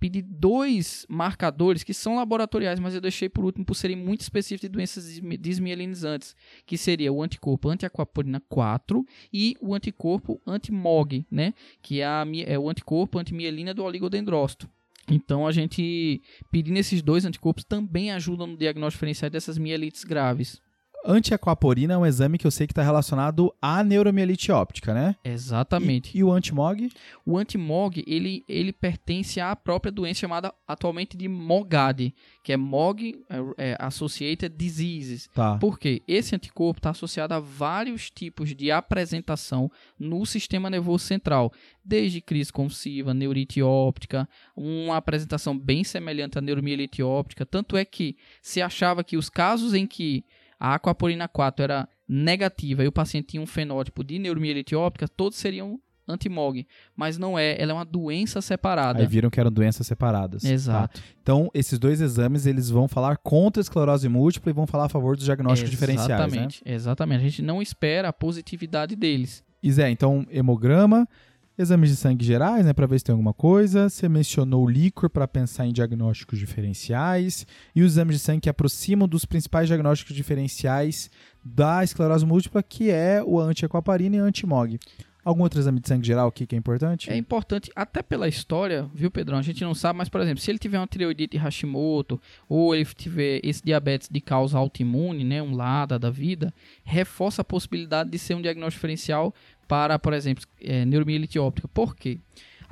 pedir 0.00 0.22
dois 0.22 1.06
marcadores 1.08 1.82
que 1.82 1.94
são 1.94 2.16
laboratoriais, 2.16 2.78
mas 2.78 2.94
eu 2.94 3.00
deixei 3.00 3.28
por 3.28 3.44
último 3.44 3.64
por 3.64 3.74
serem 3.74 3.96
muito 3.96 4.20
específicos 4.20 4.68
de 4.68 4.68
doenças 4.68 5.06
desmi- 5.06 5.38
desmielinizantes, 5.38 6.36
que 6.66 6.76
seria 6.76 7.12
o 7.12 7.22
anticorpo 7.22 7.70
antiaquaporina 7.70 8.42
4 8.48 9.04
e 9.32 9.56
o 9.60 9.74
anticorpo 9.74 10.42
anti-MOG, 10.46 11.26
né, 11.30 11.54
que 11.80 12.00
é, 12.00 12.04
a, 12.06 12.26
é 12.44 12.58
o 12.58 12.68
anticorpo 12.68 13.18
antimielina 13.18 13.72
do 13.72 13.82
oligodendrócito. 13.82 14.68
Então, 15.10 15.46
a 15.46 15.52
gente 15.52 16.22
pedindo 16.50 16.78
esses 16.78 17.02
dois 17.02 17.24
anticorpos 17.24 17.64
também 17.64 18.10
ajudam 18.10 18.46
no 18.46 18.56
diagnóstico 18.56 18.98
diferencial 18.98 19.30
dessas 19.30 19.58
mielites 19.58 20.02
graves. 20.04 20.60
Antiaquaporina 21.06 21.92
é 21.92 21.98
um 21.98 22.06
exame 22.06 22.38
que 22.38 22.46
eu 22.46 22.50
sei 22.50 22.66
que 22.66 22.72
está 22.72 22.82
relacionado 22.82 23.54
à 23.60 23.84
neuromielite 23.84 24.50
óptica, 24.50 24.94
né? 24.94 25.14
Exatamente. 25.22 26.16
E, 26.16 26.20
e 26.20 26.24
o 26.24 26.32
antimog? 26.32 26.90
O 27.26 27.36
antimog, 27.36 28.02
ele, 28.06 28.42
ele 28.48 28.72
pertence 28.72 29.38
à 29.38 29.54
própria 29.54 29.92
doença 29.92 30.20
chamada 30.20 30.54
atualmente 30.66 31.14
de 31.14 31.28
MOGAD, 31.28 32.14
que 32.42 32.54
é 32.54 32.56
MOG 32.56 33.22
é, 33.28 33.72
é, 33.72 33.76
Associated 33.78 34.56
Diseases. 34.56 35.28
Tá. 35.34 35.58
Por 35.58 35.78
quê? 35.78 36.02
Esse 36.08 36.34
anticorpo 36.34 36.78
está 36.78 36.90
associado 36.90 37.34
a 37.34 37.40
vários 37.40 38.08
tipos 38.10 38.54
de 38.54 38.70
apresentação 38.70 39.70
no 39.98 40.24
sistema 40.24 40.70
nervoso 40.70 41.04
central, 41.04 41.52
desde 41.84 42.22
crise 42.22 42.50
convulsiva, 42.50 43.12
neurite 43.12 43.60
óptica, 43.62 44.26
uma 44.56 44.96
apresentação 44.96 45.58
bem 45.58 45.84
semelhante 45.84 46.38
à 46.38 46.40
neuromielite 46.40 47.02
óptica, 47.02 47.44
tanto 47.44 47.76
é 47.76 47.84
que 47.84 48.16
se 48.40 48.62
achava 48.62 49.04
que 49.04 49.18
os 49.18 49.28
casos 49.28 49.74
em 49.74 49.86
que 49.86 50.24
a 50.64 50.76
aquaporina 50.76 51.28
4 51.28 51.62
era 51.62 51.88
negativa 52.08 52.82
e 52.82 52.88
o 52.88 52.92
paciente 52.92 53.28
tinha 53.28 53.42
um 53.42 53.46
fenótipo 53.46 54.02
de 54.02 54.18
neuromielite 54.18 54.74
óptica, 54.74 55.06
todos 55.06 55.36
seriam 55.36 55.78
antimog, 56.08 56.66
mas 56.96 57.18
não 57.18 57.38
é, 57.38 57.60
ela 57.60 57.72
é 57.72 57.74
uma 57.74 57.84
doença 57.84 58.40
separada. 58.40 59.00
Aí 59.00 59.06
viram 59.06 59.28
que 59.28 59.38
eram 59.38 59.50
doenças 59.50 59.86
separadas. 59.86 60.42
Tá. 60.42 60.48
Exato. 60.48 61.02
Então, 61.22 61.50
esses 61.52 61.78
dois 61.78 62.00
exames, 62.00 62.46
eles 62.46 62.70
vão 62.70 62.88
falar 62.88 63.18
contra 63.18 63.60
a 63.60 63.62
esclerose 63.62 64.08
múltipla 64.08 64.50
e 64.50 64.54
vão 64.54 64.66
falar 64.66 64.86
a 64.86 64.88
favor 64.88 65.16
dos 65.16 65.24
diagnósticos 65.26 65.70
diferenciais, 65.70 66.08
né? 66.08 66.16
Exatamente, 66.16 66.62
exatamente. 66.64 67.20
A 67.20 67.28
gente 67.28 67.42
não 67.42 67.60
espera 67.60 68.08
a 68.08 68.12
positividade 68.12 68.96
deles. 68.96 69.44
E 69.62 69.70
Zé, 69.72 69.90
então, 69.90 70.26
hemograma, 70.30 71.06
exames 71.56 71.90
de 71.90 71.96
sangue 71.96 72.24
gerais, 72.24 72.64
né, 72.64 72.72
para 72.72 72.86
ver 72.86 72.98
se 72.98 73.04
tem 73.04 73.12
alguma 73.12 73.32
coisa. 73.32 73.88
Você 73.88 74.08
mencionou 74.08 74.64
o 74.64 74.68
líquor 74.68 75.08
para 75.08 75.28
pensar 75.28 75.66
em 75.66 75.72
diagnósticos 75.72 76.38
diferenciais 76.38 77.46
e 77.74 77.82
os 77.82 77.92
exames 77.92 78.16
de 78.16 78.22
sangue 78.22 78.40
que 78.42 78.48
aproximam 78.48 79.08
dos 79.08 79.24
principais 79.24 79.68
diagnósticos 79.68 80.14
diferenciais 80.14 81.10
da 81.44 81.84
esclerose 81.84 82.26
múltipla, 82.26 82.62
que 82.62 82.90
é 82.90 83.22
o 83.24 83.38
antiaquaparina 83.38 84.16
e 84.16 84.18
antimog. 84.18 84.78
Algum 85.24 85.42
outro 85.42 85.58
exame 85.58 85.80
de 85.80 85.88
sangue 85.88 86.06
geral 86.06 86.28
aqui 86.28 86.46
que 86.46 86.54
é 86.54 86.58
importante? 86.58 87.10
É 87.10 87.16
importante, 87.16 87.70
até 87.74 88.02
pela 88.02 88.28
história, 88.28 88.88
viu, 88.92 89.10
Pedrão? 89.10 89.38
A 89.38 89.42
gente 89.42 89.64
não 89.64 89.74
sabe, 89.74 89.96
mas, 89.96 90.08
por 90.08 90.20
exemplo, 90.20 90.40
se 90.40 90.50
ele 90.50 90.58
tiver 90.58 90.78
uma 90.78 90.86
tireoidite 90.86 91.38
Hashimoto 91.38 92.20
ou 92.48 92.74
ele 92.74 92.84
tiver 92.84 93.40
esse 93.42 93.62
diabetes 93.64 94.08
de 94.10 94.20
causa 94.20 94.58
autoimune, 94.58 95.24
né, 95.24 95.42
um 95.42 95.56
LADA 95.56 95.98
da 95.98 96.10
vida, 96.10 96.52
reforça 96.84 97.40
a 97.40 97.44
possibilidade 97.44 98.10
de 98.10 98.18
ser 98.18 98.34
um 98.34 98.42
diagnóstico 98.42 98.80
diferencial 98.80 99.34
para, 99.66 99.98
por 99.98 100.12
exemplo, 100.12 100.44
é, 100.60 100.84
neuromielite 100.84 101.38
óptica. 101.38 101.68
Por 101.68 101.96
quê? 101.96 102.18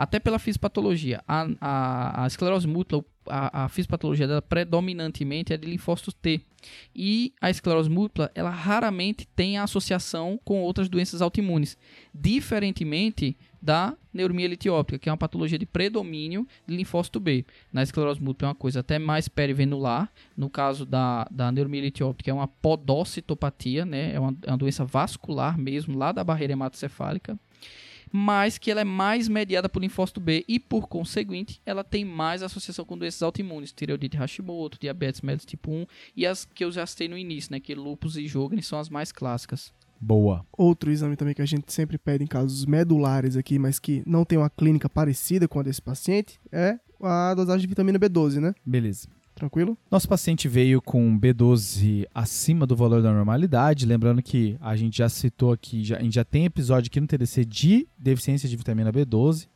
Até 0.03 0.19
pela 0.19 0.41
fisiopatologia. 0.41 1.23
A, 1.29 1.47
a, 1.61 2.25
a 2.25 2.27
esclerose 2.27 2.67
múltipla, 2.67 3.05
a, 3.25 3.67
a 3.67 3.69
fisiopatologia 3.69 4.27
dela 4.27 4.43
predominantemente 4.43 5.53
é 5.53 5.57
de 5.57 5.65
linfócitos 5.69 6.13
T. 6.13 6.41
E 6.93 7.33
a 7.41 7.49
esclerose 7.49 7.89
múltipla, 7.89 8.29
ela 8.35 8.51
raramente 8.51 9.29
tem 9.29 9.59
associação 9.59 10.41
com 10.45 10.61
outras 10.61 10.89
doenças 10.89 11.23
autoimunes. 11.23 11.79
Diferentemente 12.13 13.37
da 13.63 13.97
neuromielite 14.13 14.69
óptica, 14.69 14.99
que 14.99 15.09
é 15.09 15.13
uma 15.13 15.17
patologia 15.17 15.57
de 15.57 15.67
predomínio 15.67 16.49
de 16.67 16.75
linfócito 16.75 17.21
B. 17.21 17.47
Na 17.73 17.85
esclerose 17.85 18.21
múltipla 18.21 18.49
é 18.49 18.51
uma 18.51 18.57
coisa 18.57 18.81
até 18.81 18.99
mais 18.99 19.29
perivenular. 19.29 20.11
No 20.37 20.51
caso 20.51 20.85
da, 20.85 21.29
da 21.31 21.53
neuromielite 21.53 22.03
óptica, 22.03 22.29
é 22.29 22.35
uma 22.35 22.49
podocitopatia, 22.49 23.87
né? 23.87 24.15
é, 24.15 24.19
uma, 24.19 24.37
é 24.43 24.51
uma 24.51 24.59
doença 24.59 24.85
vascular 24.85 25.57
mesmo, 25.57 25.97
lá 25.97 26.11
da 26.11 26.25
barreira 26.25 26.55
hematocefálica 26.55 27.39
mas 28.13 28.59
que 28.59 28.71
ela 28.71 28.83
é 28.83 28.85
mais 28.85 29.27
mediada 29.27 29.69
por 29.69 29.81
linfócito 29.81 30.21
B 30.21 30.45
e, 30.47 30.61
por 30.61 30.87
conseguinte, 30.87 31.61
ela 31.65 31.83
tem 31.83 32.05
mais 32.05 32.43
associação 32.43 32.85
com 32.85 32.99
doenças 32.99 33.23
autoimunes, 33.23 33.73
tireoidite 33.73 34.17
Hashimoto, 34.17 34.79
diabetes 34.79 35.23
mellitus 35.23 35.47
tipo 35.47 35.73
1 35.73 35.87
e 36.15 36.27
as 36.27 36.45
que 36.45 36.65
eu 36.65 36.71
já 36.71 36.85
citei 36.87 37.09
no 37.09 37.17
início, 37.17 37.51
né, 37.51 37.59
que 37.59 37.75
lúpus 37.75 38.17
e 38.17 38.29
Sjögren 38.29 38.61
são 38.61 38.79
as 38.79 38.91
mais 38.91 39.11
clássicas. 39.11 39.73
Boa. 39.99 40.45
Outro 40.53 40.91
exame 40.91 41.17
também 41.17 41.33
que 41.33 41.43
a 41.43 41.47
gente 41.47 41.73
sempre 41.73 41.97
pede 41.97 42.25
em 42.25 42.27
casos 42.27 42.67
medulares 42.67 43.37
aqui, 43.37 43.59
mas 43.59 43.79
que 43.79 44.03
não 44.05 44.25
tem 44.25 44.37
uma 44.37 44.51
clínica 44.51 44.89
parecida 44.89 45.47
com 45.47 45.61
a 45.61 45.63
desse 45.63 45.81
paciente, 45.81 46.41
é 46.51 46.77
a 47.01 47.33
dosagem 47.35 47.63
de 47.63 47.69
vitamina 47.69 47.99
B12, 47.99 48.41
né? 48.41 48.53
Beleza. 48.67 49.09
Tranquilo? 49.43 49.77
Nosso 49.91 50.09
paciente 50.09 50.47
veio 50.47 50.81
com 50.81 51.19
B12 51.19 52.07
acima 52.15 52.65
do 52.65 52.77
valor 52.77 53.03
da 53.03 53.13
normalidade. 53.13 53.85
Lembrando 53.85 54.23
que 54.23 54.57
a 54.61 54.77
gente 54.77 54.99
já 54.99 55.09
citou 55.09 55.51
aqui, 55.51 55.83
já, 55.83 55.97
a 55.97 56.01
gente 56.01 56.15
já 56.15 56.23
tem 56.25 56.45
episódio 56.45 56.87
aqui 56.89 57.01
no 57.01 57.09
TDC 57.09 57.45
de 57.45 57.89
deficiência 57.99 58.49
de 58.49 58.57
vitamina 58.57 58.93
B12. 58.93 59.49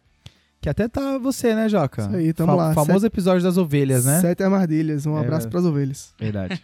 Que 0.61 0.69
até 0.69 0.89
tá 0.89 1.19
você, 1.19 1.55
né, 1.55 1.69
Joca? 1.69 2.03
Isso 2.03 2.17
aí, 2.17 2.33
tamo 2.33 2.57
lá. 2.57 2.75
Famoso 2.75 2.99
Sete- 3.03 3.13
episódio 3.13 3.45
das 3.45 3.57
ovelhas, 3.57 4.05
né? 4.05 4.21
Sete 4.21 4.43
armadilhas. 4.43 5.07
Um 5.07 5.17
É. 5.17 5.21
abraço 5.21 5.49
pras 5.49 5.65
ovelhas. 5.65 6.13
Verdade. 6.19 6.61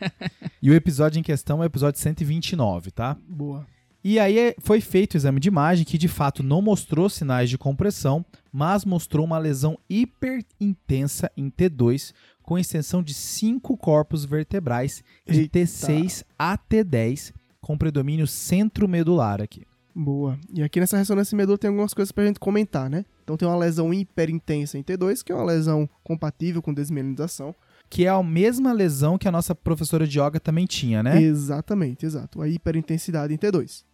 e 0.61 0.69
o 0.69 0.75
episódio 0.75 1.21
em 1.21 1.23
questão 1.23 1.59
é 1.59 1.61
o 1.61 1.67
episódio 1.67 2.01
129, 2.01 2.91
tá? 2.91 3.17
Boa. 3.29 3.65
E 4.03 4.19
aí 4.19 4.37
é- 4.37 4.57
foi 4.59 4.81
feito 4.81 5.15
o 5.15 5.17
exame 5.17 5.39
de 5.39 5.47
imagem 5.47 5.85
que 5.85 5.97
de 5.97 6.09
fato 6.09 6.43
não 6.43 6.61
mostrou 6.61 7.09
sinais 7.09 7.49
de 7.49 7.57
compressão, 7.57 8.25
mas 8.53 8.85
mostrou 8.85 9.25
uma 9.25 9.38
lesão 9.38 9.79
hiperintensa 9.88 11.31
em 11.37 11.49
T2 11.49 12.13
com 12.43 12.59
extensão 12.59 13.03
de 13.03 13.15
cinco 13.15 13.77
corpos 13.77 14.25
vertebrais 14.25 15.03
de 15.27 15.40
Eita. 15.40 15.61
T6 15.61 16.25
a 16.38 16.59
T10 16.59 17.33
com 17.61 17.79
predomínio 17.79 18.27
centromedular 18.27 19.40
aqui. 19.40 19.63
Boa. 19.95 20.38
E 20.53 20.63
aqui 20.63 20.81
nessa 20.81 20.97
ressonância 20.97 21.37
medula 21.37 21.59
tem 21.59 21.69
algumas 21.69 21.93
coisas 21.93 22.11
pra 22.11 22.25
gente 22.25 22.40
comentar, 22.40 22.88
né? 22.88 23.05
Então 23.23 23.37
tem 23.37 23.47
uma 23.47 23.57
lesão 23.57 23.93
hiperintensa 23.93 24.79
em 24.79 24.83
T2, 24.83 25.23
que 25.23 25.31
é 25.31 25.35
uma 25.35 25.45
lesão 25.45 25.88
compatível 26.03 26.63
com 26.63 26.73
desmielinização. 26.73 27.55
Que 27.88 28.07
é 28.07 28.09
a 28.09 28.23
mesma 28.23 28.73
lesão 28.73 29.19
que 29.19 29.29
a 29.29 29.33
nossa 29.33 29.55
professora 29.55 30.07
de 30.07 30.19
yoga 30.19 30.40
também 30.40 30.67
tinha, 30.67 31.03
né? 31.03 31.23
Exatamente, 31.23 32.07
exato. 32.07 32.40
A 32.40 32.49
hiperintensidade 32.49 33.35
em 33.35 33.37
T2. 33.37 33.85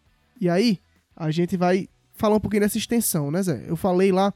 E 0.40 0.49
aí, 0.49 0.78
a 1.16 1.32
gente 1.32 1.57
vai 1.57 1.88
falar 2.14 2.36
um 2.36 2.40
pouquinho 2.40 2.62
dessa 2.62 2.78
extensão, 2.78 3.30
né, 3.30 3.42
Zé? 3.42 3.64
Eu 3.66 3.76
falei 3.76 4.12
lá 4.12 4.32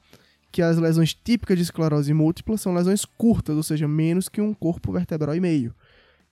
que 0.53 0.61
as 0.61 0.77
lesões 0.77 1.15
típicas 1.15 1.57
de 1.57 1.63
esclerose 1.63 2.13
múltipla 2.13 2.59
são 2.59 2.75
lesões 2.75 3.07
curtas, 3.07 3.57
ou 3.57 3.63
seja, 3.63 3.89
menos 3.89 4.29
que 4.29 4.41
um 4.41 4.53
corpo 4.53 4.93
vertebral 4.93 5.35
e 5.35 5.41
meio. 5.41 5.75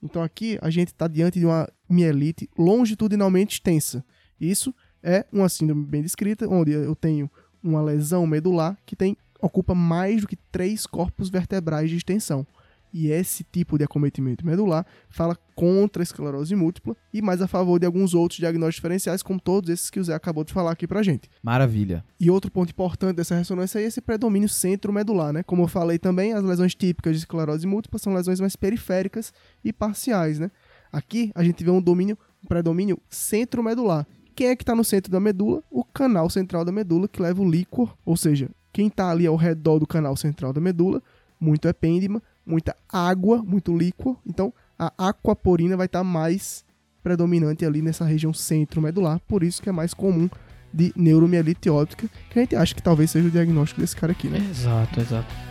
Então 0.01 0.21
aqui 0.21 0.59
a 0.61 0.69
gente 0.69 0.89
está 0.89 1.07
diante 1.07 1.39
de 1.39 1.45
uma 1.45 1.67
mielite 1.89 2.47
longitudinalmente 2.57 3.55
extensa. 3.55 4.05
Isso 4.39 4.73
é 5.01 5.25
uma 5.31 5.49
síndrome 5.49 5.83
bem 5.85 6.03
descrita, 6.03 6.47
onde 6.47 6.71
eu 6.71 6.95
tenho 6.95 7.29
uma 7.63 7.81
lesão 7.81 8.25
medular 8.27 8.77
que 8.85 8.95
tem 8.95 9.17
ocupa 9.41 9.73
mais 9.73 10.21
do 10.21 10.27
que 10.27 10.35
três 10.51 10.85
corpos 10.85 11.29
vertebrais 11.29 11.89
de 11.89 11.97
extensão. 11.97 12.45
E 12.93 13.09
esse 13.09 13.43
tipo 13.43 13.77
de 13.77 13.83
acometimento 13.83 14.45
medular 14.45 14.85
fala 15.09 15.37
contra 15.55 16.01
a 16.01 16.03
esclerose 16.03 16.55
múltipla 16.55 16.95
e 17.13 17.21
mais 17.21 17.41
a 17.41 17.47
favor 17.47 17.79
de 17.79 17.85
alguns 17.85 18.13
outros 18.13 18.39
diagnósticos 18.39 18.75
diferenciais, 18.75 19.23
como 19.23 19.39
todos 19.39 19.69
esses 19.69 19.89
que 19.89 19.99
o 19.99 20.03
Zé 20.03 20.13
acabou 20.13 20.43
de 20.43 20.51
falar 20.51 20.71
aqui 20.71 20.87
pra 20.87 21.03
gente. 21.03 21.29
Maravilha. 21.41 22.03
E 22.19 22.29
outro 22.29 22.51
ponto 22.51 22.69
importante 22.69 23.15
dessa 23.15 23.35
ressonância 23.35 23.79
é 23.79 23.83
esse 23.83 24.01
predomínio 24.01 24.49
centromedular, 24.49 25.31
né? 25.31 25.43
Como 25.43 25.63
eu 25.63 25.67
falei 25.67 25.97
também, 25.97 26.33
as 26.33 26.43
lesões 26.43 26.75
típicas 26.75 27.13
de 27.13 27.19
esclerose 27.19 27.65
múltipla 27.65 27.99
são 27.99 28.13
lesões 28.13 28.39
mais 28.39 28.55
periféricas 28.55 29.33
e 29.63 29.71
parciais, 29.71 30.39
né? 30.39 30.51
Aqui 30.91 31.31
a 31.33 31.43
gente 31.43 31.63
vê 31.63 31.71
um 31.71 31.81
domínio, 31.81 32.17
um 32.43 32.47
predomínio 32.47 32.99
centromedular. 33.09 34.05
Quem 34.35 34.47
é 34.47 34.55
que 34.55 34.63
está 34.63 34.75
no 34.75 34.83
centro 34.83 35.11
da 35.11 35.19
medula? 35.19 35.63
O 35.69 35.83
canal 35.83 36.29
central 36.29 36.65
da 36.65 36.71
medula 36.71 37.07
que 37.07 37.21
leva 37.21 37.41
o 37.41 37.49
líquor, 37.49 37.95
ou 38.05 38.17
seja, 38.17 38.49
quem 38.73 38.87
está 38.87 39.11
ali 39.11 39.25
ao 39.25 39.35
redor 39.35 39.79
do 39.79 39.87
canal 39.87 40.15
central 40.17 40.51
da 40.51 40.59
medula, 40.59 41.01
muito 41.39 41.67
epêndima, 41.67 42.21
muita 42.45 42.75
água, 42.91 43.43
muito 43.43 43.75
líquido. 43.75 44.17
Então, 44.25 44.53
a 44.77 45.09
aquaporina 45.09 45.77
vai 45.77 45.85
estar 45.85 45.99
tá 45.99 46.03
mais 46.03 46.65
predominante 47.03 47.65
ali 47.65 47.81
nessa 47.81 48.05
região 48.05 48.33
centro-medular. 48.33 49.19
Por 49.27 49.43
isso 49.43 49.61
que 49.61 49.69
é 49.69 49.71
mais 49.71 49.93
comum 49.93 50.29
de 50.73 50.93
neuromielite 50.95 51.69
óptica, 51.69 52.07
que 52.29 52.39
a 52.39 52.41
gente 52.41 52.55
acha 52.55 52.73
que 52.73 52.81
talvez 52.81 53.11
seja 53.11 53.27
o 53.27 53.31
diagnóstico 53.31 53.81
desse 53.81 53.95
cara 53.95 54.11
aqui, 54.11 54.27
né? 54.27 54.39
Exato, 54.49 55.01
exato. 55.01 55.50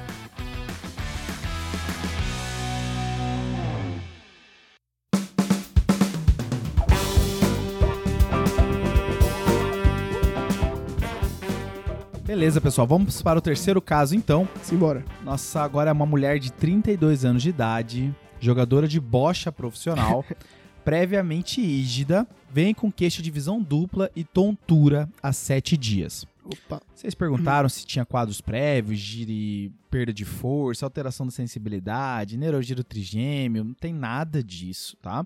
Beleza, 12.31 12.61
pessoal, 12.61 12.87
vamos 12.87 13.21
para 13.23 13.41
o 13.41 13.43
terceiro 13.43 13.83
caso 13.83 14.15
então. 14.15 14.49
Simbora. 14.63 15.05
Nossa, 15.25 15.63
agora 15.63 15.91
é 15.91 15.93
uma 15.93 16.07
mulher 16.07 16.39
de 16.39 16.53
32 16.53 17.25
anos 17.25 17.43
de 17.43 17.49
idade, 17.49 18.15
jogadora 18.39 18.87
de 18.87 19.01
bocha 19.01 19.51
profissional, 19.51 20.25
previamente 20.85 21.61
ígida, 21.61 22.25
vem 22.49 22.73
com 22.73 22.89
queixa 22.91 23.21
de 23.21 23.33
visão 23.33 23.61
dupla 23.61 24.13
e 24.15 24.23
tontura 24.23 25.09
há 25.21 25.33
sete 25.33 25.77
dias. 25.77 26.25
Opa. 26.51 26.83
Vocês 26.95 27.15
perguntaram 27.15 27.69
se 27.69 27.87
tinha 27.87 28.05
quadros 28.05 28.41
prévios 28.41 28.99
de 29.01 29.71
perda 29.89 30.13
de 30.13 30.25
força, 30.25 30.85
alteração 30.85 31.27
da 31.27 31.33
sensibilidade, 31.33 32.37
neurogiro 32.37 32.83
trigêmeo, 32.83 33.65
não 33.65 33.75
tem 33.75 33.95
nada 33.95 34.43
disso, 34.43 34.97
tá? 35.01 35.25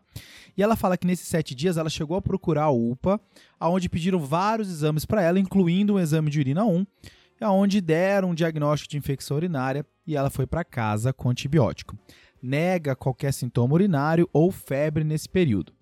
E 0.57 0.63
ela 0.63 0.77
fala 0.77 0.97
que 0.97 1.07
nesses 1.07 1.27
sete 1.27 1.55
dias 1.55 1.77
ela 1.77 1.89
chegou 1.89 2.17
a 2.17 2.23
procurar 2.23 2.65
a 2.65 2.71
UPA, 2.71 3.21
aonde 3.59 3.89
pediram 3.89 4.19
vários 4.19 4.69
exames 4.69 5.05
para 5.05 5.23
ela, 5.23 5.41
incluindo 5.41 5.95
um 5.95 5.99
exame 5.99 6.31
de 6.31 6.41
urina 6.41 6.65
1, 6.65 6.87
aonde 7.41 7.81
deram 7.81 8.31
um 8.31 8.35
diagnóstico 8.35 8.91
de 8.91 8.99
infecção 8.99 9.37
urinária 9.37 9.85
e 10.07 10.17
ela 10.17 10.31
foi 10.31 10.47
para 10.47 10.65
casa 10.65 11.13
com 11.13 11.31
antibiótico. 11.31 11.97
Nega 12.43 12.95
qualquer 12.95 13.33
sintoma 13.33 13.75
urinário 13.75 14.29
ou 14.33 14.51
febre 14.51 15.05
nesse 15.05 15.29
período. 15.29 15.73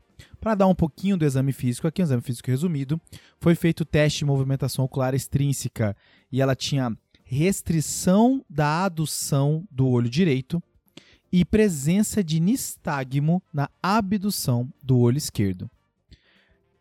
Para 0.41 0.55
dar 0.55 0.67
um 0.67 0.75
pouquinho 0.75 1.17
do 1.17 1.25
exame 1.25 1.53
físico 1.53 1.87
aqui, 1.87 2.03
um 2.03 2.05
exame 2.05 2.23
físico 2.23 2.51
resumido, 2.51 3.01
foi 3.41 3.55
feito 3.55 3.81
o 3.81 3.87
teste 3.87 4.21
de 4.21 4.25
movimentação 4.25 4.85
ocular 4.85 5.15
extrínseca 5.15 5.97
e 6.31 6.41
ela 6.41 6.55
tinha 6.55 6.97
restrição 7.25 8.45
da 8.49 8.85
adução 8.85 9.67
do 9.71 9.89
olho 9.89 10.11
direito 10.11 10.63
e 11.33 11.45
presença 11.45 12.23
de 12.23 12.39
nistagmo 12.39 13.43
na 13.53 13.71
abdução 13.83 14.71
do 14.83 14.99
olho 14.99 15.17
esquerdo. 15.17 15.71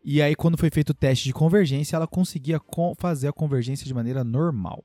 E 0.04 0.22
aí, 0.22 0.36
quando 0.36 0.58
foi 0.58 0.70
feito 0.70 0.89
o 0.89 0.96
teste 0.96 1.26
de 1.26 1.34
convergência, 1.34 1.96
ela 1.96 2.08
conseguia 2.08 2.60
fazer 2.98 3.28
a 3.28 3.34
convergência 3.34 3.86
de 3.86 3.94
maneira 3.94 4.24
normal. 4.24 4.84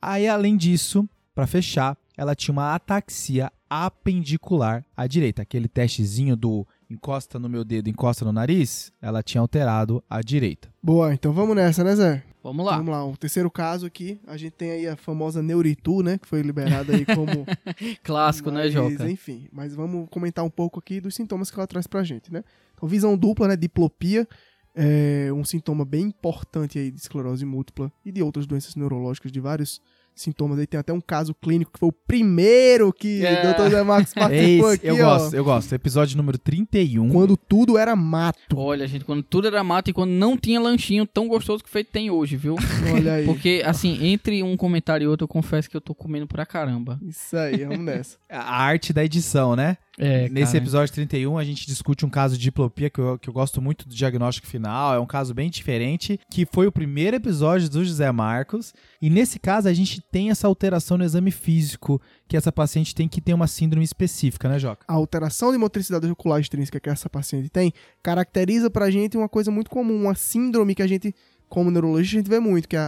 Aí, 0.00 0.26
além 0.26 0.56
disso, 0.56 1.08
para 1.34 1.46
fechar, 1.46 1.96
ela 2.16 2.34
tinha 2.34 2.52
uma 2.52 2.74
ataxia 2.74 3.52
apendicular 3.70 4.84
à 4.96 5.06
direita, 5.06 5.42
aquele 5.42 5.68
testezinho 5.68 6.34
do 6.34 6.66
encosta 6.90 7.38
no 7.38 7.48
meu 7.48 7.64
dedo, 7.64 7.88
encosta 7.88 8.24
no 8.24 8.32
nariz, 8.32 8.92
ela 9.00 9.22
tinha 9.22 9.40
alterado 9.40 10.02
à 10.08 10.20
direita. 10.20 10.72
Boa, 10.82 11.12
então 11.12 11.32
vamos 11.32 11.54
nessa, 11.54 11.84
né, 11.84 11.94
Zé? 11.94 12.24
Vamos 12.42 12.64
lá. 12.64 12.76
Vamos 12.76 12.92
lá, 12.92 13.04
o 13.04 13.16
terceiro 13.16 13.50
caso 13.50 13.84
aqui, 13.84 14.18
a 14.26 14.36
gente 14.36 14.52
tem 14.52 14.70
aí 14.70 14.86
a 14.86 14.96
famosa 14.96 15.42
Neuritu, 15.42 16.02
né, 16.02 16.18
que 16.18 16.26
foi 16.26 16.40
liberada 16.40 16.94
aí 16.94 17.04
como... 17.04 17.46
Clássico, 18.02 18.50
mas, 18.50 18.64
né, 18.66 18.70
Joca? 18.70 19.10
Enfim, 19.10 19.48
mas 19.52 19.74
vamos 19.74 20.08
comentar 20.10 20.44
um 20.44 20.50
pouco 20.50 20.78
aqui 20.78 21.00
dos 21.00 21.14
sintomas 21.14 21.50
que 21.50 21.58
ela 21.58 21.66
traz 21.66 21.86
pra 21.86 22.02
gente, 22.02 22.32
né? 22.32 22.42
Então, 22.74 22.88
visão 22.88 23.18
dupla, 23.18 23.48
né, 23.48 23.56
diplopia, 23.56 24.26
é 24.74 25.30
um 25.32 25.44
sintoma 25.44 25.84
bem 25.84 26.04
importante 26.04 26.78
aí 26.78 26.90
de 26.90 26.98
esclerose 26.98 27.44
múltipla 27.44 27.92
e 28.04 28.12
de 28.12 28.22
outras 28.22 28.46
doenças 28.46 28.76
neurológicas 28.76 29.32
de 29.32 29.40
vários 29.40 29.82
sintomas. 30.20 30.58
Aí 30.58 30.66
tem 30.66 30.78
até 30.78 30.92
um 30.92 31.00
caso 31.00 31.34
clínico 31.34 31.72
que 31.72 31.78
foi 31.78 31.88
o 31.88 31.92
primeiro 31.92 32.92
que 32.92 33.24
é. 33.24 33.50
o 33.50 33.54
Dr. 33.54 33.70
Zé 33.70 33.82
Marcos 33.82 34.12
participou 34.14 34.70
aqui, 34.70 34.86
eu 34.86 34.94
ó. 34.96 34.98
gosto, 34.98 35.34
eu 35.34 35.44
gosto. 35.44 35.72
Episódio 35.74 36.16
número 36.16 36.38
31. 36.38 37.10
Quando 37.10 37.36
tudo 37.36 37.78
era 37.78 37.94
mato. 37.94 38.56
Olha, 38.56 38.86
gente, 38.86 39.04
quando 39.04 39.22
tudo 39.22 39.46
era 39.46 39.62
mato 39.62 39.90
e 39.90 39.92
quando 39.92 40.10
não 40.10 40.36
tinha 40.36 40.60
lanchinho 40.60 41.06
tão 41.06 41.28
gostoso 41.28 41.62
que 41.62 41.70
feito 41.70 41.90
tem 41.90 42.10
hoje, 42.10 42.36
viu? 42.36 42.56
Olha 42.94 43.14
aí. 43.14 43.24
Porque, 43.24 43.62
assim, 43.64 44.06
entre 44.06 44.42
um 44.42 44.56
comentário 44.56 45.04
e 45.04 45.08
outro, 45.08 45.24
eu 45.24 45.28
confesso 45.28 45.68
que 45.68 45.76
eu 45.76 45.80
tô 45.80 45.94
comendo 45.94 46.26
pra 46.26 46.46
caramba. 46.46 46.98
Isso 47.02 47.36
aí, 47.36 47.64
vamos 47.64 47.84
nessa. 47.84 48.18
A 48.28 48.62
arte 48.62 48.92
da 48.92 49.04
edição, 49.04 49.56
né? 49.56 49.76
É, 49.98 50.28
Nesse 50.28 50.52
cara. 50.52 50.64
episódio 50.64 50.94
31, 50.94 51.36
a 51.36 51.44
gente 51.44 51.66
discute 51.66 52.06
um 52.06 52.08
caso 52.08 52.36
de 52.36 52.42
diplopia 52.42 52.88
que 52.88 53.00
eu, 53.00 53.18
que 53.18 53.28
eu 53.28 53.32
gosto 53.32 53.60
muito 53.60 53.88
do 53.88 53.94
diagnóstico 53.94 54.46
final. 54.46 54.94
É 54.94 55.00
um 55.00 55.06
caso 55.06 55.34
bem 55.34 55.50
diferente, 55.50 56.20
que 56.30 56.46
foi 56.46 56.68
o 56.68 56.72
primeiro 56.72 57.16
episódio 57.16 57.68
do 57.68 57.84
José 57.84 58.10
Marcos. 58.12 58.72
E 59.02 59.10
nesse 59.10 59.40
caso, 59.40 59.68
a 59.68 59.72
gente 59.74 60.00
tem 60.00 60.30
essa 60.30 60.46
alteração 60.46 60.96
no 60.96 61.04
exame 61.04 61.32
físico, 61.32 62.00
que 62.28 62.36
essa 62.36 62.52
paciente 62.52 62.94
tem 62.94 63.08
que 63.08 63.20
ter 63.20 63.34
uma 63.34 63.48
síndrome 63.48 63.84
específica, 63.84 64.48
né, 64.48 64.58
Joca? 64.58 64.84
A 64.86 64.94
alteração 64.94 65.50
de 65.50 65.58
motricidade 65.58 66.06
ocular 66.08 66.40
extrínseca 66.40 66.78
que 66.78 66.88
essa 66.88 67.10
paciente 67.10 67.50
tem 67.50 67.72
caracteriza 68.00 68.70
pra 68.70 68.90
gente 68.90 69.16
uma 69.16 69.28
coisa 69.28 69.50
muito 69.50 69.68
comum, 69.68 70.02
uma 70.02 70.14
síndrome 70.14 70.76
que 70.76 70.82
a 70.82 70.86
gente, 70.86 71.12
como 71.48 71.72
neurologista, 71.72 72.16
a 72.16 72.20
gente 72.20 72.30
vê 72.30 72.38
muito, 72.38 72.68
que 72.68 72.76
é 72.76 72.80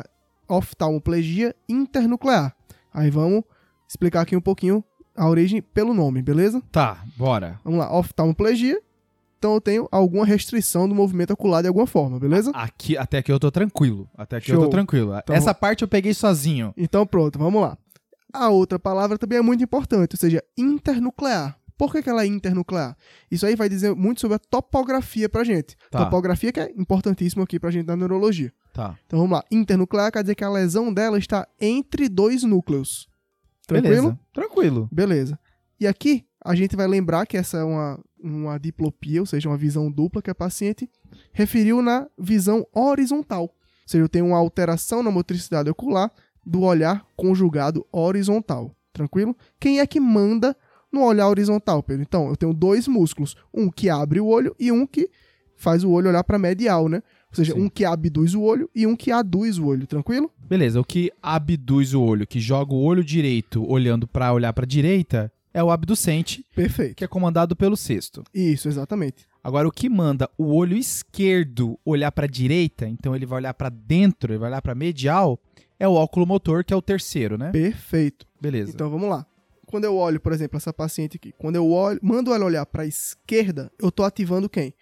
a 0.48 0.56
oftalmoplegia 0.56 1.56
internuclear. 1.68 2.54
Aí 2.94 3.10
vamos 3.10 3.42
explicar 3.88 4.20
aqui 4.20 4.36
um 4.36 4.40
pouquinho 4.40 4.84
a 5.20 5.28
origem 5.28 5.60
pelo 5.60 5.92
nome, 5.92 6.22
beleza? 6.22 6.62
Tá, 6.72 7.04
bora. 7.16 7.60
Vamos 7.62 7.78
lá, 7.78 7.94
oftalmoplegia. 7.94 8.80
Então 9.38 9.54
eu 9.54 9.60
tenho 9.60 9.88
alguma 9.92 10.24
restrição 10.24 10.88
do 10.88 10.94
movimento 10.94 11.32
ocular 11.32 11.62
de 11.62 11.68
alguma 11.68 11.86
forma, 11.86 12.18
beleza? 12.18 12.50
Aqui, 12.54 12.96
até 12.96 13.18
aqui 13.18 13.30
eu 13.30 13.38
tô 13.38 13.50
tranquilo. 13.50 14.08
Até 14.16 14.36
aqui 14.36 14.50
eu 14.50 14.56
Show. 14.56 14.64
tô 14.64 14.70
tranquilo. 14.70 15.14
Então- 15.16 15.36
Essa 15.36 15.54
parte 15.54 15.82
eu 15.82 15.88
peguei 15.88 16.14
sozinho. 16.14 16.72
Então 16.76 17.06
pronto, 17.06 17.38
vamos 17.38 17.60
lá. 17.60 17.76
A 18.32 18.48
outra 18.48 18.78
palavra 18.78 19.18
também 19.18 19.38
é 19.38 19.42
muito 19.42 19.62
importante, 19.64 20.14
ou 20.14 20.18
seja, 20.18 20.42
internuclear. 20.56 21.56
Por 21.76 21.92
que, 21.92 22.02
que 22.02 22.10
ela 22.10 22.22
é 22.22 22.26
internuclear? 22.26 22.94
Isso 23.30 23.46
aí 23.46 23.56
vai 23.56 23.68
dizer 23.68 23.94
muito 23.94 24.20
sobre 24.20 24.36
a 24.36 24.38
topografia 24.38 25.28
pra 25.28 25.42
gente. 25.44 25.76
Tá. 25.90 26.04
Topografia 26.04 26.52
que 26.52 26.60
é 26.60 26.70
importantíssimo 26.76 27.42
aqui 27.42 27.58
pra 27.58 27.70
gente 27.70 27.86
na 27.86 27.96
neurologia. 27.96 28.52
Tá. 28.72 28.98
Então 29.06 29.18
vamos 29.18 29.32
lá. 29.36 29.44
Internuclear 29.50 30.12
quer 30.12 30.22
dizer 30.22 30.34
que 30.34 30.44
a 30.44 30.50
lesão 30.50 30.92
dela 30.92 31.18
está 31.18 31.46
entre 31.60 32.08
dois 32.08 32.42
núcleos. 32.44 33.08
Tranquilo? 33.70 34.02
Beleza. 34.02 34.18
Tranquilo. 34.32 34.88
Beleza. 34.90 35.38
E 35.78 35.86
aqui 35.86 36.26
a 36.44 36.54
gente 36.54 36.74
vai 36.74 36.86
lembrar 36.86 37.26
que 37.26 37.36
essa 37.36 37.58
é 37.58 37.64
uma, 37.64 37.98
uma 38.22 38.58
diplopia, 38.58 39.20
ou 39.20 39.26
seja, 39.26 39.48
uma 39.48 39.56
visão 39.56 39.90
dupla 39.90 40.20
que 40.20 40.30
a 40.30 40.34
paciente 40.34 40.90
referiu 41.32 41.80
na 41.80 42.06
visão 42.18 42.66
horizontal. 42.72 43.42
Ou 43.42 43.52
seja, 43.86 44.04
eu 44.04 44.08
tenho 44.08 44.26
uma 44.26 44.38
alteração 44.38 45.02
na 45.02 45.10
motricidade 45.10 45.70
ocular 45.70 46.10
do 46.44 46.62
olhar 46.62 47.06
conjugado 47.16 47.86
horizontal. 47.92 48.74
Tranquilo? 48.92 49.36
Quem 49.58 49.80
é 49.80 49.86
que 49.86 50.00
manda 50.00 50.56
no 50.90 51.04
olhar 51.04 51.28
horizontal, 51.28 51.82
Pedro? 51.82 52.02
Então, 52.02 52.28
eu 52.28 52.36
tenho 52.36 52.52
dois 52.52 52.88
músculos, 52.88 53.36
um 53.54 53.70
que 53.70 53.88
abre 53.88 54.20
o 54.20 54.26
olho 54.26 54.54
e 54.58 54.72
um 54.72 54.86
que 54.86 55.08
faz 55.56 55.84
o 55.84 55.90
olho 55.90 56.08
olhar 56.08 56.24
para 56.24 56.38
medial, 56.38 56.88
né? 56.88 57.02
Ou 57.30 57.36
seja, 57.36 57.54
Sim. 57.54 57.60
um 57.62 57.68
que 57.68 57.84
abduz 57.84 58.34
o 58.34 58.42
olho 58.42 58.68
e 58.74 58.86
um 58.86 58.96
que 58.96 59.12
aduz 59.12 59.56
o 59.58 59.66
olho, 59.66 59.86
tranquilo? 59.86 60.30
Beleza, 60.48 60.80
o 60.80 60.84
que 60.84 61.12
abduz 61.22 61.94
o 61.94 62.02
olho, 62.02 62.26
que 62.26 62.40
joga 62.40 62.74
o 62.74 62.82
olho 62.82 63.04
direito 63.04 63.64
olhando 63.70 64.06
pra 64.06 64.32
olhar 64.32 64.52
pra 64.52 64.66
direita, 64.66 65.32
é 65.54 65.62
o 65.62 65.70
abducente, 65.70 66.44
Perfeito. 66.54 66.96
que 66.96 67.04
é 67.04 67.08
comandado 67.08 67.54
pelo 67.54 67.76
sexto. 67.76 68.24
Isso, 68.34 68.68
exatamente. 68.68 69.28
Agora, 69.42 69.66
o 69.66 69.72
que 69.72 69.88
manda 69.88 70.28
o 70.36 70.52
olho 70.54 70.76
esquerdo 70.76 71.78
olhar 71.84 72.12
pra 72.12 72.26
direita, 72.26 72.86
então 72.88 73.14
ele 73.16 73.26
vai 73.26 73.38
olhar 73.38 73.54
pra 73.54 73.68
dentro, 73.68 74.32
ele 74.32 74.38
vai 74.38 74.50
olhar 74.50 74.62
pra 74.62 74.74
medial, 74.74 75.38
é 75.78 75.88
o 75.88 75.94
óculo 75.94 76.26
motor, 76.26 76.62
que 76.64 76.74
é 76.74 76.76
o 76.76 76.82
terceiro, 76.82 77.38
né? 77.38 77.50
Perfeito. 77.50 78.26
Beleza. 78.40 78.72
Então 78.74 78.90
vamos 78.90 79.08
lá. 79.08 79.24
Quando 79.66 79.84
eu 79.84 79.96
olho, 79.96 80.20
por 80.20 80.32
exemplo, 80.32 80.56
essa 80.56 80.72
paciente 80.72 81.16
aqui, 81.16 81.32
quando 81.38 81.56
eu 81.56 81.70
olho, 81.70 81.98
mando 82.02 82.34
ela 82.34 82.44
olhar 82.44 82.66
para 82.66 82.82
a 82.82 82.86
esquerda, 82.86 83.70
eu 83.80 83.90
tô 83.90 84.02
ativando 84.02 84.48
quem? 84.48 84.74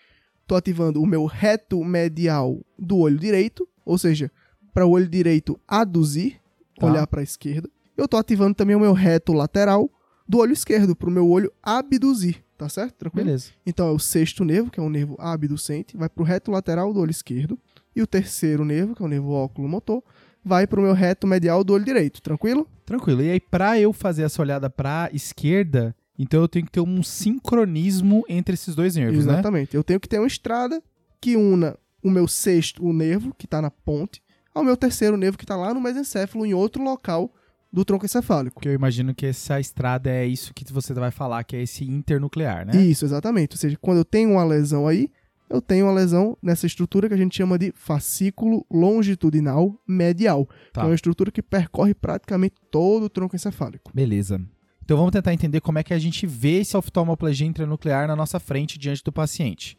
Tô 0.49 0.57
ativando 0.57 1.03
o 1.03 1.07
meu 1.07 1.27
reto 1.27 1.85
medial 1.85 2.59
do 2.79 2.97
olho 2.97 3.19
direito, 3.19 3.69
ou 3.85 3.99
seja, 3.99 4.33
para 4.73 4.87
o 4.87 4.91
olho 4.91 5.07
direito 5.07 5.61
aduzir, 5.69 6.41
Tá. 6.81 6.87
olhar 6.87 7.07
para 7.07 7.21
a 7.21 7.23
esquerda. 7.23 7.69
Eu 7.95 8.09
tô 8.09 8.17
ativando 8.17 8.55
também 8.55 8.75
o 8.75 8.81
meu 8.81 8.95
reto 8.95 9.35
lateral 9.35 9.91
do 10.27 10.39
olho 10.39 10.55
esquerdo, 10.55 10.97
pro 10.97 11.11
meu 11.11 11.29
olho 11.29 11.53
abduzir, 11.63 12.43
tá 12.57 12.67
certo? 12.67 12.95
Tranquilo? 12.95 13.27
Beleza. 13.27 13.51
Então 13.67 13.89
é 13.89 13.91
o 13.91 13.99
sexto 13.99 14.43
nervo, 14.43 14.71
que 14.71 14.81
é 14.81 14.83
o 14.83 14.89
nervo 14.89 15.17
abducente, 15.19 15.97
vai 15.99 16.09
pro 16.09 16.25
reto 16.25 16.51
lateral 16.51 16.95
do 16.95 17.01
olho 17.01 17.11
esquerdo. 17.11 17.59
E 17.95 18.01
o 18.01 18.07
terceiro 18.07 18.65
nervo, 18.65 18.95
que 18.95 19.03
é 19.03 19.05
o 19.05 19.09
nervo 19.09 19.33
óculo-motor, 19.33 20.03
vai 20.43 20.67
pro 20.67 20.81
meu 20.81 20.95
reto 20.95 21.27
medial 21.27 21.63
do 21.63 21.75
olho 21.75 21.85
direito, 21.85 22.23
tranquilo? 22.23 22.67
Tranquilo. 22.87 23.21
E 23.21 23.31
aí, 23.33 23.41
pra 23.41 23.79
eu 23.79 23.93
fazer 23.93 24.23
essa 24.23 24.41
olhada 24.41 24.71
pra 24.71 25.11
esquerda, 25.13 25.95
então 26.19 26.41
eu 26.41 26.49
tenho 26.49 26.67
que 26.67 26.73
ter 26.73 26.81
um 26.81 27.03
sincronismo 27.03 28.25
entre 28.29 28.55
esses 28.55 28.75
dois 28.75 28.97
nervos, 28.97 29.25
né? 29.27 29.33
Exatamente. 29.35 29.75
Eu 29.77 29.85
tenho 29.85 30.01
que 30.01 30.09
ter 30.09 30.19
uma 30.19 30.27
estrada 30.27 30.83
que 31.21 31.37
una 31.37 31.77
o 32.03 32.11
meu 32.11 32.29
sexto, 32.29 32.85
o 32.85 32.93
nervo, 32.93 33.35
que 33.37 33.47
tá 33.47 33.61
na 33.61 33.71
ponte, 33.71 34.23
ao 34.55 34.63
meu 34.65 34.77
terceiro 34.77 35.17
nervo, 35.17 35.37
que 35.37 35.45
tá 35.47 35.57
lá 35.57 35.75
no 35.75 35.81
mesencéfalo, 35.81 36.47
em 36.47 36.55
outro 36.55 36.83
local 36.83 37.33
do 37.73 37.85
tronco 37.85 38.05
encefálico. 38.07 38.55
Porque 38.55 38.69
eu 38.69 38.73
imagino 38.73 39.15
que 39.15 39.27
essa 39.27 39.61
estrada 39.61 40.09
é 40.11 40.25
isso 40.27 40.55
que 40.55 40.65
você 40.73 40.95
vai 40.95 41.11
falar, 41.11 41.45
que 41.45 41.57
é 41.57 41.63
esse 41.63 41.85
internuclear, 41.85 42.67
né? 42.67 42.77
Isso, 42.81 43.05
exatamente. 43.05 43.55
Ou 43.55 43.59
seja, 43.59 43.77
quando 43.81 43.99
eu 43.99 44.05
tenho 44.05 44.31
uma 44.31 44.45
lesão 44.45 44.87
aí, 44.87 45.11
eu 45.51 45.61
tenho 45.61 45.87
uma 45.87 45.93
lesão 45.93 46.37
nessa 46.43 46.67
estrutura 46.67 47.09
que 47.09 47.15
a 47.15 47.17
gente 47.17 47.37
chama 47.37 47.59
de 47.59 47.73
fascículo 47.75 48.65
longitudinal 48.71 49.75
medial, 49.87 50.47
Tá. 50.73 50.81
que 50.81 50.87
é 50.87 50.89
uma 50.91 50.95
estrutura 50.95 51.31
que 51.31 51.43
percorre 51.43 51.95
praticamente 51.95 52.55
todo 52.71 53.05
o 53.05 53.09
tronco 53.11 53.35
encefálico. 53.37 53.91
Beleza. 53.95 54.41
Então 54.89 54.97
vamos 54.97 55.13
tentar 55.13 55.35
entender 55.35 55.61
como 55.61 55.79
é 55.79 55.83
que 55.83 55.93
a 55.93 55.99
gente 55.99 56.27
vê 56.27 56.61
esse 56.61 56.75
oftalmoplegia 56.75 57.47
intranuclear 57.47 58.09
na 58.09 58.17
nossa 58.17 58.41
frente 58.41 58.79
diante 58.79 59.05
do 59.05 59.13
paciente. 59.13 59.77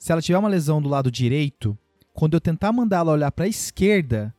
Se 0.00 0.10
ela 0.10 0.20
tiver 0.20 0.36
uma 0.36 0.48
lesão 0.48 0.82
do 0.82 0.88
lado 0.88 1.12
direito, 1.12 1.78
quando 2.12 2.34
eu 2.34 2.40
tentar 2.40 2.72
mandar 2.72 2.96
ela 2.96 3.12
olhar 3.12 3.30
para 3.30 3.44
a 3.44 3.48
esquerda, 3.48 4.34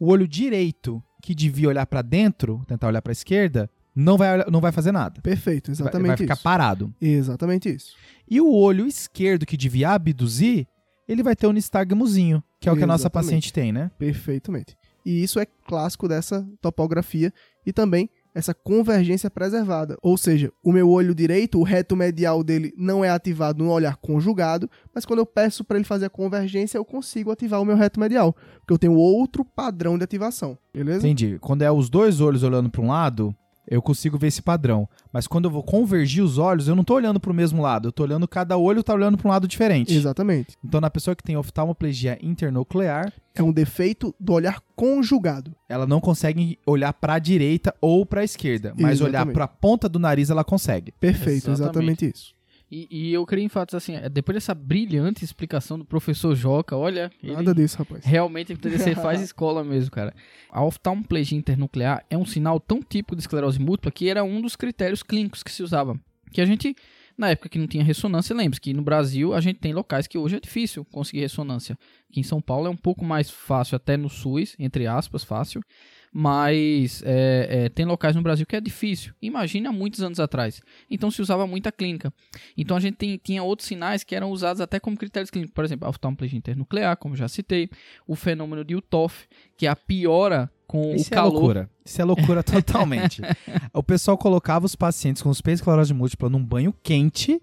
o 0.00 0.08
olho 0.08 0.26
direito 0.26 1.00
que 1.22 1.36
devia 1.36 1.68
olhar 1.68 1.86
para 1.86 2.02
dentro, 2.02 2.64
tentar 2.66 2.88
olhar 2.88 3.00
para 3.00 3.12
a 3.12 3.14
esquerda, 3.14 3.70
não 3.94 4.18
vai, 4.18 4.44
não 4.50 4.60
vai 4.60 4.72
fazer 4.72 4.90
nada. 4.90 5.20
Perfeito, 5.20 5.68
Vai- 5.68 5.72
exatamente 5.74 6.08
vai 6.08 6.16
ficar 6.16 6.34
isso. 6.34 6.42
parado. 6.42 6.92
Exatamente 7.00 7.72
isso. 7.72 7.94
E 8.28 8.40
o 8.40 8.52
olho 8.52 8.88
esquerdo 8.88 9.46
que 9.46 9.56
devia 9.56 9.90
abduzir, 9.90 10.66
ele 11.06 11.22
vai 11.22 11.36
ter 11.36 11.46
um 11.46 11.52
nistagmozinho, 11.52 12.42
que 12.58 12.68
é 12.68 12.72
o 12.72 12.76
que 12.76 12.82
a 12.82 12.88
nossa 12.88 13.08
paciente 13.08 13.52
tem, 13.52 13.70
né? 13.70 13.88
Perfeitamente. 14.00 14.76
E 15.06 15.22
isso 15.22 15.38
é 15.38 15.46
clássico 15.46 16.08
dessa 16.08 16.44
topografia 16.60 17.32
e 17.64 17.72
também 17.72 18.10
essa 18.34 18.52
convergência 18.52 19.30
preservada. 19.30 19.96
Ou 20.02 20.18
seja, 20.18 20.52
o 20.62 20.72
meu 20.72 20.90
olho 20.90 21.14
direito, 21.14 21.58
o 21.58 21.62
reto 21.62 21.94
medial 21.94 22.42
dele 22.42 22.74
não 22.76 23.04
é 23.04 23.10
ativado 23.10 23.62
no 23.62 23.70
olhar 23.70 23.96
conjugado, 23.96 24.68
mas 24.92 25.04
quando 25.04 25.20
eu 25.20 25.26
peço 25.26 25.64
para 25.64 25.76
ele 25.76 25.84
fazer 25.84 26.06
a 26.06 26.10
convergência, 26.10 26.76
eu 26.76 26.84
consigo 26.84 27.30
ativar 27.30 27.62
o 27.62 27.64
meu 27.64 27.76
reto 27.76 28.00
medial, 28.00 28.34
porque 28.60 28.72
eu 28.72 28.78
tenho 28.78 28.94
outro 28.94 29.44
padrão 29.44 29.96
de 29.96 30.04
ativação, 30.04 30.58
beleza? 30.72 31.06
Entendi. 31.06 31.38
Quando 31.40 31.62
é 31.62 31.70
os 31.70 31.88
dois 31.88 32.20
olhos 32.20 32.42
olhando 32.42 32.68
para 32.68 32.82
um 32.82 32.88
lado, 32.88 33.34
eu 33.68 33.80
consigo 33.80 34.18
ver 34.18 34.28
esse 34.28 34.42
padrão. 34.42 34.88
Mas 35.12 35.26
quando 35.26 35.44
eu 35.46 35.50
vou 35.50 35.62
convergir 35.62 36.22
os 36.22 36.38
olhos, 36.38 36.68
eu 36.68 36.74
não 36.76 36.84
tô 36.84 36.94
olhando 36.94 37.18
para 37.20 37.30
o 37.30 37.34
mesmo 37.34 37.62
lado. 37.62 37.88
Eu 37.88 37.92
tô 37.92 38.02
olhando 38.02 38.26
cada 38.28 38.56
olho 38.56 38.82
tá 38.82 38.92
olhando 38.94 39.16
para 39.16 39.28
um 39.28 39.30
lado 39.30 39.48
diferente. 39.48 39.94
Exatamente. 39.94 40.56
Então, 40.64 40.80
na 40.80 40.90
pessoa 40.90 41.14
que 41.16 41.22
tem 41.22 41.36
oftalmoplegia 41.36 42.18
internuclear, 42.22 43.12
É 43.34 43.42
um 43.42 43.52
defeito 43.52 44.14
do 44.20 44.32
olhar 44.32 44.60
conjugado. 44.76 45.52
ela 45.68 45.86
não 45.86 46.00
consegue 46.00 46.58
olhar 46.66 46.92
para 46.92 47.14
a 47.14 47.18
direita 47.18 47.74
ou 47.80 48.06
para 48.06 48.20
a 48.20 48.24
esquerda, 48.24 48.72
mas 48.78 49.00
olhar 49.00 49.10
Exatamente. 49.18 49.34
para 49.34 49.44
a 49.44 49.48
ponta 49.48 49.88
do 49.88 49.98
nariz 49.98 50.30
ela 50.30 50.44
consegue. 50.44 50.92
Perfeito, 51.00 51.50
Exatamente. 51.50 51.60
exatamente 52.02 52.10
isso. 52.14 52.34
E, 52.74 52.88
e 52.90 53.12
eu 53.12 53.24
creio 53.24 53.44
em 53.44 53.48
fatos 53.48 53.72
assim, 53.72 53.94
é, 53.94 54.08
depois 54.08 54.34
dessa 54.34 54.52
brilhante 54.52 55.24
explicação 55.24 55.78
do 55.78 55.84
professor 55.84 56.34
Joca, 56.34 56.76
olha, 56.76 57.08
Nada 57.22 57.54
disso, 57.54 57.78
rapaz. 57.78 58.04
realmente 58.04 58.56
TDC 58.56 58.96
faz 58.96 59.20
escola 59.22 59.62
mesmo, 59.62 59.92
cara. 59.92 60.12
A 60.50 60.64
oftalmoplegia 60.64 61.38
internuclear 61.38 62.04
é 62.10 62.18
um 62.18 62.26
sinal 62.26 62.58
tão 62.58 62.80
típico 62.82 63.14
de 63.14 63.22
esclerose 63.22 63.60
múltipla 63.60 63.92
que 63.92 64.08
era 64.08 64.24
um 64.24 64.40
dos 64.42 64.56
critérios 64.56 65.04
clínicos 65.04 65.44
que 65.44 65.52
se 65.52 65.62
usava. 65.62 65.96
Que 66.32 66.40
a 66.40 66.46
gente, 66.46 66.74
na 67.16 67.30
época 67.30 67.48
que 67.48 67.60
não 67.60 67.68
tinha 67.68 67.84
ressonância, 67.84 68.34
lembre-se 68.34 68.60
que 68.60 68.74
no 68.74 68.82
Brasil 68.82 69.32
a 69.32 69.40
gente 69.40 69.60
tem 69.60 69.72
locais 69.72 70.08
que 70.08 70.18
hoje 70.18 70.34
é 70.34 70.40
difícil 70.40 70.84
conseguir 70.86 71.20
ressonância. 71.20 71.78
Aqui 72.10 72.18
em 72.18 72.24
São 72.24 72.40
Paulo 72.40 72.66
é 72.66 72.70
um 72.70 72.76
pouco 72.76 73.04
mais 73.04 73.30
fácil, 73.30 73.76
até 73.76 73.96
no 73.96 74.08
SUS, 74.08 74.56
entre 74.58 74.88
aspas, 74.88 75.22
fácil. 75.22 75.62
Mas 76.16 77.02
é, 77.04 77.64
é, 77.64 77.68
tem 77.68 77.84
locais 77.84 78.14
no 78.14 78.22
Brasil 78.22 78.46
que 78.46 78.54
é 78.54 78.60
difícil. 78.60 79.12
Imagine 79.20 79.66
há 79.66 79.72
muitos 79.72 80.00
anos 80.00 80.20
atrás. 80.20 80.62
Então 80.88 81.10
se 81.10 81.20
usava 81.20 81.44
muita 81.44 81.72
clínica. 81.72 82.14
Então 82.56 82.76
a 82.76 82.80
gente 82.80 82.94
tem- 82.94 83.18
tinha 83.22 83.42
outros 83.42 83.66
sinais 83.66 84.04
que 84.04 84.14
eram 84.14 84.30
usados 84.30 84.60
até 84.60 84.78
como 84.78 84.96
critérios 84.96 85.28
clínicos. 85.28 85.52
Por 85.52 85.64
exemplo, 85.64 85.86
a 85.86 85.90
oftalmoplegia 85.90 86.38
internuclear, 86.38 86.96
como 86.96 87.16
já 87.16 87.26
citei. 87.26 87.68
O 88.06 88.14
fenômeno 88.14 88.64
de 88.64 88.76
Utoff, 88.76 89.26
que 89.56 89.66
é 89.66 89.68
a 89.68 89.74
piora 89.74 90.48
com 90.68 90.94
Isso 90.94 91.10
o 91.10 91.14
é 91.14 91.16
calor. 91.16 91.32
loucura. 91.32 91.70
Isso 91.84 92.00
é 92.00 92.04
loucura 92.04 92.42
totalmente. 92.46 93.20
o 93.72 93.82
pessoal 93.82 94.16
colocava 94.16 94.64
os 94.66 94.76
pacientes 94.76 95.20
com 95.20 95.32
esclerose 95.32 95.92
múltipla 95.92 96.30
num 96.30 96.44
banho 96.44 96.72
quente 96.80 97.42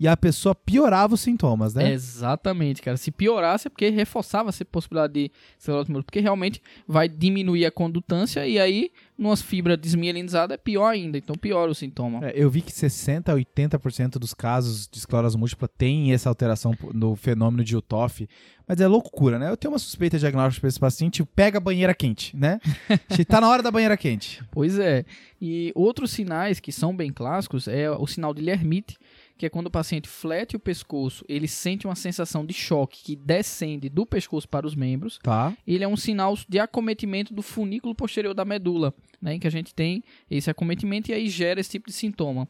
e 0.00 0.08
a 0.08 0.16
pessoa 0.16 0.54
piorava 0.54 1.12
os 1.12 1.20
sintomas, 1.20 1.74
né? 1.74 1.92
Exatamente, 1.92 2.80
cara. 2.80 2.96
Se 2.96 3.10
piorasse 3.10 3.66
é 3.66 3.70
porque 3.70 3.90
reforçava 3.90 4.48
essa 4.48 4.64
possibilidade 4.64 5.12
de 5.12 5.30
esclerose 5.58 5.90
múltipla, 5.90 6.06
porque 6.06 6.20
realmente 6.20 6.62
vai 6.88 7.06
diminuir 7.06 7.66
a 7.66 7.70
condutância 7.70 8.46
e 8.46 8.58
aí, 8.58 8.90
numas 9.18 9.42
fibras 9.42 9.76
desmielinizadas, 9.76 10.54
é 10.54 10.56
pior 10.56 10.88
ainda. 10.88 11.18
Então 11.18 11.36
piora 11.36 11.70
o 11.70 11.74
sintoma. 11.74 12.26
É, 12.26 12.32
Eu 12.34 12.48
vi 12.48 12.62
que 12.62 12.72
60 12.72 13.30
a 13.30 13.36
80% 13.36 14.12
dos 14.12 14.32
casos 14.32 14.88
de 14.90 14.96
esclerose 14.96 15.36
múltipla 15.36 15.68
tem 15.68 16.14
essa 16.14 16.30
alteração 16.30 16.74
no 16.94 17.14
fenômeno 17.14 17.62
de 17.62 17.76
UTOF, 17.76 18.26
mas 18.66 18.80
é 18.80 18.86
loucura, 18.86 19.38
né? 19.38 19.50
Eu 19.50 19.56
tenho 19.56 19.72
uma 19.72 19.78
suspeita 19.78 20.18
diagnóstica 20.18 20.62
para 20.62 20.68
esse 20.68 20.80
paciente, 20.80 21.22
pega 21.26 21.58
a 21.58 21.60
banheira 21.60 21.92
quente, 21.92 22.34
né? 22.34 22.58
Tá 23.28 23.38
na 23.38 23.48
hora 23.50 23.62
da 23.62 23.70
banheira 23.70 23.98
quente. 23.98 24.42
Pois 24.50 24.78
é. 24.78 25.04
E 25.40 25.72
outros 25.74 26.10
sinais 26.10 26.58
que 26.58 26.72
são 26.72 26.96
bem 26.96 27.12
clássicos 27.12 27.68
é 27.68 27.90
o 27.90 28.06
sinal 28.06 28.32
de 28.32 28.40
Lermite, 28.40 28.96
que 29.40 29.46
é 29.46 29.48
quando 29.48 29.68
o 29.68 29.70
paciente 29.70 30.06
flete 30.06 30.54
o 30.54 30.60
pescoço, 30.60 31.24
ele 31.26 31.48
sente 31.48 31.86
uma 31.86 31.94
sensação 31.94 32.44
de 32.44 32.52
choque 32.52 33.02
que 33.02 33.16
descende 33.16 33.88
do 33.88 34.04
pescoço 34.04 34.46
para 34.46 34.66
os 34.66 34.74
membros. 34.74 35.18
Tá. 35.22 35.56
Ele 35.66 35.82
é 35.82 35.88
um 35.88 35.96
sinal 35.96 36.36
de 36.46 36.58
acometimento 36.58 37.32
do 37.32 37.40
funículo 37.40 37.94
posterior 37.94 38.34
da 38.34 38.44
medula, 38.44 38.92
né, 39.18 39.32
em 39.32 39.38
que 39.40 39.46
a 39.46 39.50
gente 39.50 39.74
tem 39.74 40.04
esse 40.30 40.50
acometimento 40.50 41.10
e 41.10 41.14
aí 41.14 41.30
gera 41.30 41.58
esse 41.58 41.70
tipo 41.70 41.86
de 41.86 41.94
sintoma. 41.94 42.46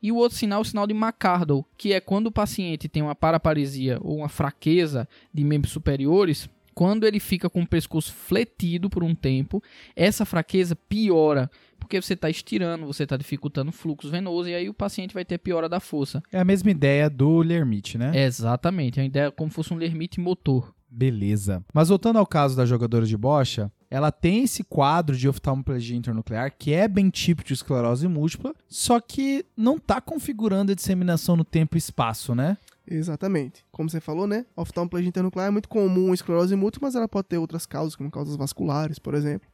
E 0.00 0.12
o 0.12 0.16
outro 0.16 0.38
sinal 0.38 0.60
é 0.60 0.62
o 0.62 0.64
sinal 0.64 0.86
de 0.86 0.94
McArdle, 0.94 1.64
que 1.76 1.92
é 1.92 2.00
quando 2.00 2.28
o 2.28 2.32
paciente 2.32 2.88
tem 2.88 3.02
uma 3.02 3.16
paraparesia 3.16 3.98
ou 4.00 4.18
uma 4.18 4.28
fraqueza 4.28 5.08
de 5.34 5.42
membros 5.42 5.72
superiores, 5.72 6.48
quando 6.72 7.04
ele 7.04 7.18
fica 7.18 7.50
com 7.50 7.62
o 7.62 7.66
pescoço 7.66 8.12
fletido 8.12 8.88
por 8.88 9.02
um 9.02 9.12
tempo, 9.12 9.60
essa 9.96 10.24
fraqueza 10.24 10.76
piora, 10.76 11.50
porque 11.78 12.00
você 12.00 12.14
está 12.14 12.28
estirando, 12.28 12.86
você 12.86 13.04
está 13.04 13.16
dificultando 13.16 13.70
o 13.70 13.72
fluxo 13.72 14.10
venoso 14.10 14.48
e 14.48 14.54
aí 14.54 14.68
o 14.68 14.74
paciente 14.74 15.14
vai 15.14 15.24
ter 15.24 15.38
piora 15.38 15.68
da 15.68 15.80
força. 15.80 16.22
É 16.32 16.38
a 16.38 16.44
mesma 16.44 16.70
ideia 16.70 17.08
do 17.08 17.38
Lermite, 17.38 17.96
né? 17.96 18.12
Exatamente, 18.24 19.00
a 19.00 19.04
ideia 19.04 19.26
é 19.26 19.30
como 19.30 19.50
se 19.50 19.56
fosse 19.56 19.72
um 19.72 19.76
lermite 19.76 20.20
motor. 20.20 20.74
Beleza. 20.90 21.62
Mas 21.72 21.90
voltando 21.90 22.18
ao 22.18 22.26
caso 22.26 22.56
da 22.56 22.64
jogadora 22.64 23.04
de 23.04 23.16
bocha, 23.16 23.70
ela 23.90 24.10
tem 24.10 24.44
esse 24.44 24.64
quadro 24.64 25.16
de 25.16 25.28
oftalmoplegia 25.28 25.96
internuclear 25.96 26.54
que 26.58 26.72
é 26.72 26.88
bem 26.88 27.10
típico 27.10 27.48
de 27.48 27.54
esclerose 27.54 28.08
múltipla, 28.08 28.54
só 28.68 28.98
que 29.00 29.44
não 29.56 29.78
tá 29.78 30.00
configurando 30.00 30.72
a 30.72 30.74
disseminação 30.74 31.36
no 31.36 31.44
tempo 31.44 31.76
e 31.76 31.78
espaço, 31.78 32.34
né? 32.34 32.56
Exatamente. 32.90 33.66
Como 33.70 33.88
você 33.88 34.00
falou, 34.00 34.26
né? 34.26 34.46
Oftalmoplegia 34.56 35.10
internuclear 35.10 35.48
é 35.48 35.50
muito 35.50 35.68
comum 35.68 36.08
em 36.08 36.14
esclerose 36.14 36.56
múltipla, 36.56 36.88
mas 36.88 36.94
ela 36.94 37.08
pode 37.08 37.28
ter 37.28 37.36
outras 37.36 37.66
causas, 37.66 37.94
como 37.94 38.10
causas 38.10 38.36
vasculares, 38.36 38.98
por 38.98 39.14
exemplo. 39.14 39.48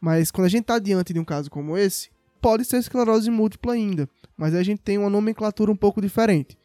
Mas 0.00 0.30
quando 0.30 0.46
a 0.46 0.50
gente 0.50 0.62
está 0.62 0.78
diante 0.78 1.12
de 1.12 1.20
um 1.20 1.24
caso 1.24 1.50
como 1.50 1.76
esse, 1.76 2.10
pode 2.40 2.64
ser 2.64 2.78
esclerose 2.78 3.30
múltipla 3.30 3.74
ainda, 3.74 4.08
mas 4.36 4.54
a 4.54 4.62
gente 4.62 4.80
tem 4.80 4.96
uma 4.96 5.10
nomenclatura 5.10 5.70
um 5.70 5.76
pouco 5.76 6.00
diferente. 6.00 6.56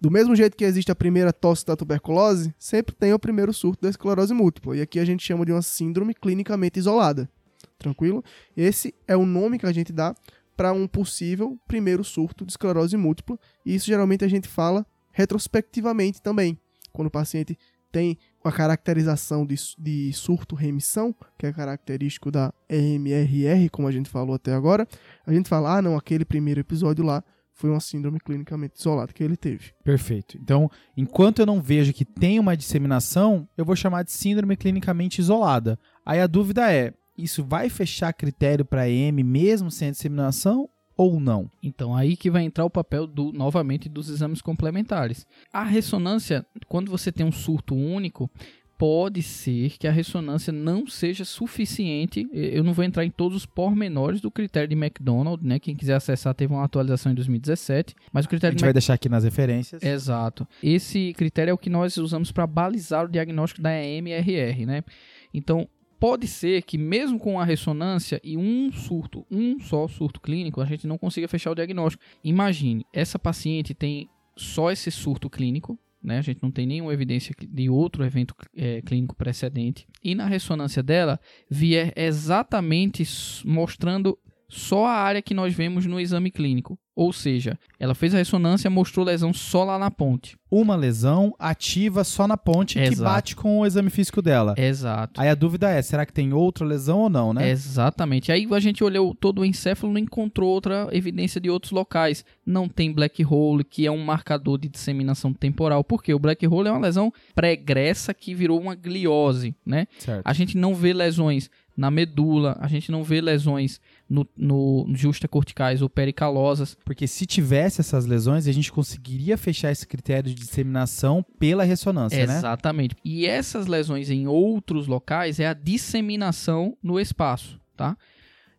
Do 0.00 0.10
mesmo 0.10 0.34
jeito 0.34 0.56
que 0.56 0.64
existe 0.64 0.90
a 0.90 0.94
primeira 0.94 1.32
tosse 1.32 1.64
da 1.64 1.76
tuberculose, 1.76 2.54
sempre 2.58 2.94
tem 2.94 3.12
o 3.12 3.18
primeiro 3.18 3.52
surto 3.52 3.82
da 3.82 3.90
esclerose 3.90 4.34
múltipla, 4.34 4.76
e 4.76 4.80
aqui 4.80 4.98
a 4.98 5.04
gente 5.04 5.24
chama 5.24 5.44
de 5.44 5.52
uma 5.52 5.62
síndrome 5.62 6.14
clinicamente 6.14 6.78
isolada. 6.78 7.30
Tranquilo? 7.78 8.24
Esse 8.56 8.94
é 9.06 9.16
o 9.16 9.26
nome 9.26 9.58
que 9.58 9.66
a 9.66 9.72
gente 9.72 9.92
dá 9.92 10.14
para 10.56 10.72
um 10.72 10.86
possível 10.86 11.58
primeiro 11.68 12.02
surto 12.02 12.44
de 12.44 12.52
esclerose 12.52 12.96
múltipla, 12.96 13.38
e 13.64 13.74
isso 13.74 13.86
geralmente 13.86 14.24
a 14.24 14.28
gente 14.28 14.48
fala 14.48 14.86
retrospectivamente 15.12 16.20
também, 16.20 16.58
quando 16.92 17.08
o 17.08 17.10
paciente 17.10 17.58
tem 17.92 18.18
a 18.42 18.52
caracterização 18.52 19.44
de, 19.44 19.56
de 19.78 20.12
surto-remissão, 20.12 21.14
que 21.38 21.46
é 21.46 21.52
característico 21.52 22.30
da 22.30 22.52
EMRR, 22.68 23.68
como 23.70 23.86
a 23.86 23.92
gente 23.92 24.08
falou 24.08 24.34
até 24.34 24.54
agora, 24.54 24.86
a 25.26 25.32
gente 25.32 25.48
fala, 25.48 25.76
ah, 25.76 25.82
não, 25.82 25.96
aquele 25.96 26.24
primeiro 26.24 26.60
episódio 26.60 27.04
lá 27.04 27.22
foi 27.52 27.68
uma 27.68 27.80
síndrome 27.80 28.18
clinicamente 28.18 28.80
isolada 28.80 29.12
que 29.12 29.22
ele 29.22 29.36
teve. 29.36 29.72
Perfeito. 29.84 30.38
Então, 30.38 30.70
enquanto 30.96 31.40
eu 31.40 31.46
não 31.46 31.60
vejo 31.60 31.92
que 31.92 32.06
tem 32.06 32.38
uma 32.38 32.56
disseminação, 32.56 33.46
eu 33.56 33.64
vou 33.64 33.76
chamar 33.76 34.02
de 34.02 34.12
síndrome 34.12 34.56
clinicamente 34.56 35.20
isolada. 35.20 35.78
Aí 36.04 36.20
a 36.20 36.26
dúvida 36.26 36.72
é, 36.72 36.94
isso 37.18 37.44
vai 37.44 37.68
fechar 37.68 38.14
critério 38.14 38.64
para 38.64 38.88
EM 38.88 39.22
mesmo 39.22 39.70
sem 39.70 39.88
a 39.88 39.90
disseminação 39.90 40.70
ou 41.00 41.18
não? 41.18 41.50
Então 41.62 41.96
aí 41.96 42.14
que 42.14 42.30
vai 42.30 42.42
entrar 42.42 42.62
o 42.62 42.70
papel 42.70 43.06
do 43.06 43.32
novamente 43.32 43.88
dos 43.88 44.10
exames 44.10 44.42
complementares. 44.42 45.26
A 45.50 45.64
ressonância, 45.64 46.44
quando 46.68 46.90
você 46.90 47.10
tem 47.10 47.24
um 47.24 47.32
surto 47.32 47.74
único, 47.74 48.30
pode 48.76 49.22
ser 49.22 49.78
que 49.78 49.88
a 49.88 49.90
ressonância 49.90 50.52
não 50.52 50.86
seja 50.86 51.24
suficiente. 51.24 52.28
Eu 52.34 52.62
não 52.62 52.74
vou 52.74 52.84
entrar 52.84 53.02
em 53.02 53.10
todos 53.10 53.34
os 53.34 53.46
pormenores 53.46 54.20
do 54.20 54.30
critério 54.30 54.68
de 54.68 54.74
McDonald, 54.74 55.42
né? 55.42 55.58
Quem 55.58 55.74
quiser 55.74 55.94
acessar 55.94 56.34
teve 56.34 56.52
uma 56.52 56.64
atualização 56.64 57.10
em 57.10 57.14
2017, 57.14 57.94
mas 58.12 58.26
o 58.26 58.28
A 58.28 58.30
critério 58.30 58.52
gente 58.52 58.58
de 58.58 58.64
vai 58.66 58.74
deixar 58.74 58.92
aqui 58.92 59.08
nas 59.08 59.24
referências. 59.24 59.82
Exato. 59.82 60.46
Esse 60.62 61.14
critério 61.14 61.50
é 61.50 61.54
o 61.54 61.58
que 61.58 61.70
nós 61.70 61.96
usamos 61.96 62.30
para 62.30 62.46
balizar 62.46 63.06
o 63.06 63.08
diagnóstico 63.08 63.62
da 63.62 63.70
EMRR, 63.72 64.66
né? 64.66 64.84
Então, 65.32 65.66
pode 66.00 66.26
ser 66.26 66.62
que 66.62 66.78
mesmo 66.78 67.18
com 67.18 67.38
a 67.38 67.44
ressonância 67.44 68.18
e 68.24 68.36
um 68.36 68.72
surto, 68.72 69.26
um 69.30 69.60
só 69.60 69.86
surto 69.86 70.18
clínico, 70.18 70.62
a 70.62 70.64
gente 70.64 70.86
não 70.86 70.96
consiga 70.96 71.28
fechar 71.28 71.50
o 71.50 71.54
diagnóstico. 71.54 72.02
Imagine, 72.24 72.86
essa 72.90 73.18
paciente 73.18 73.74
tem 73.74 74.08
só 74.34 74.70
esse 74.70 74.90
surto 74.90 75.28
clínico, 75.28 75.78
né? 76.02 76.18
A 76.18 76.22
gente 76.22 76.42
não 76.42 76.50
tem 76.50 76.66
nenhuma 76.66 76.94
evidência 76.94 77.34
de 77.38 77.68
outro 77.68 78.02
evento 78.02 78.34
é, 78.56 78.80
clínico 78.80 79.14
precedente. 79.14 79.86
E 80.02 80.14
na 80.14 80.24
ressonância 80.24 80.82
dela, 80.82 81.20
vier 81.50 81.92
exatamente 81.94 83.04
mostrando 83.44 84.18
só 84.48 84.86
a 84.86 84.94
área 84.94 85.20
que 85.20 85.34
nós 85.34 85.54
vemos 85.54 85.84
no 85.84 86.00
exame 86.00 86.30
clínico. 86.30 86.78
Ou 86.94 87.12
seja, 87.12 87.58
ela 87.78 87.94
fez 87.94 88.14
a 88.14 88.18
ressonância 88.18 88.68
e 88.68 88.70
mostrou 88.70 89.06
lesão 89.06 89.32
só 89.32 89.64
lá 89.64 89.78
na 89.78 89.90
ponte. 89.90 90.36
Uma 90.50 90.74
lesão 90.74 91.34
ativa 91.38 92.02
só 92.02 92.26
na 92.26 92.36
ponte 92.36 92.74
que 92.74 92.80
Exato. 92.80 93.02
bate 93.02 93.36
com 93.36 93.60
o 93.60 93.66
exame 93.66 93.88
físico 93.88 94.20
dela. 94.20 94.54
Exato. 94.58 95.20
Aí 95.20 95.28
a 95.28 95.34
dúvida 95.34 95.70
é, 95.70 95.80
será 95.80 96.04
que 96.04 96.12
tem 96.12 96.32
outra 96.32 96.66
lesão 96.66 96.98
ou 96.98 97.08
não, 97.08 97.32
né? 97.32 97.48
Exatamente. 97.48 98.32
Aí 98.32 98.46
a 98.50 98.60
gente 98.60 98.82
olhou 98.82 99.14
todo 99.14 99.40
o 99.40 99.44
encéfalo 99.44 99.92
e 99.92 99.94
não 99.94 100.00
encontrou 100.00 100.50
outra 100.50 100.88
evidência 100.90 101.40
de 101.40 101.48
outros 101.48 101.70
locais. 101.70 102.24
Não 102.44 102.68
tem 102.68 102.92
black 102.92 103.24
hole, 103.24 103.62
que 103.62 103.86
é 103.86 103.90
um 103.90 104.04
marcador 104.04 104.58
de 104.58 104.68
disseminação 104.68 105.32
temporal. 105.32 105.84
Por 105.84 106.02
quê? 106.02 106.12
O 106.12 106.18
black 106.18 106.44
hole 106.46 106.68
é 106.68 106.72
uma 106.72 106.80
lesão 106.80 107.12
pregressa 107.34 108.12
que 108.12 108.34
virou 108.34 108.60
uma 108.60 108.74
gliose, 108.74 109.54
né? 109.64 109.86
Certo. 109.98 110.22
A 110.26 110.32
gente 110.32 110.58
não 110.58 110.74
vê 110.74 110.92
lesões 110.92 111.48
na 111.80 111.90
medula, 111.90 112.58
a 112.60 112.68
gente 112.68 112.92
não 112.92 113.02
vê 113.02 113.22
lesões 113.22 113.80
no, 114.06 114.28
no 114.36 114.86
justacorticais 114.92 115.80
ou 115.80 115.88
pericalosas. 115.88 116.76
Porque 116.90 117.06
se 117.06 117.24
tivesse 117.24 117.80
essas 117.80 118.04
lesões, 118.04 118.48
a 118.48 118.52
gente 118.52 118.72
conseguiria 118.72 119.38
fechar 119.38 119.70
esse 119.70 119.86
critério 119.86 120.28
de 120.28 120.34
disseminação 120.34 121.24
pela 121.38 121.62
ressonância, 121.62 122.26
né? 122.26 122.36
Exatamente. 122.36 122.96
E 123.04 123.26
essas 123.26 123.68
lesões 123.68 124.10
em 124.10 124.26
outros 124.26 124.88
locais 124.88 125.38
é 125.38 125.46
a 125.46 125.52
disseminação 125.54 126.76
no 126.82 126.98
espaço, 126.98 127.60
tá? 127.76 127.96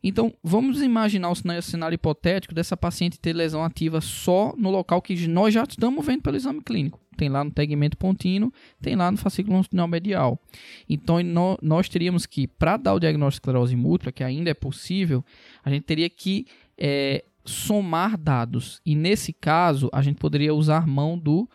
Então, 0.01 0.33
vamos 0.41 0.81
imaginar 0.81 1.29
o 1.29 1.35
cenário 1.61 1.95
hipotético 1.95 2.55
dessa 2.55 2.77
paciente 2.77 3.19
ter 3.19 3.33
lesão 3.33 3.65
ativa 3.65 3.99
só 3.99 4.53
no 4.57 4.69
local 4.69 5.01
que 5.01 5.27
nós 5.27 5.53
já 5.53 5.63
estamos 5.67 6.05
vendo 6.05 6.21
pelo 6.21 6.37
exame 6.37 6.61
clínico. 6.61 7.01
Tem 7.17 7.27
lá 7.27 7.43
no 7.43 7.51
tegmento 7.51 7.97
pontínuo, 7.97 8.49
tem 8.81 8.95
lá 8.95 9.11
no 9.11 9.17
fascículo 9.17 9.57
longitudinal 9.57 9.89
medial. 9.89 10.39
Então, 10.89 11.21
nó- 11.21 11.57
nós 11.61 11.89
teríamos 11.89 12.25
que, 12.25 12.47
para 12.47 12.77
dar 12.77 12.93
o 12.93 12.99
diagnóstico 12.99 13.41
de 13.43 13.49
esclerose 13.49 13.75
múltipla, 13.75 14.13
que 14.13 14.23
ainda 14.23 14.49
é 14.49 14.53
possível, 14.53 15.21
a 15.65 15.69
gente 15.69 15.83
teria 15.83 16.09
que 16.09 16.45
é, 16.83 17.23
somar 17.45 18.17
dados. 18.17 18.81
E 18.85 18.95
nesse 18.95 19.33
caso, 19.33 19.89
a 19.91 20.01
gente 20.01 20.17
poderia 20.17 20.53
usar 20.53 20.87
mão 20.87 21.17
do 21.17 21.49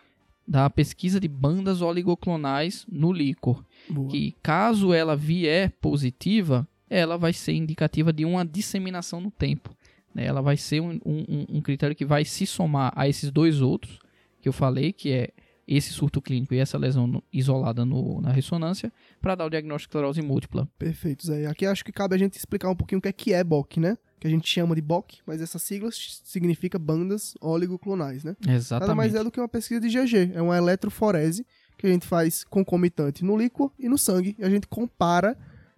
da 0.47 0.69
pesquisa 0.69 1.19
de 1.19 1.27
bandas 1.27 1.81
oligoclonais 1.81 2.85
no 2.89 3.11
líquor, 3.11 3.65
Boa. 3.89 4.07
que 4.09 4.33
caso 4.41 4.93
ela 4.93 5.13
vier 5.13 5.71
positiva, 5.81 6.65
ela 6.89 7.17
vai 7.17 7.33
ser 7.33 7.51
indicativa 7.53 8.13
de 8.13 8.23
uma 8.23 8.45
disseminação 8.45 9.19
no 9.19 9.29
tempo. 9.29 9.75
né? 10.15 10.25
Ela 10.25 10.41
vai 10.41 10.55
ser 10.57 10.79
um, 10.81 10.99
um- 11.05 11.45
um 11.57 11.61
critério 11.61 11.95
que 11.95 12.05
vai 12.05 12.23
se 12.25 12.47
somar 12.47 12.91
a 12.95 13.07
esses 13.09 13.29
dois 13.29 13.59
outros 13.61 13.99
que 14.41 14.47
eu 14.47 14.53
falei, 14.53 14.93
que 14.93 15.11
é 15.11 15.29
esse 15.67 15.91
surto 15.91 16.21
clínico 16.21 16.53
e 16.53 16.57
essa 16.59 16.77
lesão 16.77 17.21
isolada 17.33 17.83
no- 17.85 18.21
na 18.21 18.31
ressonância, 18.31 18.91
para 19.21 19.35
dar 19.35 19.45
o 19.45 19.49
diagnóstico 19.49 19.91
de 19.91 19.97
esclerose 19.97 20.21
múltipla. 20.21 20.67
Perfeito, 20.79 21.25
Zé. 21.27 21.45
Aqui 21.47 21.65
acho 21.65 21.83
que 21.83 21.91
cabe 21.91 22.15
a 22.15 22.17
gente 22.17 22.37
explicar 22.37 22.69
um 22.69 22.75
pouquinho 22.75 22.99
o 22.99 23.01
que 23.01 23.07
é 23.09 23.11
que 23.13 23.33
é 23.33 23.43
BOC, 23.43 23.77
né? 23.79 23.97
Que 24.19 24.27
a 24.27 24.29
gente 24.29 24.47
chama 24.47 24.73
de 24.75 24.81
BOC, 24.81 25.19
mas 25.27 25.41
essa 25.41 25.59
sigla 25.59 25.89
significa 25.91 26.79
bandas 26.79 27.33
oligoclonais, 27.41 28.23
né? 28.23 28.35
Nada 28.41 28.55
Exatamente. 28.57 28.95
mais 28.95 29.13
é 29.13 29.23
do 29.23 29.29
que 29.29 29.39
uma 29.39 29.47
pesquisa 29.49 29.79
de 29.81 29.89
GG. 29.89 30.31
É 30.33 30.41
uma 30.41 30.57
eletroforese 30.57 31.45
que 31.77 31.85
a 31.85 31.89
gente 31.89 32.07
faz 32.07 32.43
concomitante 32.43 33.23
no 33.23 33.37
líquor 33.37 33.71
e 33.77 33.87
no 33.87 33.97
sangue. 33.97 34.35
E 34.39 34.43
a 34.43 34.49
gente 34.49 34.67
compara 34.67 35.37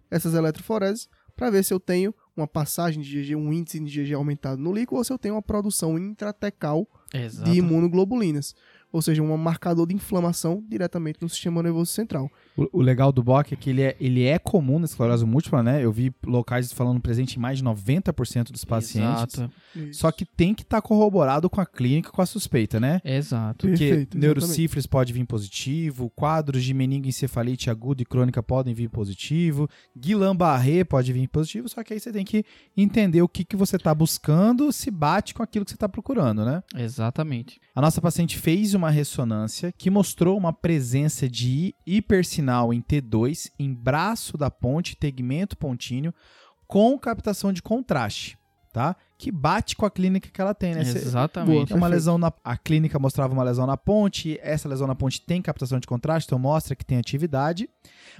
essas 0.09 0.33
eletroforeses 0.33 1.09
para 1.35 1.49
ver 1.49 1.63
se 1.63 1.73
eu 1.73 1.79
tenho 1.79 2.13
uma 2.35 2.47
passagem 2.47 3.01
de 3.01 3.09
GG, 3.21 3.35
um 3.35 3.51
índice 3.51 3.79
de 3.79 4.03
GG 4.05 4.13
aumentado 4.13 4.61
no 4.61 4.73
líquor 4.73 4.99
ou 4.99 5.03
se 5.03 5.11
eu 5.11 5.17
tenho 5.17 5.35
uma 5.35 5.41
produção 5.41 5.97
intratecal 5.97 6.87
Exata- 7.13 7.49
de 7.51 7.57
imunoglobulinas. 7.57 8.55
Ou 8.91 9.01
seja, 9.01 9.21
um 9.21 9.37
marcador 9.37 9.87
de 9.87 9.93
inflamação 9.93 10.63
diretamente 10.67 11.19
no 11.21 11.29
sistema 11.29 11.61
nervoso 11.61 11.91
central. 11.91 12.29
O, 12.57 12.79
o 12.79 12.81
legal 12.81 13.11
do 13.11 13.21
BOC 13.21 13.53
é 13.53 13.55
que 13.55 13.69
ele 13.69 13.81
é, 13.83 13.95
ele 13.99 14.23
é 14.25 14.39
comum 14.39 14.79
na 14.79 14.85
esclerose 14.85 15.25
múltipla, 15.25 15.61
né? 15.61 15.83
Eu 15.83 15.91
vi 15.91 16.13
locais 16.25 16.73
falando 16.73 16.99
presente 16.99 17.37
em 17.37 17.39
mais 17.39 17.59
de 17.59 17.63
90% 17.63 18.51
dos 18.51 18.65
pacientes. 18.65 19.37
Exato. 19.37 19.53
Só 19.91 20.11
que 20.11 20.25
tem 20.25 20.53
que 20.53 20.63
estar 20.63 20.81
corroborado 20.81 21.49
com 21.49 21.61
a 21.61 21.65
clínica, 21.65 22.11
com 22.11 22.21
a 22.21 22.25
suspeita, 22.25 22.79
né? 22.79 22.99
Exato. 23.05 23.67
Porque 23.67 23.87
Perfeito, 23.89 24.17
neurocifres 24.17 24.87
pode 24.87 25.13
vir 25.13 25.25
positivo, 25.25 26.09
quadros 26.09 26.63
de 26.63 26.73
meningoencefalite 26.73 27.69
aguda 27.69 28.01
e 28.01 28.05
crônica 28.05 28.41
podem 28.41 28.73
vir 28.73 28.89
positivo, 28.89 29.69
Guillain-Barré 29.95 30.83
pode 30.83 31.13
vir 31.13 31.27
positivo, 31.27 31.69
só 31.69 31.83
que 31.83 31.93
aí 31.93 31.99
você 31.99 32.11
tem 32.11 32.25
que 32.25 32.43
entender 32.75 33.21
o 33.21 33.27
que, 33.27 33.43
que 33.43 33.55
você 33.55 33.75
está 33.75 33.93
buscando, 33.93 34.71
se 34.71 34.89
bate 34.89 35.33
com 35.33 35.43
aquilo 35.43 35.65
que 35.65 35.71
você 35.71 35.75
está 35.75 35.87
procurando, 35.87 36.43
né? 36.43 36.63
Exatamente. 36.75 37.59
A 37.75 37.81
nossa 37.81 38.01
paciente 38.01 38.37
fez 38.37 38.73
uma 38.79 38.89
ressonância 38.89 39.71
que 39.77 39.89
mostrou 39.89 40.37
uma 40.37 40.51
presença 40.51 41.29
de 41.29 41.75
hipersinal 41.85 42.73
em 42.73 42.81
T2 42.81 43.51
em 43.59 43.73
braço 43.73 44.37
da 44.37 44.49
ponte, 44.49 44.95
tegmento 44.95 45.57
pontíneo, 45.57 46.13
com 46.67 46.97
captação 46.97 47.51
de 47.53 47.61
contraste, 47.61 48.37
tá? 48.71 48.95
Que 49.17 49.31
bate 49.31 49.75
com 49.75 49.85
a 49.85 49.91
clínica 49.91 50.29
que 50.29 50.41
ela 50.41 50.53
tem, 50.53 50.73
né? 50.73 50.81
Exatamente. 50.81 51.73
é 51.73 51.75
uma 51.75 51.87
lesão 51.87 52.17
na. 52.17 52.31
A 52.43 52.57
clínica 52.57 52.97
mostrava 52.97 53.33
uma 53.33 53.43
lesão 53.43 53.67
na 53.67 53.75
ponte. 53.75 54.39
Essa 54.41 54.69
lesão 54.69 54.87
na 54.87 54.95
ponte 54.95 55.21
tem 55.21 55.41
captação 55.41 55.79
de 55.79 55.87
contraste, 55.87 56.27
então 56.27 56.39
mostra 56.39 56.75
que 56.75 56.85
tem 56.85 56.97
atividade. 56.97 57.69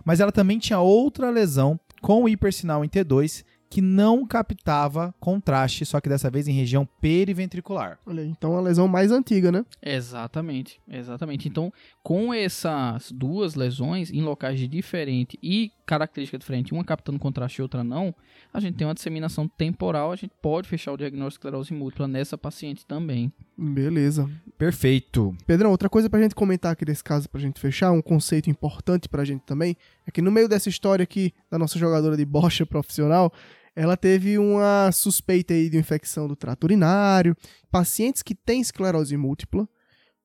Mas 0.03 0.19
ela 0.19 0.31
também 0.31 0.59
tinha 0.59 0.79
outra 0.79 1.29
lesão 1.29 1.79
com 2.01 2.27
hipersinal 2.27 2.83
em 2.83 2.89
T2 2.89 3.45
que 3.69 3.81
não 3.81 4.25
captava 4.25 5.13
contraste, 5.19 5.85
só 5.85 6.01
que 6.01 6.09
dessa 6.09 6.29
vez 6.29 6.47
em 6.47 6.53
região 6.53 6.87
periventricular. 6.99 7.99
Olha 8.05 8.23
aí, 8.23 8.29
então 8.29 8.51
é 8.51 8.55
uma 8.55 8.61
lesão 8.61 8.87
mais 8.87 9.11
antiga, 9.11 9.51
né? 9.51 9.63
Exatamente, 9.81 10.81
exatamente. 10.87 11.47
Então, 11.47 11.71
com 12.01 12.33
essas 12.33 13.11
duas 13.11 13.53
lesões 13.53 14.11
em 14.11 14.21
locais 14.21 14.59
de 14.59 14.67
diferente 14.67 15.37
e 15.43 15.71
característica 15.85 16.37
diferente, 16.37 16.73
uma 16.73 16.83
captando 16.83 17.19
contraste 17.19 17.59
e 17.59 17.63
outra 17.63 17.83
não, 17.83 18.13
a 18.53 18.59
gente 18.59 18.75
tem 18.75 18.87
uma 18.87 18.93
disseminação 18.93 19.47
temporal, 19.47 20.11
a 20.11 20.15
gente 20.15 20.31
pode 20.41 20.67
fechar 20.67 20.91
o 20.91 20.97
diagnóstico 20.97 21.43
de 21.43 21.47
esclerose 21.47 21.73
múltipla 21.73 22.07
nessa 22.07 22.37
paciente 22.37 22.85
também. 22.85 23.31
Beleza. 23.57 24.29
Perfeito. 24.57 25.35
Pedrão, 25.45 25.71
outra 25.71 25.89
coisa 25.89 26.09
pra 26.09 26.21
gente 26.21 26.33
comentar 26.33 26.71
aqui 26.71 26.85
desse 26.85 27.03
caso, 27.03 27.29
pra 27.29 27.41
gente 27.41 27.59
fechar, 27.59 27.91
um 27.91 28.01
conceito 28.01 28.49
importante 28.49 29.07
pra 29.07 29.25
gente 29.25 29.41
também, 29.41 29.75
é 30.07 30.11
que 30.11 30.21
no 30.21 30.31
meio 30.31 30.47
dessa 30.47 30.69
história 30.69 31.03
aqui 31.03 31.33
da 31.51 31.57
nossa 31.57 31.77
jogadora 31.77 32.15
de 32.15 32.25
bocha 32.25 32.65
profissional, 32.65 33.31
ela 33.79 33.95
teve 33.95 34.37
uma 34.37 34.91
suspeita 34.91 35.53
aí 35.53 35.69
de 35.69 35.77
infecção 35.77 36.27
do 36.27 36.35
trato 36.35 36.65
urinário. 36.65 37.33
Pacientes 37.71 38.21
que 38.21 38.35
têm 38.35 38.59
esclerose 38.59 39.15
múltipla, 39.15 39.69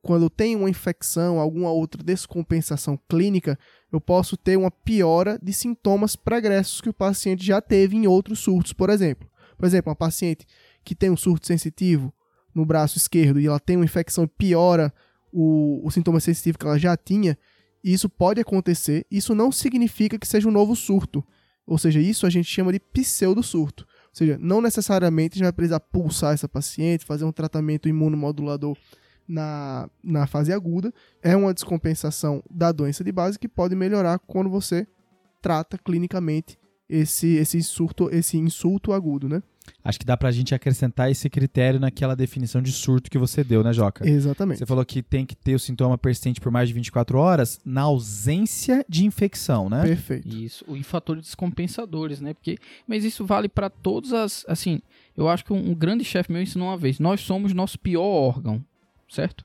quando 0.03 0.29
tem 0.29 0.57
uma 0.57 0.69
infecção, 0.69 1.39
alguma 1.39 1.71
outra 1.71 2.03
descompensação 2.03 2.99
clínica, 3.09 3.57
eu 3.93 4.01
posso 4.01 4.37
ter 4.37 4.57
uma 4.57 4.73
piora 4.73 5.39
de 5.41 5.53
sintomas 5.53 6.17
pregressos 6.17 6.81
que 6.81 6.89
o 6.89 6.93
paciente 6.93 7.47
já 7.47 7.61
teve 7.61 7.95
em 7.95 8.09
outros 8.09 8.41
surtos, 8.41 8.73
por 8.73 8.91
exemplo. 8.91 9.31
Por 9.57 9.65
exemplo, 9.67 9.89
uma 9.89 9.97
paciente 9.97 10.45
que 10.85 10.97
tem 10.97 11.09
um 11.09 11.17
surto 11.17 11.47
sensitivo 11.47 12.13
no 12.53 12.67
braço 12.67 12.99
esquerdo 12.99 13.39
e 13.39 13.47
ela 13.47 13.61
tem 13.61 13.77
uma 13.77 13.85
infecção 13.85 14.25
e 14.25 14.27
piora 14.27 14.93
o, 15.33 15.81
o 15.87 15.91
sintoma 15.93 16.19
sensitivo 16.19 16.59
que 16.59 16.67
ela 16.67 16.77
já 16.77 16.97
tinha, 16.97 17.39
isso 17.85 18.09
pode 18.09 18.41
acontecer. 18.41 19.07
Isso 19.09 19.33
não 19.33 19.53
significa 19.53 20.19
que 20.19 20.27
seja 20.27 20.49
um 20.49 20.53
novo 20.53 20.75
surto. 20.75 21.25
Ou 21.67 21.79
seja, 21.79 22.01
isso 22.01 22.27
a 22.27 22.31
gente 22.31 22.49
chama 22.49 22.73
de 22.73 22.81
pseudo-surto. 22.81 23.85
Ou 23.85 24.15
seja, 24.15 24.39
não 24.41 24.61
necessariamente 24.61 25.35
a 25.35 25.39
gente 25.39 25.45
vai 25.45 25.53
precisar 25.53 25.81
pulsar 25.81 26.35
essa 26.35 26.49
paciente, 26.49 27.05
fazer 27.05 27.25
um 27.25 27.33
tratamento 27.33 27.89
imunomodulador 27.89 28.77
na, 29.27 29.89
na 30.03 30.27
fase 30.27 30.53
aguda. 30.53 30.93
É 31.23 31.35
uma 31.37 31.55
descompensação 31.55 32.43
da 32.51 32.71
doença 32.71 33.03
de 33.03 33.11
base 33.11 33.39
que 33.39 33.49
pode 33.49 33.75
melhorar 33.75 34.19
quando 34.19 34.51
você 34.51 34.87
trata 35.41 35.79
clinicamente 35.79 36.59
esse, 36.89 37.35
esse 37.37 37.63
surto, 37.63 38.09
esse 38.13 38.37
insulto 38.37 38.93
agudo, 38.93 39.29
né? 39.29 39.43
Acho 39.83 39.99
que 39.99 40.07
dá 40.07 40.17
pra 40.17 40.31
gente 40.31 40.55
acrescentar 40.55 41.11
esse 41.11 41.29
critério 41.29 41.79
naquela 41.79 42.17
definição 42.17 42.63
de 42.63 42.73
surto 42.73 43.11
que 43.11 43.19
você 43.19 43.45
deu, 43.45 43.63
né, 43.63 43.73
Joca? 43.73 44.09
Exatamente. 44.09 44.59
Você 44.59 44.67
falou 44.67 44.85
que 44.85 45.03
tem 45.03 45.27
que 45.27 45.37
ter 45.37 45.55
o 45.55 45.59
sintoma 45.59 45.99
persistente 45.99 46.41
por 46.41 46.51
mais 46.51 46.69
de 46.69 46.75
24 46.75 47.19
horas 47.19 47.61
na 47.65 47.83
ausência 47.83 48.85
de 48.89 49.05
infecção, 49.05 49.69
né? 49.69 49.83
Perfeito. 49.83 50.29
Isso, 50.29 50.65
e 50.69 50.83
fatores 50.83 51.25
descompensadores, 51.25 52.21
né? 52.21 52.33
Porque, 52.33 52.57
mas 52.87 53.05
isso 53.05 53.27
vale 53.27 53.49
para 53.49 53.69
todas 53.69 54.13
as, 54.13 54.45
assim, 54.49 54.81
eu 55.17 55.29
acho 55.29 55.45
que 55.45 55.53
um, 55.53 55.71
um 55.71 55.75
grande 55.75 56.05
chefe 56.05 56.33
meu 56.33 56.43
ensinou 56.43 56.69
uma 56.69 56.77
vez, 56.79 56.99
nós 56.99 57.21
somos 57.21 57.53
nosso 57.53 57.79
pior 57.79 58.03
órgão, 58.03 58.65
certo? 59.09 59.45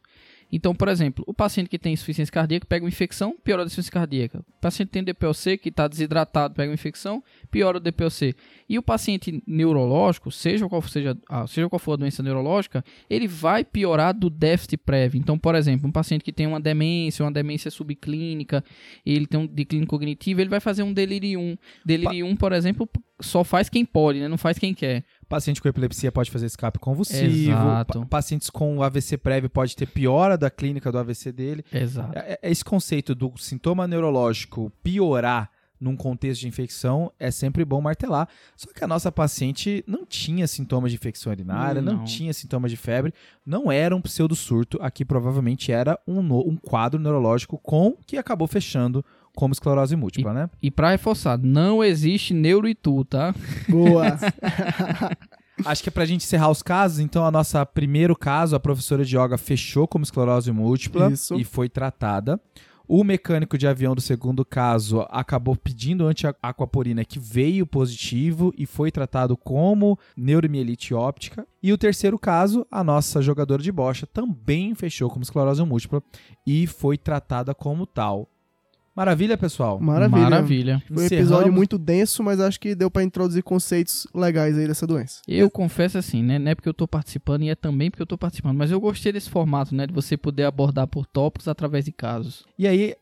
Então, 0.51 0.73
por 0.73 0.87
exemplo, 0.87 1.23
o 1.27 1.33
paciente 1.33 1.69
que 1.69 1.77
tem 1.77 1.93
insuficiência 1.93 2.31
cardíaca 2.31 2.65
pega 2.65 2.83
uma 2.83 2.89
infecção, 2.89 3.35
piora 3.43 3.61
a 3.61 3.65
insuficiência 3.65 3.91
cardíaca. 3.91 4.39
O 4.39 4.61
paciente 4.61 4.87
que 4.87 4.93
tem 4.93 5.03
DPOC, 5.03 5.57
que 5.57 5.69
está 5.69 5.87
desidratado, 5.87 6.55
pega 6.55 6.69
uma 6.69 6.73
infecção, 6.73 7.23
piora 7.51 7.77
o 7.77 7.79
DPOC. 7.79 8.35
E 8.67 8.77
o 8.77 8.81
paciente 8.81 9.43
neurológico, 9.45 10.31
seja 10.31 10.67
qual, 10.67 10.81
seja, 10.81 11.17
ah, 11.29 11.45
seja 11.45 11.69
qual 11.69 11.79
for 11.79 11.93
a 11.93 11.97
doença 11.97 12.23
neurológica, 12.23 12.83
ele 13.09 13.27
vai 13.27 13.63
piorar 13.63 14.13
do 14.13 14.29
déficit 14.29 14.77
prévio. 14.77 15.19
Então, 15.19 15.37
por 15.37 15.55
exemplo, 15.55 15.87
um 15.87 15.91
paciente 15.91 16.23
que 16.23 16.33
tem 16.33 16.47
uma 16.47 16.59
demência, 16.59 17.23
uma 17.23 17.31
demência 17.31 17.69
subclínica, 17.69 18.63
ele 19.05 19.27
tem 19.27 19.39
um 19.39 19.45
declínio 19.45 19.87
cognitivo, 19.87 20.41
ele 20.41 20.49
vai 20.49 20.59
fazer 20.59 20.83
um 20.83 20.91
delirium. 20.91 21.57
Delirium, 21.85 22.35
por 22.35 22.53
exemplo, 22.53 22.89
só 23.21 23.43
faz 23.43 23.69
quem 23.69 23.85
pode, 23.85 24.19
né? 24.19 24.27
Não 24.27 24.37
faz 24.37 24.57
quem 24.57 24.73
quer. 24.73 25.03
Paciente 25.29 25.61
com 25.61 25.67
epilepsia 25.69 26.11
pode 26.11 26.31
fazer 26.31 26.47
escape 26.47 26.79
convulsivo. 26.79 27.51
Exato. 27.51 27.99
Pa- 28.01 28.05
pacientes 28.07 28.49
com 28.49 28.81
AVC 28.81 29.15
prévio 29.17 29.49
pode 29.49 29.75
ter 29.75 29.85
piora 29.85 30.35
da 30.37 30.49
clínica 30.49 30.91
do 30.91 30.97
AVC 30.97 31.31
dele. 31.31 31.63
Exato. 31.71 32.17
É- 32.17 32.39
é- 32.41 32.51
Esse 32.51 32.65
conceito 32.65 33.13
do 33.13 33.31
sintoma 33.37 33.87
neurológico 33.87 34.71
piorar 34.81 35.51
num 35.79 35.95
contexto 35.95 36.41
de 36.41 36.47
infecção 36.49 37.09
é 37.17 37.31
sempre 37.31 37.63
bom 37.63 37.79
martelar. 37.79 38.27
Só 38.57 38.67
que 38.73 38.83
a 38.83 38.87
nossa 38.87 39.09
paciente 39.11 39.81
não 39.87 40.05
tinha 40.05 40.45
sintomas 40.45 40.91
de 40.91 40.97
infecção 40.97 41.31
urinária, 41.31 41.81
não, 41.81 41.97
Não. 41.99 42.03
tinha 42.03 42.33
sintomas 42.33 42.69
de 42.71 42.75
febre, 42.75 43.13
não 43.45 43.71
era 43.71 43.95
um 43.95 44.01
pseudo-surto. 44.01 44.77
Aqui 44.81 45.05
provavelmente 45.05 45.71
era 45.71 45.97
um, 46.05 46.21
no- 46.21 46.45
um 46.45 46.57
quadro 46.57 46.99
neurológico 46.99 47.57
com 47.59 47.95
que 48.05 48.17
acabou 48.17 48.45
fechando 48.47 49.05
como 49.39 49.53
esclerose 49.53 49.95
múltipla, 49.95 50.33
né? 50.33 50.49
E 50.61 50.69
pra 50.69 50.91
reforçar, 50.91 51.37
não 51.37 51.81
existe 51.81 52.33
neuroitu, 52.33 53.05
tá? 53.05 53.33
Boa. 53.69 54.17
Acho 55.65 55.81
que 55.81 55.87
é 55.87 55.91
pra 55.91 56.05
gente 56.05 56.25
encerrar 56.25 56.49
os 56.49 56.61
casos, 56.61 56.99
então 56.99 57.25
a 57.25 57.31
nossa 57.31 57.65
primeiro 57.65 58.17
caso, 58.17 58.53
a 58.53 58.59
professora 58.59 59.05
de 59.05 59.17
yoga 59.17 59.37
fechou 59.37 59.87
como 59.87 60.03
esclerose 60.03 60.51
múltipla 60.51 61.09
Isso. 61.09 61.35
e 61.35 61.45
foi 61.45 61.69
tratada. 61.69 62.37
O 62.85 63.01
mecânico 63.01 63.57
de 63.57 63.65
avião 63.65 63.95
do 63.95 64.01
segundo 64.01 64.43
caso 64.43 65.05
acabou 65.09 65.55
pedindo 65.55 66.05
anti-aquaporina 66.05 67.05
que 67.05 67.19
veio 67.19 67.65
positivo 67.65 68.53
e 68.57 68.65
foi 68.65 68.91
tratado 68.91 69.37
como 69.37 69.97
neuromielite 70.17 70.93
óptica. 70.93 71.47
E 71.63 71.71
o 71.71 71.77
terceiro 71.77 72.19
caso, 72.19 72.67
a 72.69 72.83
nossa 72.83 73.21
jogadora 73.21 73.63
de 73.63 73.71
bocha 73.71 74.05
também 74.05 74.75
fechou 74.75 75.09
como 75.09 75.23
esclerose 75.23 75.63
múltipla 75.63 76.03
e 76.45 76.67
foi 76.67 76.97
tratada 76.97 77.53
como 77.53 77.85
tal. 77.85 78.27
Maravilha, 78.99 79.37
pessoal? 79.37 79.79
Maravilha. 79.79 80.21
Maravilha. 80.21 80.83
Foi 80.85 81.03
um 81.03 81.05
Encerramos. 81.05 81.31
episódio 81.31 81.53
muito 81.53 81.77
denso, 81.77 82.21
mas 82.21 82.41
acho 82.41 82.59
que 82.59 82.75
deu 82.75 82.91
pra 82.91 83.01
introduzir 83.01 83.41
conceitos 83.41 84.05
legais 84.13 84.57
aí 84.57 84.67
dessa 84.67 84.85
doença. 84.85 85.21
Eu 85.25 85.49
confesso 85.49 85.97
assim, 85.97 86.21
né? 86.21 86.37
Não 86.37 86.51
é 86.51 86.53
porque 86.53 86.67
eu 86.67 86.73
tô 86.73 86.85
participando 86.85 87.43
e 87.43 87.49
é 87.49 87.55
também 87.55 87.89
porque 87.89 88.01
eu 88.01 88.05
tô 88.05 88.17
participando. 88.17 88.57
Mas 88.57 88.71
eu 88.71 88.79
gostei 88.81 89.13
desse 89.13 89.29
formato, 89.29 89.73
né? 89.73 89.87
De 89.87 89.93
você 89.93 90.17
poder 90.17 90.43
abordar 90.43 90.85
por 90.85 91.05
tópicos 91.05 91.47
através 91.47 91.85
de 91.85 91.93
casos. 91.93 92.43
E 92.57 92.67
aí, 92.67 92.93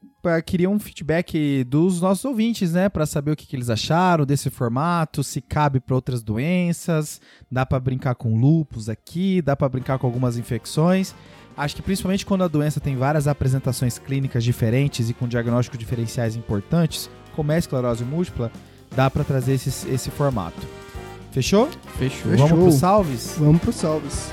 queria 0.46 0.70
um 0.70 0.78
feedback 0.78 1.64
dos 1.64 2.00
nossos 2.00 2.26
ouvintes, 2.26 2.74
né? 2.74 2.90
Pra 2.90 3.08
saber 3.08 3.32
o 3.32 3.36
que, 3.36 3.48
que 3.48 3.56
eles 3.56 3.72
acharam 3.72 4.24
desse 4.24 4.52
formato, 4.52 5.24
se 5.24 5.42
cabe 5.42 5.80
pra 5.80 5.96
outras 5.96 6.22
doenças, 6.22 7.20
dá 7.52 7.66
pra 7.66 7.80
brincar 7.80 8.14
com 8.14 8.40
lupus 8.40 8.88
aqui, 8.88 9.42
dá 9.42 9.56
pra 9.56 9.68
brincar 9.68 9.98
com 9.98 10.06
algumas 10.06 10.38
infecções. 10.38 11.16
Acho 11.58 11.76
que 11.76 11.82
principalmente 11.82 12.24
quando 12.26 12.44
a 12.44 12.48
doença 12.48 12.80
tem 12.80 12.96
várias 12.96 13.28
apresentações 13.28 13.98
clínicas 13.98 14.44
diferentes 14.44 15.10
e 15.10 15.14
com 15.14 15.28
diagnósticos 15.28 15.80
diferenciais 15.80 16.36
importantes, 16.36 17.10
como 17.36 17.52
é 17.52 17.56
a 17.56 17.60
esclerose 17.60 18.06
múltipla, 18.06 18.52
dá 18.96 19.10
pra 19.10 19.24
trazer 19.24 19.54
esse, 19.54 19.90
esse 19.90 20.12
formato. 20.12 20.62
Fechou? 21.32 21.68
Fechou. 21.98 22.32
Fechou. 22.32 22.48
Vamos 22.48 22.64
pros 22.64 22.76
salves? 22.76 23.36
Vamos 23.40 23.62
pros 23.62 23.76
salves. 23.76 24.32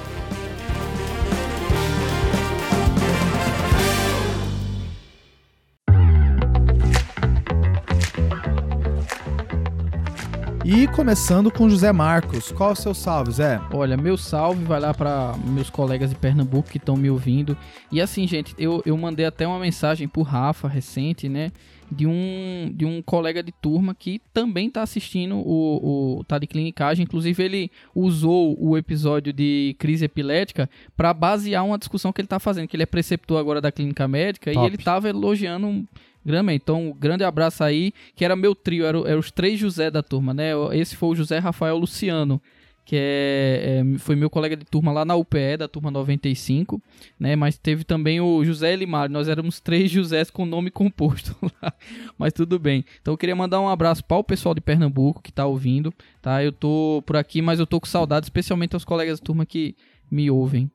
E 10.65 10.89
começando 10.89 11.51
com 11.51 11.69
José 11.69 11.93
Marcos. 11.93 12.51
Qual 12.51 12.71
é 12.71 12.73
o 12.73 12.77
seu 12.77 12.95
salve, 12.95 13.33
Zé? 13.33 13.61
Olha, 13.71 13.99
meu 13.99 14.17
salve 14.17 14.65
vai 14.65 14.81
lá 14.81 14.95
para 14.95 15.35
meus 15.45 15.69
colegas 15.69 16.09
de 16.09 16.17
Pernambuco 16.17 16.71
que 16.71 16.79
estão 16.79 16.97
me 16.97 17.11
ouvindo. 17.11 17.55
E 17.93 18.01
assim, 18.01 18.27
gente, 18.27 18.55
eu, 18.57 18.83
eu 18.87 18.97
mandei 18.97 19.27
até 19.27 19.47
uma 19.47 19.59
mensagem 19.59 20.09
pro 20.09 20.23
Rafa 20.23 20.67
recente, 20.67 21.29
né? 21.29 21.53
De 21.93 22.07
um, 22.07 22.73
de 22.75 22.87
um 22.87 23.03
colega 23.03 23.43
de 23.43 23.53
turma 23.53 23.95
que 23.95 24.23
também 24.33 24.71
tá 24.71 24.81
assistindo 24.81 25.37
o, 25.37 26.21
o 26.21 26.25
Tá 26.25 26.39
de 26.39 26.47
Clinicagem. 26.47 27.05
Inclusive, 27.05 27.43
ele 27.43 27.71
usou 27.95 28.57
o 28.59 28.79
episódio 28.79 29.35
de 29.35 29.77
crise 29.79 30.07
epilética 30.07 30.69
para 30.97 31.13
basear 31.13 31.63
uma 31.63 31.77
discussão 31.77 32.11
que 32.11 32.23
ele 32.23 32.29
tá 32.29 32.41
fazendo, 32.41 32.69
que 32.69 32.75
ele 32.75 32.85
é 32.85 32.87
preceptor 32.87 33.39
agora 33.39 33.61
da 33.61 33.71
clínica 33.71 34.09
médica 34.09 34.51
Top. 34.51 34.65
e 34.65 34.67
ele 34.67 34.79
tava 34.79 35.11
elogiando 35.11 35.87
grandemente. 36.25 36.63
Então, 36.63 36.89
um 36.89 36.93
grande 36.93 37.25
abraço 37.25 37.63
aí, 37.65 37.93
que 38.17 38.25
era 38.25 38.35
meu 38.37 38.55
trio, 38.55 38.85
era, 38.87 38.99
o- 39.01 39.07
era 39.07 39.19
os 39.19 39.31
três 39.31 39.59
José 39.59 39.91
da 39.91 40.03
turma, 40.03 40.33
né? 40.35 40.51
Esse 40.73 40.97
foi 40.97 41.11
o 41.11 41.15
José 41.15 41.39
Rafael 41.39 41.77
Luciano, 41.77 42.41
que 42.87 42.97
é, 42.97 43.83
é, 43.95 43.99
foi 43.99 44.15
meu 44.15 44.29
colega 44.29 44.55
de 44.57 44.65
turma 44.67 44.93
lá 44.93 45.07
na 45.07 45.17
UPE, 45.17 45.57
da 45.59 45.67
turma 45.67 45.91
95, 45.91 46.81
né? 47.19 47.35
Mas 47.35 47.57
teve 47.57 47.83
também 47.83 48.21
o 48.21 48.45
José 48.45 48.73
Elimário, 48.75 49.11
nós 49.13 49.27
éramos 49.27 49.59
três 49.59 49.91
Josés 49.91 50.31
com 50.31 50.45
nome 50.45 50.71
composto 50.71 51.35
lá, 51.63 51.73
mas 52.19 52.33
tudo 52.35 52.59
bem. 52.59 52.85
Então 53.01 53.15
eu 53.15 53.19
queria 53.19 53.35
mandar 53.35 53.59
um 53.61 53.69
abraço 53.69 54.05
para 54.05 54.19
o 54.19 54.25
pessoal 54.25 54.55
de 54.55 54.61
Pernambuco 54.61 55.23
que 55.23 55.33
tá 55.33 55.47
ouvindo, 55.47 55.93
tá? 56.21 56.45
Eu 56.45 56.53
tô 56.53 57.03
por 57.07 57.17
aqui, 57.17 57.41
mas 57.41 57.59
eu 57.59 57.67
tô 57.67 57.81
com 57.81 57.87
saudade, 57.87 58.27
especialmente 58.27 58.75
aos 58.75 58.85
colegas 58.85 59.19
de 59.19 59.25
turma 59.25 59.47
que 59.47 59.75
me 60.11 60.31
ouvem. 60.31 60.71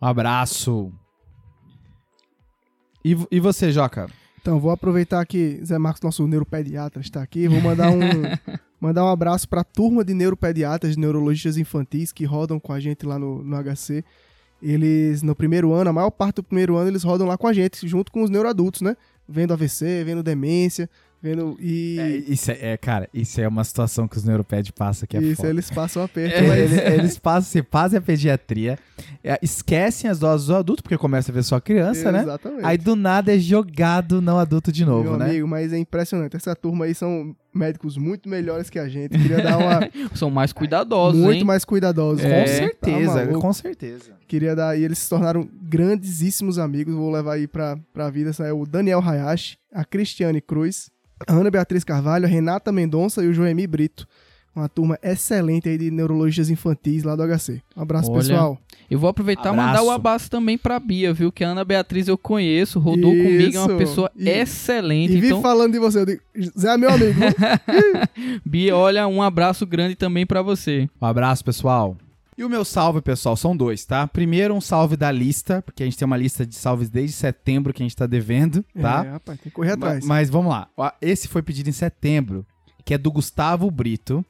Um 0.00 0.06
abraço. 0.06 0.90
E, 3.04 3.16
e 3.30 3.40
você, 3.40 3.70
Joca? 3.70 4.08
Então, 4.42 4.58
vou 4.58 4.72
aproveitar 4.72 5.24
que 5.24 5.64
Zé 5.64 5.78
Marcos, 5.78 6.02
nosso 6.02 6.26
neuropediatra, 6.26 7.00
está 7.00 7.22
aqui. 7.22 7.46
Vou 7.46 7.60
mandar 7.60 7.92
um, 7.92 8.00
mandar 8.80 9.04
um 9.04 9.08
abraço 9.08 9.48
para 9.48 9.60
a 9.60 9.64
turma 9.64 10.04
de 10.04 10.12
neuropediatras, 10.12 10.94
de 10.94 11.00
neurologistas 11.00 11.56
infantis 11.56 12.10
que 12.10 12.24
rodam 12.24 12.58
com 12.58 12.72
a 12.72 12.80
gente 12.80 13.06
lá 13.06 13.20
no, 13.20 13.40
no 13.40 13.56
HC. 13.56 14.04
Eles, 14.60 15.22
no 15.22 15.36
primeiro 15.36 15.72
ano, 15.72 15.90
a 15.90 15.92
maior 15.92 16.10
parte 16.10 16.36
do 16.36 16.42
primeiro 16.42 16.74
ano, 16.74 16.90
eles 16.90 17.04
rodam 17.04 17.24
lá 17.24 17.38
com 17.38 17.46
a 17.46 17.52
gente, 17.52 17.86
junto 17.86 18.10
com 18.10 18.20
os 18.20 18.30
neuroadultos, 18.30 18.80
né? 18.80 18.96
Vendo 19.28 19.52
AVC, 19.52 20.02
vendo 20.02 20.24
demência, 20.24 20.90
vendo. 21.22 21.56
E. 21.60 21.96
É, 22.00 22.08
isso 22.32 22.50
é, 22.50 22.72
é, 22.72 22.76
cara, 22.76 23.08
isso 23.14 23.40
é 23.40 23.46
uma 23.46 23.62
situação 23.64 24.08
que 24.08 24.16
os 24.16 24.24
neuroped 24.24 24.72
passam 24.72 25.06
que 25.06 25.16
é 25.16 25.22
isso, 25.22 25.36
foda. 25.36 25.50
eles 25.50 25.70
passam 25.70 26.02
aperto. 26.02 26.36
É, 26.36 26.42
mas- 26.42 26.58
Eles, 26.58 26.78
eles 27.00 27.18
passam, 27.18 27.50
se 27.50 27.62
fazem 27.70 27.98
a 27.98 28.02
pediatria, 28.02 28.78
é, 29.22 29.38
esquecem 29.42 30.10
as 30.10 30.18
doses 30.18 30.46
do 30.48 30.56
adulto, 30.56 30.82
porque 30.82 30.98
começa 30.98 31.30
a 31.30 31.34
ver 31.34 31.42
só 31.44 31.60
criança, 31.60 32.10
né? 32.10 32.22
Exatamente. 32.22 32.64
Aí 32.64 32.76
do 32.78 32.96
nada 32.96 33.34
é 33.34 33.38
jogado 33.38 34.20
não 34.20 34.38
adulto 34.38 34.72
de 34.72 34.84
novo, 34.84 35.10
Meu 35.10 35.18
né? 35.18 35.26
amigo, 35.30 35.46
mas 35.46 35.72
é 35.72 35.78
impressionante. 35.78 36.36
Essa 36.36 36.54
turma 36.56 36.84
aí 36.86 36.94
são 36.94 37.34
médicos 37.54 37.96
muito 37.98 38.28
melhores 38.28 38.68
que 38.70 38.78
a 38.78 38.88
gente. 38.88 39.10
Queria 39.18 39.42
dar 39.42 39.58
uma. 39.58 39.80
São 40.16 40.30
mais 40.30 40.52
cuidadosos, 40.54 41.20
muito 41.20 41.38
hein? 41.40 41.44
mais 41.44 41.64
cuidadosos. 41.66 42.22
Com 42.22 42.28
É, 42.28 42.46
certeza, 42.46 43.26
tá 43.26 43.38
com 43.38 43.52
certeza. 43.52 44.12
Queria 44.26 44.56
dar. 44.56 44.74
E 44.78 44.82
eles 44.84 44.98
se 44.98 45.08
tornaram 45.10 45.46
grandíssimos 45.60 46.58
amigos. 46.58 46.94
Vou 46.94 47.10
levar 47.10 47.34
aí 47.34 47.46
pra, 47.46 47.76
pra 47.92 48.08
vida. 48.08 48.30
Essa 48.30 48.46
é 48.46 48.52
o 48.52 48.64
Daniel 48.64 49.00
Hayashi, 49.06 49.58
a 49.72 49.84
Cristiane 49.84 50.40
Cruz, 50.40 50.88
a 51.26 51.32
Ana 51.32 51.50
Beatriz 51.50 51.84
Carvalho, 51.84 52.24
a 52.24 52.28
Renata 52.28 52.70
Mendonça 52.72 53.22
e 53.24 53.28
o 53.28 53.32
Joemi 53.32 53.66
Brito. 53.66 54.06
Uma 54.54 54.68
turma 54.68 54.98
excelente 55.02 55.66
aí 55.66 55.78
de 55.78 55.90
neurologistas 55.90 56.50
infantis 56.50 57.02
lá 57.04 57.16
do 57.16 57.22
HC. 57.26 57.62
Um 57.74 57.80
abraço, 57.80 58.10
Olha, 58.10 58.20
pessoal. 58.20 58.58
Eu 58.90 58.98
vou 58.98 59.08
aproveitar 59.08 59.50
e 59.54 59.56
mandar 59.56 59.82
o 59.82 59.90
abraço 59.90 60.28
também 60.30 60.58
pra 60.58 60.78
Bia, 60.78 61.10
viu? 61.14 61.32
Que 61.32 61.42
a 61.42 61.48
Ana 61.48 61.64
Beatriz 61.64 62.06
eu 62.06 62.18
conheço, 62.18 62.78
rodou 62.78 63.12
comigo, 63.12 63.56
é 63.56 63.60
uma 63.60 63.66
Isso. 63.68 63.76
pessoa 63.78 64.10
E- 64.14 64.28
excelente. 64.28 65.14
E 65.14 65.20
vi 65.22 65.28
então, 65.28 65.40
falando 65.40 65.72
de 65.72 65.78
você, 65.78 66.00
eu 66.00 66.04
digo, 66.06 66.20
Zé 66.58 66.74
é 66.74 66.76
meu 66.76 66.90
amigo. 66.90 67.18
Bia, 68.44 68.76
olha, 68.76 69.08
um 69.08 69.22
abraço 69.22 69.66
grande 69.66 69.94
também 69.94 70.26
pra 70.26 70.42
você. 70.42 70.86
Um 71.00 71.06
abraço, 71.06 71.42
pessoal. 71.42 71.96
E 72.42 72.44
o 72.44 72.48
meu 72.48 72.64
salve, 72.64 73.00
pessoal, 73.00 73.36
são 73.36 73.56
dois, 73.56 73.84
tá? 73.84 74.04
Primeiro, 74.08 74.52
um 74.52 74.60
salve 74.60 74.96
da 74.96 75.12
lista, 75.12 75.62
porque 75.62 75.80
a 75.80 75.86
gente 75.86 75.96
tem 75.96 76.04
uma 76.04 76.16
lista 76.16 76.44
de 76.44 76.56
salves 76.56 76.90
desde 76.90 77.14
setembro 77.16 77.72
que 77.72 77.80
a 77.80 77.86
gente 77.86 77.94
tá 77.94 78.04
devendo, 78.04 78.64
tá? 78.74 79.04
É, 79.06 79.10
rapaz, 79.10 79.38
tem 79.38 79.48
que 79.50 79.54
correr 79.54 79.70
atrás. 79.72 80.04
Ma- 80.04 80.16
Mas 80.16 80.28
vamos 80.28 80.50
lá. 80.50 80.68
Esse 81.00 81.28
foi 81.28 81.40
pedido 81.40 81.68
em 81.70 81.72
setembro, 81.72 82.44
que 82.84 82.94
é 82.94 82.98
do 82.98 83.12
Gustavo 83.12 83.70
Brito. 83.70 84.24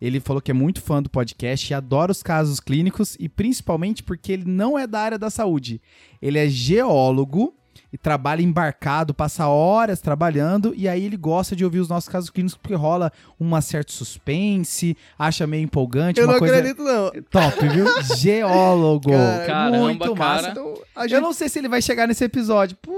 Ele 0.00 0.18
falou 0.18 0.42
que 0.42 0.50
é 0.50 0.54
muito 0.54 0.82
fã 0.82 1.00
do 1.00 1.08
podcast 1.08 1.72
e 1.72 1.74
adora 1.74 2.10
os 2.10 2.20
casos 2.20 2.58
clínicos 2.58 3.16
e 3.20 3.28
principalmente 3.28 4.02
porque 4.02 4.32
ele 4.32 4.44
não 4.44 4.76
é 4.76 4.84
da 4.84 4.98
área 4.98 5.16
da 5.16 5.30
saúde. 5.30 5.80
Ele 6.20 6.40
é 6.40 6.48
geólogo 6.48 7.54
e 7.92 7.98
trabalha 7.98 8.40
embarcado, 8.42 9.12
passa 9.12 9.46
horas 9.46 10.00
trabalhando 10.00 10.72
e 10.74 10.88
aí 10.88 11.04
ele 11.04 11.16
gosta 11.16 11.54
de 11.54 11.64
ouvir 11.64 11.80
os 11.80 11.88
nossos 11.88 12.08
casos 12.08 12.30
clínicos 12.30 12.56
porque 12.56 12.74
rola 12.74 13.12
uma 13.38 13.60
certa 13.60 13.92
suspense, 13.92 14.96
acha 15.18 15.46
meio 15.46 15.64
empolgante, 15.64 16.18
eu 16.18 16.26
uma 16.26 16.32
não 16.32 16.38
coisa 16.38 16.56
acredito, 16.56 16.82
não. 16.82 17.10
top, 17.30 17.68
viu? 17.68 17.86
Geólogo. 18.16 19.10
Cara, 19.12 19.46
Caramba, 19.46 19.78
muito 19.78 20.16
massa. 20.16 20.48
cara. 20.48 20.50
Então, 20.52 20.74
gente 21.02 21.14
Eu 21.14 21.20
não 21.20 21.32
sei 21.32 21.48
se 21.48 21.58
ele 21.58 21.68
vai 21.68 21.82
chegar 21.82 22.06
nesse 22.08 22.24
episódio. 22.24 22.76
Pô, 22.80 22.92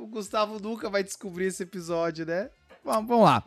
o 0.00 0.06
Gustavo 0.06 0.60
nunca 0.60 0.88
vai 0.88 1.02
descobrir 1.02 1.46
esse 1.46 1.62
episódio, 1.62 2.24
né? 2.24 2.48
Vamos 2.84 3.20
lá. 3.20 3.42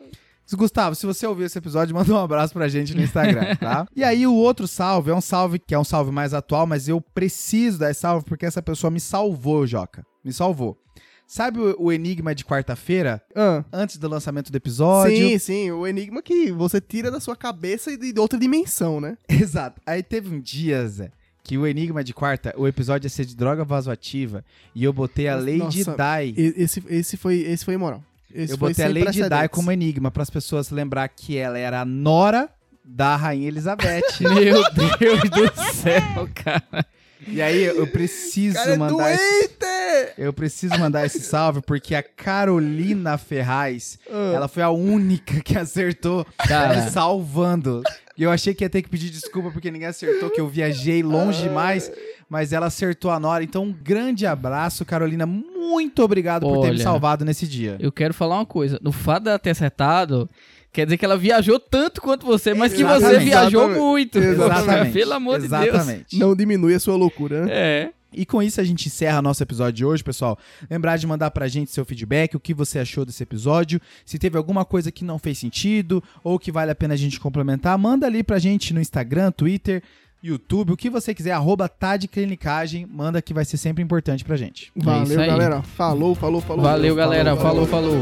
Gustavo, 0.56 0.94
se 0.94 1.06
você 1.06 1.26
ouviu 1.26 1.46
esse 1.46 1.58
episódio, 1.58 1.94
manda 1.96 2.12
um 2.12 2.16
abraço 2.18 2.52
pra 2.52 2.68
gente 2.68 2.94
no 2.94 3.02
Instagram, 3.02 3.56
tá? 3.56 3.86
e 3.94 4.02
aí 4.04 4.26
o 4.26 4.34
outro 4.34 4.66
salve 4.66 5.10
é 5.10 5.14
um 5.14 5.20
salve 5.20 5.58
que 5.58 5.74
é 5.74 5.78
um 5.78 5.84
salve 5.84 6.10
mais 6.10 6.34
atual, 6.34 6.66
mas 6.66 6.88
eu 6.88 7.00
preciso 7.00 7.78
dar 7.78 7.90
esse 7.90 8.00
salve 8.00 8.24
porque 8.26 8.46
essa 8.46 8.62
pessoa 8.62 8.90
me 8.90 9.00
salvou, 9.00 9.66
Joca. 9.66 10.04
Me 10.24 10.32
salvou. 10.32 10.78
Sabe 11.26 11.60
o, 11.78 11.90
enigma 11.90 12.34
de 12.34 12.44
quarta-feira? 12.44 13.22
Ah. 13.34 13.64
Antes 13.72 13.96
do 13.96 14.06
lançamento 14.06 14.52
do 14.52 14.56
episódio? 14.56 15.16
Sim, 15.16 15.38
sim, 15.38 15.70
o 15.70 15.86
enigma 15.86 16.20
que 16.20 16.52
você 16.52 16.78
tira 16.78 17.10
da 17.10 17.20
sua 17.20 17.34
cabeça 17.34 17.90
e 17.90 17.96
de 17.96 18.20
outra 18.20 18.38
dimensão, 18.38 19.00
né? 19.00 19.16
Exato. 19.26 19.80
Aí 19.86 20.02
teve 20.02 20.34
um 20.34 20.38
dia, 20.38 20.86
Zé, 20.86 21.10
que 21.42 21.56
o 21.56 21.66
enigma 21.66 22.04
de 22.04 22.12
quarta, 22.12 22.52
o 22.54 22.68
episódio 22.68 23.06
ia 23.06 23.10
ser 23.10 23.24
de 23.24 23.34
droga 23.34 23.64
vasoativa 23.64 24.44
e 24.74 24.84
eu 24.84 24.92
botei 24.92 25.26
a 25.26 25.36
Lady 25.36 25.56
Nossa. 25.58 25.94
E- 26.36 26.54
Esse, 26.56 26.82
esse 26.88 27.16
foi, 27.16 27.36
esse 27.36 27.64
foi 27.64 27.74
imoral. 27.74 28.04
Esse 28.34 28.52
Eu 28.54 28.56
botei 28.56 28.84
a 28.84 28.88
Lady 28.88 29.22
Di 29.22 29.48
como 29.50 29.70
enigma 29.70 30.10
para 30.10 30.22
as 30.22 30.30
pessoas 30.30 30.70
lembrar 30.70 31.08
que 31.08 31.36
ela 31.36 31.58
era 31.58 31.80
a 31.80 31.84
nora 31.84 32.48
da 32.84 33.14
Rainha 33.16 33.48
Elizabeth. 33.48 34.02
Meu 34.20 34.62
Deus 34.98 35.20
do 35.30 35.72
céu, 35.74 36.28
cara. 36.34 36.86
e 37.26 37.40
aí 37.40 37.62
eu 37.64 37.86
preciso 37.86 38.56
Cara, 38.56 38.72
é 38.72 38.76
mandar 38.76 39.14
esse, 39.14 39.50
eu 40.18 40.32
preciso 40.32 40.76
mandar 40.78 41.06
esse 41.06 41.20
salve 41.20 41.60
porque 41.62 41.94
a 41.94 42.02
Carolina 42.02 43.16
Ferraz, 43.16 43.98
Ah. 44.10 44.32
ela 44.34 44.48
foi 44.48 44.62
a 44.62 44.70
única 44.70 45.40
que 45.40 45.56
acertou, 45.56 46.26
Cara. 46.38 46.82
me 46.84 46.90
salvando. 46.90 47.82
E 48.16 48.22
eu 48.24 48.30
achei 48.30 48.52
que 48.54 48.62
ia 48.64 48.68
ter 48.70 48.82
que 48.82 48.88
pedir 48.90 49.10
desculpa 49.10 49.50
porque 49.50 49.70
ninguém 49.70 49.88
acertou, 49.88 50.28
que 50.30 50.40
eu 50.40 50.48
viajei 50.48 51.02
longe 51.02 51.42
demais, 51.44 51.90
mas 52.32 52.50
ela 52.50 52.68
acertou 52.68 53.10
a 53.10 53.20
Nora. 53.20 53.44
Então, 53.44 53.64
um 53.64 53.72
grande 53.72 54.24
abraço, 54.24 54.86
Carolina. 54.86 55.26
Muito 55.26 56.02
obrigado 56.02 56.44
por 56.46 56.62
ter 56.62 56.68
me 56.68 56.76
Olha, 56.76 56.82
salvado 56.82 57.26
nesse 57.26 57.46
dia. 57.46 57.76
Eu 57.78 57.92
quero 57.92 58.14
falar 58.14 58.36
uma 58.36 58.46
coisa. 58.46 58.78
No 58.80 58.90
fato 58.90 59.24
dela 59.24 59.38
ter 59.38 59.50
acertado, 59.50 60.30
quer 60.72 60.86
dizer 60.86 60.96
que 60.96 61.04
ela 61.04 61.18
viajou 61.18 61.60
tanto 61.60 62.00
quanto 62.00 62.24
você, 62.24 62.54
mas 62.54 62.72
que 62.72 62.82
você 62.82 62.96
Exatamente. 62.96 63.24
viajou 63.26 63.60
Exatamente. 63.64 63.78
muito. 63.78 64.18
Exatamente. 64.18 64.92
Pelo 64.94 65.12
amor 65.12 65.40
de 65.42 65.46
Deus. 65.46 65.62
Exatamente. 65.62 66.18
Não 66.18 66.34
diminui 66.34 66.74
a 66.74 66.80
sua 66.80 66.96
loucura, 66.96 67.44
né? 67.44 67.52
É. 67.52 67.90
E 68.14 68.24
com 68.24 68.42
isso 68.42 68.62
a 68.62 68.64
gente 68.64 68.86
encerra 68.88 69.20
nosso 69.20 69.42
episódio 69.42 69.72
de 69.74 69.84
hoje, 69.84 70.02
pessoal. 70.02 70.38
Lembrar 70.70 70.96
de 70.96 71.06
mandar 71.06 71.30
pra 71.32 71.48
gente 71.48 71.70
seu 71.70 71.84
feedback, 71.84 72.34
o 72.34 72.40
que 72.40 72.54
você 72.54 72.78
achou 72.78 73.04
desse 73.04 73.22
episódio, 73.22 73.78
se 74.06 74.18
teve 74.18 74.38
alguma 74.38 74.64
coisa 74.64 74.90
que 74.90 75.04
não 75.04 75.18
fez 75.18 75.36
sentido 75.36 76.02
ou 76.24 76.38
que 76.38 76.50
vale 76.50 76.70
a 76.70 76.74
pena 76.74 76.94
a 76.94 76.96
gente 76.96 77.20
complementar, 77.20 77.76
manda 77.76 78.06
ali 78.06 78.22
pra 78.22 78.38
gente 78.38 78.72
no 78.72 78.80
Instagram, 78.80 79.30
Twitter, 79.32 79.82
YouTube, 80.22 80.72
o 80.72 80.76
que 80.76 80.88
você 80.88 81.12
quiser, 81.12 81.32
arroba 81.32 81.68
Tadclinicagem, 81.68 82.86
manda 82.86 83.20
que 83.20 83.34
vai 83.34 83.44
ser 83.44 83.56
sempre 83.56 83.82
importante 83.82 84.24
pra 84.24 84.36
gente. 84.36 84.70
Valeu, 84.76 85.00
É 85.00 85.04
isso 85.04 85.20
aí. 85.20 85.26
galera. 85.26 85.62
Falou, 85.62 86.14
falou, 86.14 86.40
falou. 86.40 86.62
Valeu, 86.62 86.94
galera. 86.94 87.34
Falou, 87.36 87.66
falou. 87.66 87.98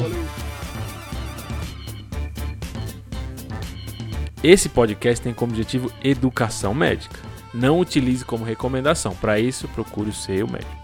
Esse 4.43 4.69
podcast 4.69 5.23
tem 5.23 5.33
como 5.35 5.53
objetivo 5.53 5.91
educação 6.03 6.75
médica. 6.75 7.19
Não 7.53 7.81
utilize 7.81 8.25
como 8.25 8.45
recomendação. 8.45 9.15
Para 9.15 9.39
isso, 9.41 9.67
procure 9.69 10.11
o 10.11 10.15
seu 10.15 10.47
médico. 10.47 10.81